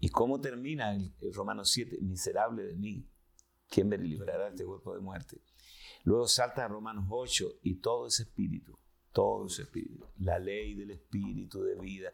¿Y 0.00 0.08
cómo 0.08 0.40
termina 0.40 0.94
el, 0.94 1.14
el 1.20 1.34
Romanos 1.34 1.70
7? 1.70 1.98
Miserable 2.00 2.64
de 2.64 2.74
mí, 2.74 3.06
¿quién 3.68 3.88
me 3.88 3.98
librará 3.98 4.46
de 4.46 4.50
este 4.50 4.64
cuerpo 4.64 4.94
de 4.94 5.00
muerte? 5.00 5.42
Luego 6.04 6.26
salta 6.26 6.64
a 6.64 6.68
Romanos 6.68 7.06
8 7.08 7.60
y 7.62 7.76
todo 7.76 8.06
ese 8.06 8.22
espíritu, 8.22 8.78
todo 9.12 9.46
ese 9.46 9.62
espíritu, 9.62 10.06
la 10.18 10.38
ley 10.38 10.74
del 10.74 10.92
espíritu 10.92 11.62
de 11.62 11.74
vida 11.74 12.10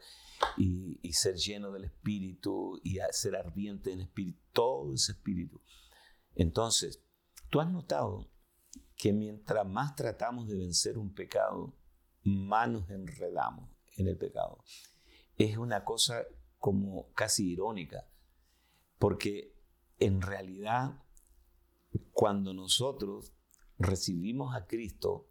y, 0.57 0.99
y 1.01 1.13
ser 1.13 1.37
lleno 1.37 1.71
del 1.71 1.85
espíritu 1.85 2.81
y 2.83 2.99
ser 3.13 3.37
ardiente 3.37 3.93
en 3.93 4.01
espíritu, 4.01 4.41
todo 4.53 4.93
ese 4.93 5.13
espíritu. 5.13 5.61
Entonces, 6.35 7.05
tú 7.49 7.61
has 7.61 7.71
notado 7.71 8.29
que 8.97 9.13
mientras 9.13 9.67
más 9.67 9.95
tratamos 9.95 10.49
de 10.49 10.57
vencer 10.57 10.99
un 10.99 11.15
pecado, 11.15 11.77
más 12.25 12.69
nos 12.69 12.91
enredamos 12.91 13.71
en 13.97 14.09
el 14.09 14.17
pecado. 14.17 14.65
Es 15.37 15.57
una 15.59 15.85
cosa 15.85 16.25
como 16.67 17.13
casi 17.13 17.53
irónica, 17.53 18.09
porque 18.99 19.55
en 20.01 20.21
realidad 20.21 21.01
cuando 22.11 22.53
nosotros 22.55 23.33
recibimos 23.79 24.53
a 24.57 24.67
Cristo 24.67 25.31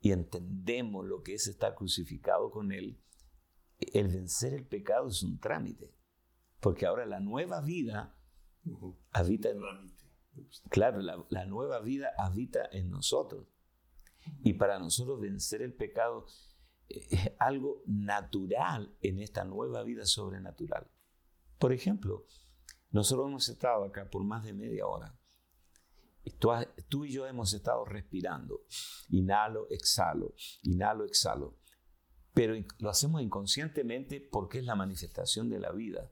y 0.00 0.12
entendemos 0.12 1.04
lo 1.04 1.24
que 1.24 1.34
es 1.34 1.48
estar 1.48 1.74
crucificado 1.74 2.52
con 2.52 2.70
Él, 2.70 3.02
el 3.80 4.06
vencer 4.06 4.54
el 4.54 4.64
pecado 4.64 5.08
es 5.08 5.24
un 5.24 5.40
trámite, 5.40 5.92
porque 6.60 6.86
ahora 6.86 7.04
la 7.04 7.18
nueva 7.18 7.60
vida 7.62 8.16
habita 9.10 9.48
en, 9.48 9.58
Claro, 10.68 11.02
la, 11.02 11.26
la 11.30 11.46
nueva 11.46 11.80
vida 11.80 12.12
habita 12.16 12.60
en 12.70 12.90
nosotros. 12.90 13.48
Y 14.44 14.52
para 14.52 14.78
nosotros 14.78 15.18
vencer 15.18 15.62
el 15.62 15.74
pecado 15.74 16.26
es 16.90 17.30
algo 17.38 17.82
natural 17.86 18.96
en 19.00 19.20
esta 19.20 19.44
nueva 19.44 19.82
vida 19.82 20.04
sobrenatural. 20.04 20.90
Por 21.58 21.72
ejemplo, 21.72 22.26
nosotros 22.90 23.28
hemos 23.28 23.48
estado 23.48 23.84
acá 23.84 24.08
por 24.10 24.24
más 24.24 24.44
de 24.44 24.52
media 24.52 24.86
hora. 24.86 25.16
Tú, 26.38 26.50
tú 26.88 27.04
y 27.04 27.12
yo 27.12 27.26
hemos 27.26 27.52
estado 27.54 27.84
respirando. 27.84 28.62
Inhalo, 29.10 29.66
exhalo, 29.70 30.34
inhalo, 30.62 31.04
exhalo. 31.04 31.58
Pero 32.34 32.54
lo 32.78 32.90
hacemos 32.90 33.22
inconscientemente 33.22 34.20
porque 34.20 34.58
es 34.58 34.64
la 34.64 34.74
manifestación 34.74 35.48
de 35.48 35.60
la 35.60 35.72
vida. 35.72 36.10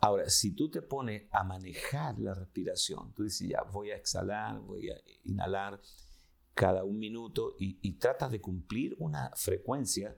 Ahora, 0.00 0.28
si 0.30 0.54
tú 0.54 0.70
te 0.70 0.82
pones 0.82 1.28
a 1.32 1.42
manejar 1.42 2.18
la 2.18 2.34
respiración, 2.34 3.12
tú 3.14 3.24
dices, 3.24 3.48
ya 3.48 3.62
voy 3.62 3.90
a 3.90 3.96
exhalar, 3.96 4.60
voy 4.60 4.90
a 4.90 4.96
inhalar 5.24 5.80
cada 6.58 6.82
un 6.82 6.98
minuto 6.98 7.54
y, 7.56 7.78
y 7.82 7.98
tratas 7.98 8.32
de 8.32 8.40
cumplir 8.40 8.96
una 8.98 9.30
frecuencia, 9.36 10.16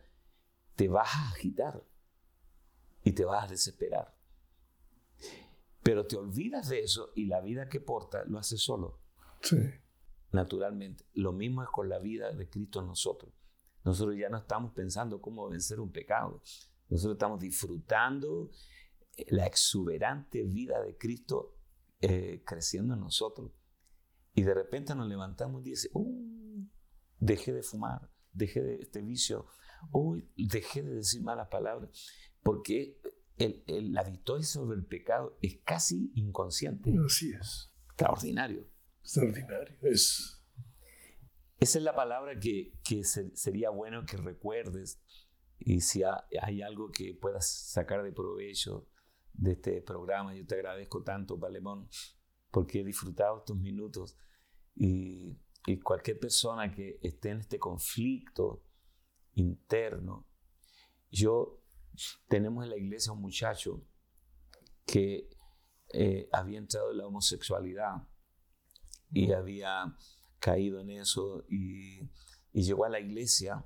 te 0.74 0.88
vas 0.88 1.14
a 1.14 1.28
agitar 1.32 1.84
y 3.04 3.12
te 3.12 3.26
vas 3.26 3.44
a 3.44 3.48
desesperar. 3.48 4.16
Pero 5.82 6.06
te 6.06 6.16
olvidas 6.16 6.70
de 6.70 6.80
eso 6.80 7.10
y 7.14 7.26
la 7.26 7.42
vida 7.42 7.68
que 7.68 7.80
porta 7.80 8.24
lo 8.24 8.38
haces 8.38 8.62
solo, 8.62 9.00
Sí. 9.42 9.58
naturalmente. 10.32 11.04
Lo 11.12 11.32
mismo 11.32 11.62
es 11.62 11.68
con 11.68 11.90
la 11.90 11.98
vida 11.98 12.32
de 12.32 12.48
Cristo 12.48 12.80
en 12.80 12.86
nosotros. 12.86 13.34
Nosotros 13.84 14.16
ya 14.16 14.30
no 14.30 14.38
estamos 14.38 14.72
pensando 14.72 15.20
cómo 15.20 15.46
vencer 15.50 15.78
un 15.78 15.92
pecado. 15.92 16.40
Nosotros 16.88 17.16
estamos 17.16 17.40
disfrutando 17.40 18.50
eh, 19.18 19.26
la 19.28 19.44
exuberante 19.46 20.42
vida 20.44 20.80
de 20.82 20.96
Cristo 20.96 21.54
eh, 22.00 22.42
creciendo 22.46 22.94
en 22.94 23.00
nosotros. 23.00 23.50
Y 24.34 24.42
de 24.42 24.54
repente 24.54 24.94
nos 24.94 25.08
levantamos 25.08 25.62
y 25.66 25.70
dice, 25.70 25.88
uh, 25.92 26.64
dejé 27.18 27.52
de 27.52 27.62
fumar, 27.62 28.10
dejé 28.32 28.62
de 28.62 28.76
este 28.76 29.02
vicio, 29.02 29.46
uy, 29.92 30.30
dejé 30.36 30.82
de 30.82 30.94
decir 30.96 31.22
malas 31.22 31.48
palabras, 31.48 31.90
porque 32.42 33.00
el- 33.36 33.64
el- 33.66 33.92
la 33.92 34.02
victoria 34.04 34.44
sobre 34.44 34.76
el 34.78 34.84
pecado 34.86 35.36
es 35.42 35.58
casi 35.64 36.12
inconsciente, 36.14 36.94
Así 37.04 37.32
es. 37.32 37.72
extraordinario. 37.88 38.66
Extraordinario. 39.02 39.76
Es. 39.82 40.36
Esa 41.58 41.78
es 41.78 41.84
la 41.84 41.94
palabra 41.94 42.38
que, 42.38 42.72
que 42.84 43.04
se- 43.04 43.34
sería 43.36 43.70
bueno 43.70 44.04
que 44.06 44.16
recuerdes 44.16 45.02
y 45.58 45.80
si 45.82 46.02
ha- 46.02 46.26
hay 46.42 46.62
algo 46.62 46.90
que 46.90 47.12
puedas 47.14 47.46
sacar 47.50 48.02
de 48.02 48.12
provecho 48.12 48.88
de 49.34 49.52
este 49.52 49.82
programa, 49.82 50.34
yo 50.34 50.46
te 50.46 50.54
agradezco 50.54 51.02
tanto, 51.02 51.38
Palemón, 51.38 51.88
porque 52.50 52.80
he 52.80 52.84
disfrutado 52.84 53.38
estos 53.38 53.56
minutos. 53.56 54.16
Y, 54.74 55.38
cualquier 55.84 56.18
persona 56.18 56.72
que 56.72 56.98
esté 57.02 57.30
en 57.30 57.40
este 57.40 57.58
conflicto 57.58 58.64
interno, 59.34 60.26
yo 61.10 61.62
tenemos 62.28 62.64
en 62.64 62.70
la 62.70 62.76
iglesia 62.76 63.12
un 63.12 63.20
muchacho 63.20 63.86
que 64.84 65.28
eh, 65.92 66.28
había 66.32 66.58
entrado 66.58 66.90
en 66.90 66.98
la 66.98 67.06
homosexualidad 67.06 68.08
y 69.12 69.32
había 69.32 69.96
caído 70.40 70.80
en 70.80 70.90
eso 70.90 71.44
y, 71.48 72.10
llegó 72.52 72.84
a 72.84 72.88
la 72.88 72.98
iglesia 72.98 73.64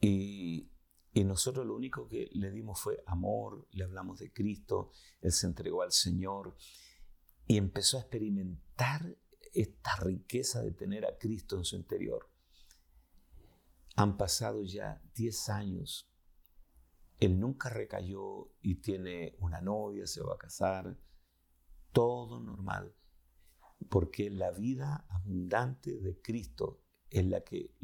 y 0.00 0.70
nosotros 1.22 1.66
lo 1.66 1.76
único 1.76 2.08
que 2.08 2.30
le 2.32 2.50
dimos 2.50 2.80
fue 2.80 3.02
amor, 3.06 3.68
le 3.72 3.84
hablamos 3.84 4.18
de 4.18 4.32
Cristo, 4.32 4.90
él 5.20 5.32
se 5.32 5.46
entregó 5.46 5.82
al 5.82 5.92
Señor 5.92 6.56
y 7.46 7.56
empezó 7.58 7.98
a 7.98 8.00
experimentar 8.00 9.16
esta 9.52 9.96
riqueza 9.96 10.62
de 10.62 10.72
tener 10.72 11.04
a 11.06 11.16
Cristo 11.18 11.56
en 11.56 11.64
su 11.64 11.76
interior. 11.76 12.28
Han 13.96 14.16
pasado 14.16 14.64
ya 14.64 15.02
10 15.14 15.48
años. 15.50 16.10
Él 17.20 17.38
nunca 17.38 17.68
recayó 17.68 18.50
y 18.60 18.76
tiene 18.76 19.36
una 19.38 19.60
novia, 19.60 20.06
se 20.06 20.22
va 20.22 20.34
a 20.34 20.38
casar. 20.38 20.98
Todo 21.92 22.40
normal. 22.40 22.94
Porque 23.88 24.30
la 24.30 24.50
vida 24.50 25.06
abundante 25.08 26.00
de 26.00 26.20
Cristo 26.20 26.82
es 27.10 27.24
la 27.26 27.44
que 27.44 27.74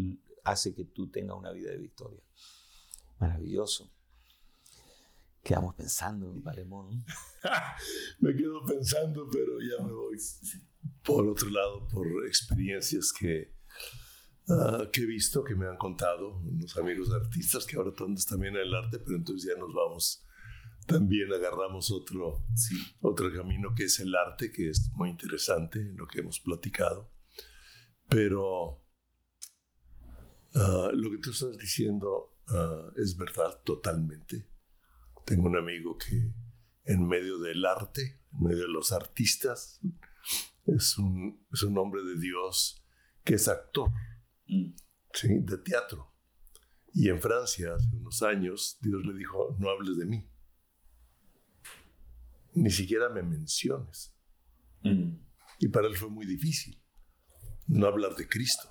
hace 0.44 0.74
que 0.74 0.84
tú 0.84 1.10
tengas 1.10 1.36
una 1.36 1.52
vida 1.52 1.70
de 1.70 1.78
victoria. 1.78 2.22
Maravilloso. 3.20 3.92
Quedamos 5.42 5.74
pensando, 5.74 6.34
Valemón. 6.42 7.04
me 8.20 8.34
quedo 8.34 8.64
pensando, 8.66 9.26
pero 9.32 9.58
ya 9.60 9.82
me 9.84 9.92
voy 9.92 10.18
por 11.02 11.26
otro 11.26 11.48
lado 11.50 11.88
por 11.88 12.06
experiencias 12.26 13.12
que, 13.12 13.54
ah, 14.48 14.88
que 14.92 15.02
he 15.02 15.06
visto, 15.06 15.42
que 15.42 15.54
me 15.54 15.66
han 15.66 15.76
contado 15.76 16.38
unos 16.40 16.76
amigos 16.76 17.10
artistas 17.12 17.64
que 17.66 17.76
ahora 17.76 17.90
están 17.90 18.14
también 18.28 18.54
en 18.56 18.62
el 18.62 18.74
arte, 18.74 18.98
pero 18.98 19.16
entonces 19.16 19.50
ya 19.50 19.58
nos 19.58 19.72
vamos, 19.72 20.26
también 20.86 21.32
agarramos 21.32 21.90
otro, 21.90 22.44
otro 23.00 23.32
camino 23.32 23.74
que 23.74 23.84
es 23.84 23.98
el 24.00 24.14
arte, 24.14 24.52
que 24.52 24.68
es 24.68 24.90
muy 24.94 25.08
interesante, 25.08 25.80
lo 25.94 26.06
que 26.06 26.20
hemos 26.20 26.40
platicado. 26.40 27.10
Pero 28.08 28.84
ah, 30.54 30.90
lo 30.92 31.10
que 31.10 31.18
tú 31.18 31.30
estás 31.30 31.56
diciendo 31.56 32.36
ah, 32.48 32.90
es 32.96 33.16
verdad 33.16 33.62
totalmente. 33.64 34.49
Tengo 35.24 35.48
un 35.48 35.56
amigo 35.56 35.96
que 35.96 36.32
en 36.84 37.06
medio 37.06 37.38
del 37.38 37.64
arte, 37.64 38.20
en 38.32 38.44
medio 38.44 38.62
de 38.62 38.72
los 38.72 38.92
artistas, 38.92 39.80
es 40.66 40.98
un, 40.98 41.46
es 41.52 41.62
un 41.62 41.78
hombre 41.78 42.02
de 42.02 42.18
Dios 42.18 42.84
que 43.24 43.34
es 43.34 43.48
actor 43.48 43.90
mm. 44.46 44.72
¿sí? 45.12 45.28
de 45.40 45.58
teatro. 45.58 46.12
Y 46.92 47.08
en 47.08 47.20
Francia, 47.20 47.74
hace 47.74 47.88
unos 47.94 48.22
años, 48.22 48.78
Dios 48.80 49.04
le 49.04 49.14
dijo, 49.14 49.56
no 49.58 49.70
hables 49.70 49.96
de 49.96 50.06
mí. 50.06 50.28
Ni 52.54 52.70
siquiera 52.70 53.08
me 53.08 53.22
menciones. 53.22 54.16
Mm. 54.82 55.14
Y 55.60 55.68
para 55.68 55.86
él 55.86 55.96
fue 55.96 56.08
muy 56.08 56.26
difícil 56.26 56.80
no 57.66 57.86
hablar 57.86 58.16
de 58.16 58.28
Cristo 58.28 58.68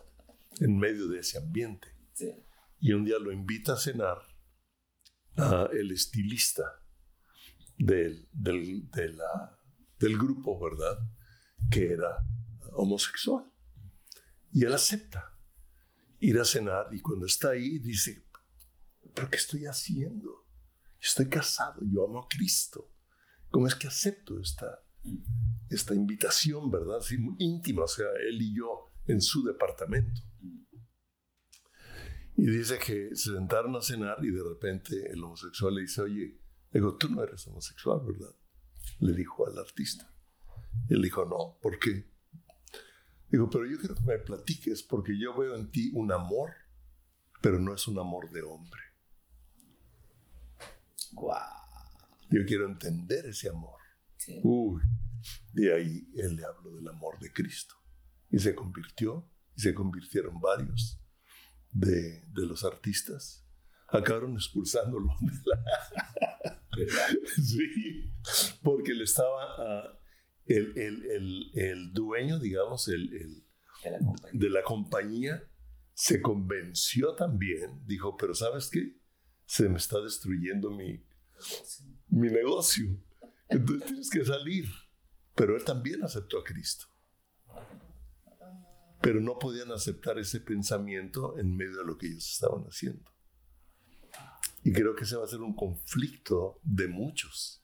en 0.60 0.78
medio 0.78 1.08
de 1.08 1.20
ese 1.20 1.38
ambiente. 1.38 1.96
Y 2.82 2.92
un 2.92 3.06
día 3.06 3.18
lo 3.20 3.32
invita 3.32 3.74
a 3.74 3.78
cenar 3.78 4.29
el 5.36 5.92
estilista 5.92 6.64
del, 7.78 8.28
del, 8.34 8.90
del 10.00 10.18
grupo, 10.18 10.60
¿verdad? 10.60 11.00
que 11.70 11.94
era 11.94 12.26
homosexual. 12.74 13.46
Y 14.52 14.66
él 14.66 14.74
acepta 14.74 15.38
ir 16.20 16.40
a 16.40 16.46
cenar 16.46 16.88
y 16.92 17.00
cuando 17.00 17.26
está 17.26 17.52
ahí 17.52 17.80
dice, 17.80 18.26
¿pero 19.14 19.30
qué 19.30 19.38
estoy 19.38 19.66
haciendo? 19.66 20.48
Estoy 21.00 21.30
casado, 21.30 21.82
yo 21.84 22.06
amo 22.06 22.20
a 22.20 22.28
Cristo. 22.28 22.92
¿Cómo 23.50 23.68
es 23.68 23.76
que 23.76 23.88
acepto 23.88 24.40
esta, 24.40 24.84
esta 25.70 25.94
invitación, 25.94 26.70
verdad? 26.70 26.98
Así, 26.98 27.18
íntima, 27.38 27.84
o 27.84 27.88
sea, 27.88 28.08
él 28.28 28.42
y 28.42 28.56
yo 28.56 28.92
en 29.06 29.22
su 29.22 29.44
departamento. 29.44 30.22
Y 32.40 32.50
dice 32.50 32.80
que 32.80 33.14
se 33.18 33.34
sentaron 33.34 33.76
a 33.76 33.82
cenar 33.82 34.24
y 34.24 34.32
de 34.32 34.42
repente 34.42 35.12
el 35.12 35.22
homosexual 35.22 35.76
le 35.76 35.82
dice, 35.82 36.02
oye, 36.02 36.40
digo, 36.72 36.96
tú 36.96 37.10
no 37.10 37.22
eres 37.22 37.46
homosexual, 37.48 38.00
¿verdad? 38.06 38.34
Le 39.02 39.12
dijo 39.12 39.46
al 39.46 39.58
artista. 39.58 40.10
Él 40.88 41.02
dijo, 41.02 41.26
no, 41.26 41.60
¿por 41.62 41.78
qué? 41.80 42.10
Digo, 43.30 43.50
pero 43.50 43.66
yo 43.66 43.78
quiero 43.78 43.94
que 43.94 44.04
me 44.04 44.18
platiques 44.20 44.84
porque 44.84 45.20
yo 45.20 45.38
veo 45.38 45.54
en 45.58 45.70
ti 45.70 45.92
un 45.94 46.14
amor, 46.14 46.52
pero 47.42 47.60
no 47.60 47.74
es 47.74 47.86
un 47.90 48.00
amor 48.00 48.32
de 48.32 48.42
hombre. 48.42 48.82
Yo 52.30 52.46
quiero 52.48 52.66
entender 52.66 53.26
ese 53.26 53.50
amor. 53.50 53.82
Uy, 54.44 54.82
y 55.56 55.68
ahí 55.68 56.10
él 56.16 56.38
le 56.38 56.46
habló 56.46 56.72
del 56.72 56.88
amor 56.88 57.20
de 57.20 57.34
Cristo. 57.34 57.76
Y 58.30 58.40
se 58.40 58.56
convirtió, 58.56 59.30
y 59.58 59.60
se 59.60 59.74
convirtieron 59.74 60.40
varios 60.40 61.02
de, 61.72 62.24
los 62.34 62.64
artistas. 62.64 63.46
Acabaron 63.88 64.34
expulsándolo 64.34 65.10
de 65.22 65.34
la... 65.46 65.66
sí, 67.44 68.14
porque 68.62 68.94
le 68.94 69.04
estaba 69.04 70.00
el, 70.46 71.92
dueño, 71.94 72.40
digamos, 72.40 72.88
el, 72.88 73.44
de, 74.34 74.50
la 74.50 74.64
compañía, 74.64 75.44
se 75.94 76.22
convenció 76.22 77.16
también, 77.16 77.86
dijo, 77.86 78.16
pero 78.16 78.34
¿sabes 78.34 78.70
qué? 78.70 78.98
Se 79.46 79.68
me 79.68 79.78
está 79.78 80.00
destruyendo 80.00 80.70
mi, 80.70 81.04
mi 82.08 82.30
negocio. 82.30 82.86
Entonces 83.50 83.88
tienes 83.88 84.10
que 84.10 84.24
salir. 84.24 84.66
Pero 85.36 85.56
él 85.56 85.64
también 85.64 86.04
aceptó 86.04 86.40
a 86.40 86.44
Cristo. 86.44 86.86
Pero 89.02 89.22
no 89.22 89.40
podían 89.40 89.72
aceptar 89.72 90.20
ese 90.20 90.42
pensamiento 90.42 91.38
en 91.38 91.56
medio 91.56 91.78
de 91.78 91.86
lo 91.86 91.98
que 91.98 92.08
ellos 92.08 92.30
estaban 92.30 92.64
haciendo. 92.66 93.10
Y 94.64 94.74
creo 94.74 94.96
que 94.96 95.06
ese 95.06 95.16
va 95.16 95.24
a 95.24 95.28
ser 95.28 95.42
un 95.42 95.56
conflicto 95.56 96.60
de 96.64 96.88
muchos, 96.88 97.64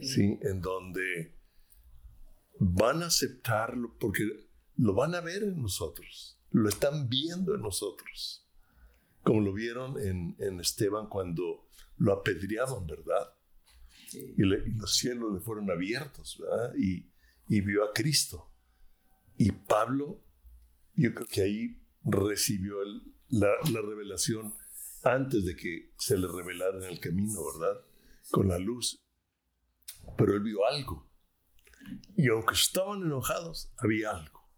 ¿sí? 0.00 0.38
En 0.42 0.60
donde 0.60 1.36
van 2.58 3.02
a 3.02 3.06
aceptarlo 3.06 3.96
porque 3.98 4.24
lo 4.76 4.94
van 4.94 5.14
a 5.14 5.20
ver 5.20 5.42
en 5.42 5.60
nosotros, 5.60 6.38
lo 6.50 6.68
están 6.68 7.08
viendo 7.08 7.54
en 7.54 7.62
nosotros, 7.62 8.46
como 9.22 9.40
lo 9.40 9.52
vieron 9.52 9.98
en, 10.00 10.60
Esteban 10.60 11.08
cuando 11.08 11.68
lo 11.98 12.12
apedreaban, 12.12 12.86
¿verdad? 12.86 13.34
Y, 14.12 14.42
los 14.42 14.96
cielos 14.96 15.34
le 15.34 15.40
fueron 15.40 15.70
abiertos, 15.70 16.38
¿verdad? 16.40 16.74
Y, 16.76 17.10
vio 17.60 17.84
a 17.84 17.92
Cristo. 17.92 18.52
Y 19.36 19.52
Pablo, 19.52 20.22
yo 20.96 21.14
creo 21.14 21.26
que 21.26 21.42
ahí 21.42 21.82
recibió 22.04 22.76
la, 23.28 23.48
la 23.70 23.80
revelación 23.80 24.54
antes 25.02 25.44
de 25.44 25.54
que 25.56 25.92
se 25.98 26.16
le 26.18 26.26
revelara 26.26 26.78
en 26.78 26.92
el 26.92 27.00
camino, 27.00 27.40
¿verdad? 27.52 27.80
Con 28.30 28.48
la 28.48 28.58
luz. 28.58 29.02
Pero 30.16 30.34
él 30.34 30.42
vio 30.42 30.64
algo 30.66 31.06
y 32.16 32.28
aunque 32.28 32.54
estaban 32.54 33.02
enojados, 33.02 33.72
había 33.76 34.10
algo. 34.10 34.48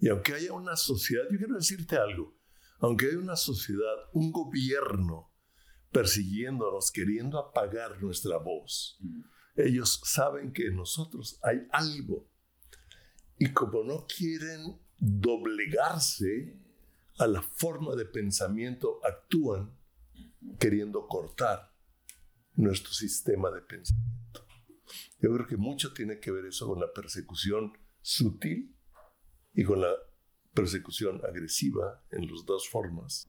Y 0.00 0.08
aunque 0.08 0.34
haya 0.34 0.52
una 0.52 0.76
sociedad, 0.76 1.24
yo 1.30 1.38
quiero 1.38 1.56
decirte 1.56 1.96
algo, 1.96 2.36
aunque 2.80 3.06
haya 3.06 3.18
una 3.18 3.36
sociedad, 3.36 3.94
un 4.12 4.32
gobierno 4.32 5.32
persiguiéndonos, 5.92 6.90
queriendo 6.90 7.38
apagar 7.38 8.02
nuestra 8.02 8.38
voz, 8.38 8.98
ellos 9.54 10.00
saben 10.04 10.52
que 10.52 10.66
en 10.66 10.76
nosotros 10.76 11.38
hay 11.42 11.58
algo. 11.70 12.28
Y 13.38 13.52
como 13.52 13.84
no 13.84 14.06
quieren 14.06 14.80
doblegarse 15.02 16.56
a 17.18 17.26
la 17.26 17.42
forma 17.42 17.96
de 17.96 18.04
pensamiento, 18.04 19.00
actúan 19.04 19.76
queriendo 20.60 21.08
cortar 21.08 21.74
nuestro 22.54 22.92
sistema 22.92 23.50
de 23.50 23.62
pensamiento. 23.62 24.46
Yo 25.18 25.34
creo 25.34 25.46
que 25.48 25.56
mucho 25.56 25.92
tiene 25.92 26.20
que 26.20 26.30
ver 26.30 26.46
eso 26.46 26.68
con 26.68 26.78
la 26.78 26.92
persecución 26.92 27.76
sutil 28.00 28.76
y 29.54 29.64
con 29.64 29.80
la 29.80 29.92
persecución 30.54 31.20
agresiva 31.24 32.04
en 32.12 32.30
las 32.30 32.44
dos 32.46 32.68
formas. 32.68 33.26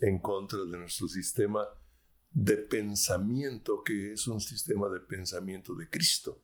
En 0.00 0.20
contra 0.20 0.58
de 0.60 0.78
nuestro 0.78 1.06
sistema 1.06 1.68
de 2.30 2.56
pensamiento, 2.56 3.82
que 3.84 4.14
es 4.14 4.26
un 4.26 4.40
sistema 4.40 4.88
de 4.88 5.00
pensamiento 5.00 5.74
de 5.74 5.90
Cristo, 5.90 6.42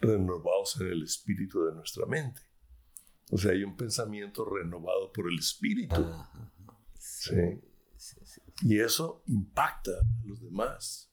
renovados 0.00 0.80
en 0.80 0.88
el 0.88 1.04
espíritu 1.04 1.64
de 1.64 1.74
nuestra 1.74 2.06
mente. 2.06 2.45
O 3.30 3.38
sea, 3.38 3.52
hay 3.52 3.64
un 3.64 3.76
pensamiento 3.76 4.44
renovado 4.44 5.12
por 5.12 5.28
el 5.30 5.38
espíritu. 5.38 6.06
Y 8.62 8.80
eso 8.80 9.22
impacta 9.26 9.90
a 9.90 10.26
los 10.26 10.40
demás. 10.40 11.12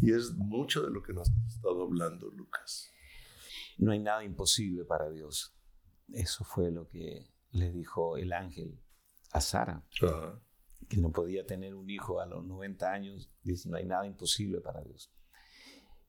Y 0.00 0.12
es 0.12 0.32
mucho 0.32 0.82
de 0.82 0.90
lo 0.90 1.02
que 1.02 1.12
nos 1.12 1.30
has 1.30 1.54
estado 1.54 1.82
hablando, 1.82 2.30
Lucas. 2.30 2.90
No 3.78 3.92
hay 3.92 4.00
nada 4.00 4.24
imposible 4.24 4.84
para 4.84 5.10
Dios. 5.10 5.56
Eso 6.12 6.44
fue 6.44 6.70
lo 6.70 6.88
que 6.88 7.30
le 7.52 7.70
dijo 7.70 8.16
el 8.16 8.32
ángel 8.32 8.80
a 9.30 9.40
Sara, 9.40 9.86
que 10.88 10.96
no 10.98 11.10
podía 11.10 11.46
tener 11.46 11.74
un 11.74 11.88
hijo 11.88 12.20
a 12.20 12.26
los 12.26 12.44
90 12.44 12.92
años. 12.92 13.30
Dice, 13.42 13.68
no 13.70 13.76
hay 13.76 13.86
nada 13.86 14.06
imposible 14.06 14.60
para 14.60 14.82
Dios. 14.82 15.10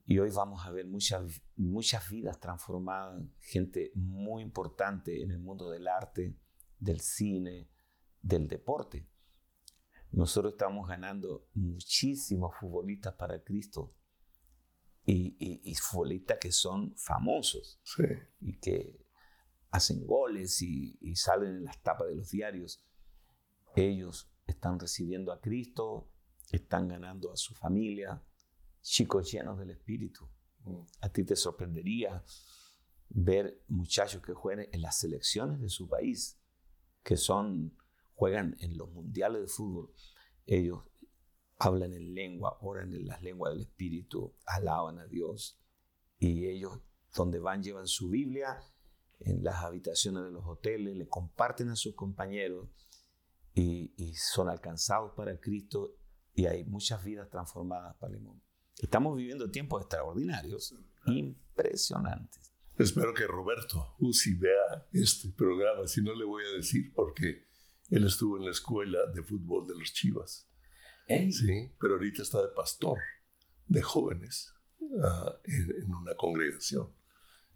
Y 0.05 0.19
hoy 0.19 0.31
vamos 0.31 0.65
a 0.65 0.71
ver 0.71 0.85
muchas, 0.85 1.41
muchas 1.55 2.09
vidas 2.09 2.39
transformadas, 2.39 3.23
gente 3.39 3.91
muy 3.95 4.43
importante 4.43 5.21
en 5.21 5.31
el 5.31 5.39
mundo 5.39 5.69
del 5.69 5.87
arte, 5.87 6.37
del 6.77 6.99
cine, 6.99 7.69
del 8.21 8.47
deporte. 8.47 9.07
Nosotros 10.11 10.53
estamos 10.53 10.87
ganando 10.87 11.47
muchísimos 11.53 12.53
futbolistas 12.59 13.13
para 13.15 13.41
Cristo 13.43 13.95
y, 15.05 15.35
y, 15.39 15.75
futbolistas 15.75 16.37
que 16.39 16.51
son 16.51 16.95
famosos 16.97 17.81
y 18.39 18.59
que 18.59 19.05
hacen 19.71 20.05
goles 20.05 20.61
y, 20.61 20.97
y, 21.01 21.15
salen 21.15 21.55
en 21.55 21.63
las 21.63 21.81
tapas 21.81 22.09
de 22.09 22.15
los 22.15 22.29
diarios. 22.29 22.85
Ellos 23.75 24.31
están 24.45 24.79
recibiendo 24.79 25.31
a 25.31 25.41
Cristo, 25.41 26.11
están 26.51 26.89
ganando 26.89 27.31
a 27.31 27.37
su 27.37 27.55
familia, 27.55 28.21
chicos 28.83 29.31
llenos 29.31 29.57
del 29.57 29.71
Espíritu. 29.71 30.29
Mm. 30.65 30.81
A 31.01 31.09
ti 31.09 31.23
te 31.23 31.35
sorprendería 31.35 32.23
ver 33.09 33.63
muchachos 33.67 34.21
que 34.21 34.33
juegan 34.33 34.67
en 34.71 34.81
las 34.81 34.99
selecciones 34.99 35.59
de 35.59 35.69
su 35.69 35.87
país, 35.87 36.39
que 37.03 37.17
son, 37.17 37.75
juegan 38.13 38.55
en 38.59 38.77
los 38.77 38.91
mundiales 38.91 39.41
de 39.41 39.47
fútbol. 39.47 39.93
Ellos 40.45 40.83
hablan 41.57 41.93
en 41.93 42.13
lengua, 42.13 42.57
oran 42.61 42.93
en 42.93 43.07
las 43.07 43.21
lenguas 43.23 43.53
del 43.53 43.61
Espíritu, 43.61 44.35
alaban 44.45 44.99
a 44.99 45.07
Dios. 45.07 45.59
Y 46.19 46.47
ellos, 46.47 46.79
donde 47.15 47.39
van, 47.39 47.63
llevan 47.63 47.87
su 47.87 48.09
Biblia 48.09 48.59
en 49.19 49.43
las 49.43 49.63
habitaciones 49.63 50.23
de 50.23 50.31
los 50.31 50.45
hoteles, 50.45 50.95
le 50.95 51.07
comparten 51.07 51.69
a 51.69 51.75
sus 51.75 51.95
compañeros 51.95 52.69
y, 53.53 54.13
son 54.15 54.49
alcanzados 54.49 55.13
para 55.15 55.39
Cristo 55.39 55.95
y 56.33 56.45
hay 56.45 56.63
muchas 56.65 57.03
vidas 57.03 57.29
transformadas 57.29 57.95
para 57.97 58.13
el 58.13 58.21
mundo. 58.21 58.43
Estamos 58.77 59.15
viviendo 59.15 59.49
tiempos 59.49 59.81
extraordinarios, 59.81 60.75
impresionantes. 61.05 62.53
Espero 62.77 63.13
que 63.13 63.27
Roberto 63.27 63.95
Uzi 63.99 64.33
vea 64.35 64.87
este 64.91 65.29
programa, 65.29 65.87
si 65.87 66.01
no 66.01 66.15
le 66.15 66.25
voy 66.25 66.43
a 66.43 66.57
decir 66.57 66.91
porque 66.93 67.45
él 67.89 68.05
estuvo 68.05 68.37
en 68.37 68.45
la 68.45 68.51
escuela 68.51 68.99
de 69.13 69.21
fútbol 69.21 69.67
de 69.67 69.75
los 69.75 69.93
Chivas. 69.93 70.49
Sí, 71.07 71.71
pero 71.79 71.93
ahorita 71.93 72.23
está 72.23 72.41
de 72.41 72.47
pastor 72.55 72.97
de 73.67 73.81
jóvenes 73.81 74.53
ah, 75.03 75.39
en, 75.43 75.93
una 75.93 76.15
congregación 76.15 76.89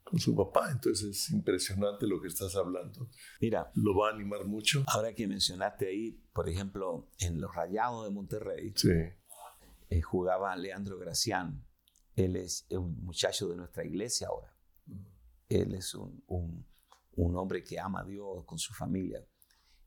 con 0.04 0.20
su 0.20 0.36
papá. 0.36 0.70
Entonces 0.72 1.08
es 1.10 1.32
impresionante 1.32 2.06
lo 2.06 2.22
que 2.22 2.28
estás 2.28 2.56
hablando. 2.56 3.10
Mira, 3.42 3.72
lo 3.76 3.96
va 3.96 4.10
a 4.10 4.14
animar 4.14 4.46
mucho. 4.46 4.84
Ahora 4.88 5.14
que 5.16 5.28
mencionaste 5.28 5.88
ahí, 5.88 6.12
por 6.34 6.48
ejemplo, 6.50 7.10
en 7.20 7.42
los 7.42 7.56
Rayados 7.56 8.06
de 8.06 8.12
Monterrey, 8.12 8.74
sí. 8.76 8.90
Eh, 9.90 10.02
jugaba 10.02 10.56
Leandro 10.56 10.98
Gracián. 10.98 11.66
Él 12.16 12.36
es 12.36 12.66
un 12.72 13.04
muchacho 13.04 13.48
de 13.48 13.56
nuestra 13.56 13.86
iglesia 13.86 14.28
ahora. 14.28 14.56
Él 15.48 15.76
es 15.76 15.94
un, 15.96 16.24
un, 16.28 17.36
hombre 17.36 17.64
que 17.64 17.80
ama 17.80 18.02
a 18.02 18.06
Dios 18.06 18.44
con 18.46 18.58
su 18.58 18.74
familia. 18.74 19.26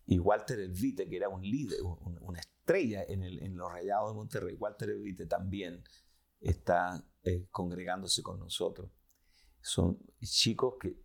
Y 0.06 0.18
Walter 0.18 0.58
Elvite, 0.58 1.08
que 1.08 1.16
era 1.16 1.28
un 1.28 1.42
líder, 1.42 1.80
una 1.82 2.40
estrella 2.40 3.04
en, 3.08 3.22
el, 3.22 3.42
en 3.42 3.56
los 3.56 3.70
Rayados 3.70 4.12
de 4.12 4.14
Monterrey, 4.14 4.54
Walter 4.54 4.90
Elvite 4.90 5.26
también 5.26 5.82
está 6.40 7.04
eh, 7.22 7.46
congregándose 7.50 8.22
con 8.22 8.38
nosotros. 8.38 8.90
Son 9.60 9.98
chicos 10.20 10.74
que 10.80 10.96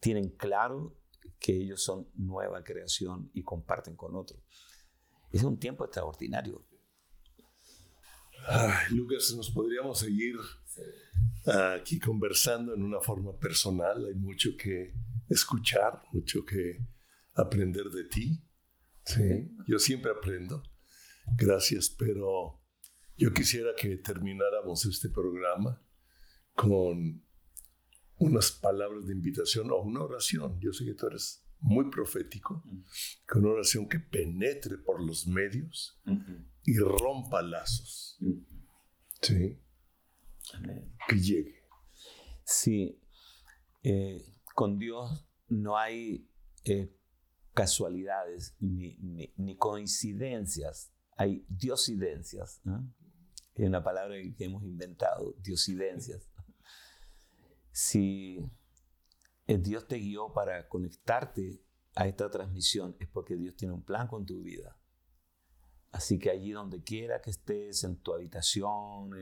tienen 0.00 0.30
claro 0.30 0.96
que 1.38 1.54
ellos 1.54 1.82
son 1.82 2.08
nueva 2.14 2.64
creación 2.64 3.30
y 3.34 3.42
comparten 3.42 3.96
con 3.96 4.16
otros. 4.16 4.42
Es 5.30 5.42
un 5.42 5.58
tiempo 5.58 5.84
extraordinario. 5.84 6.64
Lucas, 8.90 9.34
nos 9.36 9.50
podríamos 9.50 9.98
seguir 9.98 10.36
aquí 11.46 11.98
conversando 11.98 12.74
en 12.74 12.82
una 12.82 13.00
forma 13.00 13.38
personal. 13.38 14.06
Hay 14.06 14.14
mucho 14.14 14.50
que 14.56 14.94
escuchar, 15.28 16.02
mucho 16.12 16.44
que 16.44 16.78
aprender 17.34 17.84
de 17.90 18.04
ti. 18.04 18.42
Sí, 19.04 19.50
yo 19.66 19.78
siempre 19.78 20.10
aprendo. 20.10 20.62
Gracias, 21.36 21.90
pero 21.90 22.62
yo 23.16 23.32
quisiera 23.32 23.70
que 23.74 23.96
termináramos 23.96 24.84
este 24.86 25.08
programa 25.08 25.82
con 26.54 27.22
unas 28.16 28.50
palabras 28.50 29.06
de 29.06 29.12
invitación 29.12 29.70
o 29.70 29.80
una 29.80 30.02
oración. 30.02 30.58
Yo 30.60 30.72
sé 30.72 30.84
que 30.84 30.94
tú 30.94 31.06
eres 31.06 31.47
muy 31.60 31.90
profético, 31.90 32.62
con 33.26 33.44
una 33.44 33.54
oración 33.54 33.88
que 33.88 33.98
penetre 33.98 34.78
por 34.78 35.02
los 35.02 35.26
medios 35.26 36.00
y 36.64 36.78
rompa 36.78 37.42
lazos. 37.42 38.18
Sí. 39.20 39.58
Que 41.08 41.16
llegue. 41.16 41.62
Sí. 42.44 43.00
Eh, 43.82 44.24
con 44.54 44.78
Dios 44.78 45.26
no 45.48 45.76
hay 45.76 46.28
eh, 46.64 46.94
casualidades 47.54 48.56
ni, 48.60 48.96
ni, 49.36 49.56
coincidencias, 49.56 50.92
hay 51.16 51.44
diosidencias. 51.48 52.60
Es 53.54 53.66
una 53.66 53.82
palabra 53.82 54.16
que 54.36 54.44
hemos 54.44 54.62
inventado, 54.64 55.34
diosidencias. 55.40 56.30
Si 57.72 58.38
Dios 59.56 59.88
te 59.88 59.96
guió 59.96 60.32
para 60.32 60.68
conectarte 60.68 61.64
a 61.94 62.06
esta 62.06 62.30
transmisión, 62.30 62.96
es 63.00 63.08
porque 63.08 63.34
Dios 63.34 63.56
tiene 63.56 63.72
un 63.72 63.82
plan 63.82 64.06
con 64.06 64.26
tu 64.26 64.42
vida. 64.42 64.78
Así 65.90 66.18
que 66.18 66.30
allí 66.30 66.52
donde 66.52 66.82
quiera 66.82 67.20
que 67.22 67.30
estés, 67.30 67.82
en 67.84 67.96
tu 68.02 68.12
habitación, 68.12 69.14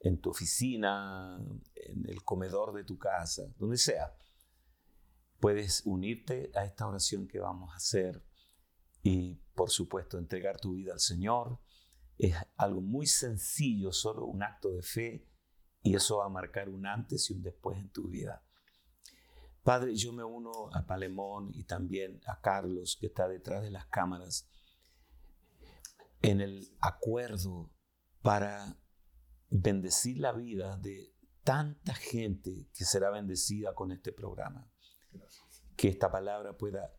en, 0.00 0.20
tu 0.20 0.30
oficina, 0.30 1.40
en 1.74 2.08
el 2.08 2.22
comedor 2.22 2.72
de 2.74 2.84
tu 2.84 2.98
casa, 2.98 3.42
donde 3.58 3.78
sea, 3.78 4.14
puedes 5.40 5.84
unirte 5.86 6.52
a 6.54 6.64
esta 6.64 6.86
oración 6.86 7.26
que 7.26 7.40
vamos 7.40 7.72
a 7.72 7.76
hacer 7.76 8.22
y, 9.02 9.34
por 9.54 9.70
supuesto, 9.70 10.18
entregar 10.18 10.60
tu 10.60 10.74
vida 10.74 10.92
al 10.92 11.00
Señor. 11.00 11.58
Es 12.18 12.36
algo 12.56 12.80
muy 12.80 13.06
sencillo, 13.06 13.92
solo 13.92 14.26
un 14.26 14.42
acto 14.42 14.70
de 14.70 14.82
fe, 14.82 15.28
y 15.82 15.94
eso 15.94 16.18
va 16.18 16.26
a 16.26 16.28
marcar 16.28 16.68
un 16.68 16.86
antes 16.86 17.30
y 17.30 17.34
un 17.34 17.42
después 17.42 17.78
en 17.78 17.90
tu 17.90 18.08
vida. 18.08 18.45
Padre, 19.66 19.96
yo 19.96 20.12
me 20.12 20.22
uno 20.22 20.70
a 20.72 20.86
Palemón 20.86 21.50
y 21.52 21.64
también 21.64 22.20
a 22.26 22.40
Carlos, 22.40 22.96
que 23.00 23.08
está 23.08 23.26
detrás 23.26 23.64
de 23.64 23.72
las 23.72 23.86
cámaras 23.86 24.48
en 26.22 26.40
el 26.40 26.68
acuerdo 26.78 27.72
para 28.22 28.78
bendecir 29.50 30.18
la 30.18 30.30
vida 30.30 30.76
de 30.76 31.12
tanta 31.42 31.94
gente 31.94 32.68
que 32.72 32.84
será 32.84 33.10
bendecida 33.10 33.74
con 33.74 33.90
este 33.90 34.12
programa. 34.12 34.70
Que 35.76 35.88
esta 35.88 36.12
palabra 36.12 36.56
pueda 36.56 36.94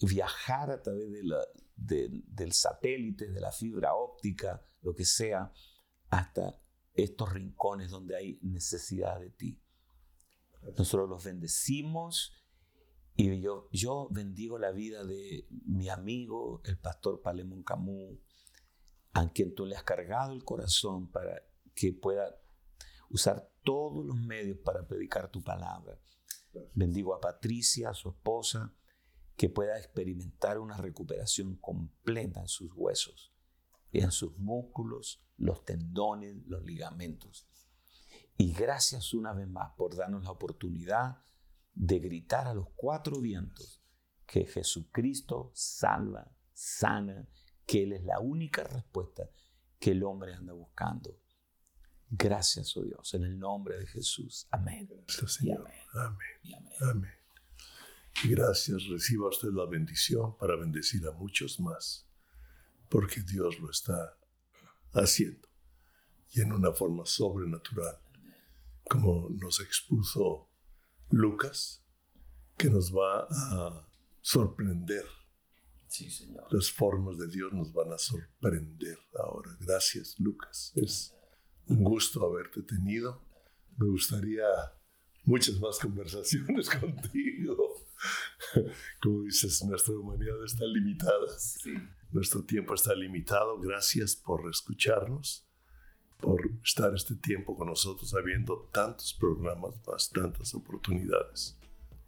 viajar 0.00 0.70
a 0.70 0.80
través 0.80 1.10
del 1.74 2.52
satélite, 2.52 3.32
de 3.32 3.40
la 3.40 3.50
fibra 3.50 3.94
óptica, 3.94 4.64
lo 4.82 4.94
que 4.94 5.04
sea, 5.04 5.52
hasta 6.08 6.56
estos 6.94 7.32
rincones 7.32 7.90
donde 7.90 8.16
hay 8.16 8.38
necesidad 8.42 9.18
de 9.18 9.30
ti. 9.30 9.61
Nosotros 10.76 11.08
los 11.08 11.24
bendecimos 11.24 12.32
y 13.16 13.40
yo, 13.40 13.68
yo 13.72 14.08
bendigo 14.10 14.58
la 14.58 14.72
vida 14.72 15.04
de 15.04 15.46
mi 15.50 15.88
amigo, 15.88 16.62
el 16.64 16.78
pastor 16.78 17.20
Palemón 17.20 17.62
Camus, 17.62 18.18
a 19.12 19.30
quien 19.30 19.54
tú 19.54 19.66
le 19.66 19.76
has 19.76 19.82
cargado 19.82 20.32
el 20.32 20.44
corazón 20.44 21.10
para 21.10 21.42
que 21.74 21.92
pueda 21.92 22.36
usar 23.10 23.50
todos 23.62 24.04
los 24.04 24.16
medios 24.16 24.58
para 24.58 24.86
predicar 24.86 25.30
tu 25.30 25.42
palabra. 25.42 25.98
Bendigo 26.74 27.14
a 27.14 27.20
Patricia, 27.20 27.92
su 27.92 28.10
esposa, 28.10 28.74
que 29.36 29.48
pueda 29.48 29.78
experimentar 29.78 30.58
una 30.58 30.76
recuperación 30.76 31.56
completa 31.56 32.40
en 32.40 32.48
sus 32.48 32.70
huesos, 32.74 33.32
en 33.92 34.10
sus 34.10 34.36
músculos, 34.38 35.22
los 35.36 35.64
tendones, 35.64 36.36
los 36.46 36.64
ligamentos. 36.64 37.48
Y 38.36 38.52
gracias 38.52 39.14
una 39.14 39.32
vez 39.32 39.48
más 39.48 39.72
por 39.76 39.96
darnos 39.96 40.24
la 40.24 40.30
oportunidad 40.30 41.22
de 41.74 41.98
gritar 41.98 42.46
a 42.46 42.54
los 42.54 42.68
cuatro 42.74 43.20
vientos 43.20 43.82
que 44.26 44.46
Jesucristo 44.46 45.50
salva, 45.54 46.34
sana 46.52 47.28
que 47.66 47.84
Él 47.84 47.92
es 47.92 48.04
la 48.04 48.18
única 48.20 48.64
respuesta 48.64 49.30
que 49.78 49.92
el 49.92 50.02
hombre 50.02 50.34
anda 50.34 50.52
buscando. 50.52 51.18
Gracias, 52.08 52.76
oh 52.76 52.82
Dios, 52.82 53.14
en 53.14 53.24
el 53.24 53.38
nombre 53.38 53.78
de 53.78 53.86
Jesús. 53.86 54.46
Amén. 54.50 54.88
amén. 55.94 56.18
amén. 56.80 57.10
gracias, 58.24 58.86
reciba 58.88 59.28
usted 59.28 59.48
la 59.52 59.66
bendición 59.66 60.36
para 60.36 60.56
bendecir 60.56 61.06
a 61.06 61.12
muchos 61.12 61.58
más, 61.58 62.06
porque 62.88 63.22
Dios 63.22 63.58
lo 63.60 63.70
está 63.70 64.18
haciendo 64.92 65.48
y 66.32 66.40
en 66.40 66.52
una 66.52 66.72
forma 66.72 67.04
sobrenatural, 67.04 67.98
como 68.88 69.28
nos 69.30 69.60
expuso 69.60 70.48
Lucas, 71.10 71.84
que 72.56 72.70
nos 72.70 72.94
va 72.94 73.26
a 73.30 73.88
sorprender 74.20 75.04
Sí, 75.92 76.10
Señor. 76.10 76.46
Las 76.50 76.72
formas 76.72 77.18
de 77.18 77.28
Dios 77.28 77.52
nos 77.52 77.70
van 77.70 77.92
a 77.92 77.98
sorprender 77.98 78.98
ahora. 79.14 79.54
Gracias, 79.60 80.18
Lucas. 80.18 80.72
Es 80.74 81.14
un 81.66 81.84
gusto 81.84 82.24
haberte 82.24 82.62
tenido. 82.62 83.22
Me 83.76 83.90
gustaría 83.90 84.46
muchas 85.24 85.60
más 85.60 85.78
conversaciones 85.78 86.70
contigo. 86.80 87.86
Como 89.02 89.24
dices, 89.24 89.62
nuestra 89.64 89.92
humanidad 89.92 90.42
está 90.42 90.64
limitada. 90.64 91.38
Sí. 91.38 91.74
Nuestro 92.10 92.42
tiempo 92.42 92.72
está 92.72 92.94
limitado. 92.94 93.60
Gracias 93.60 94.16
por 94.16 94.48
escucharnos. 94.48 95.46
Por 96.22 96.40
estar 96.64 96.94
este 96.94 97.16
tiempo 97.16 97.56
con 97.56 97.66
nosotros, 97.66 98.14
habiendo 98.14 98.68
tantos 98.72 99.12
programas, 99.12 99.74
tantas 100.12 100.54
oportunidades. 100.54 101.58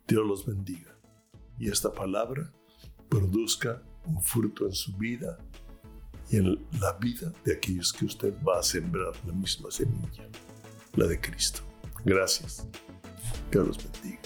Dios 0.07 0.25
los 0.25 0.47
bendiga 0.47 0.97
y 1.59 1.69
esta 1.69 1.93
palabra 1.93 2.53
produzca 3.09 3.83
un 4.07 4.23
fruto 4.23 4.67
en 4.67 4.73
su 4.73 4.97
vida 4.97 5.37
y 6.31 6.37
en 6.37 6.65
la 6.81 6.93
vida 7.01 7.33
de 7.45 7.55
aquellos 7.55 7.93
que 7.93 8.05
usted 8.05 8.35
va 8.43 8.61
a 8.61 8.63
sembrar 8.63 9.13
la 9.27 9.33
misma 9.33 9.71
semilla, 9.71 10.29
la 10.95 11.07
de 11.07 11.21
Cristo. 11.21 11.61
Gracias. 12.05 12.67
Dios 13.51 13.67
los 13.67 13.93
bendiga. 13.93 14.21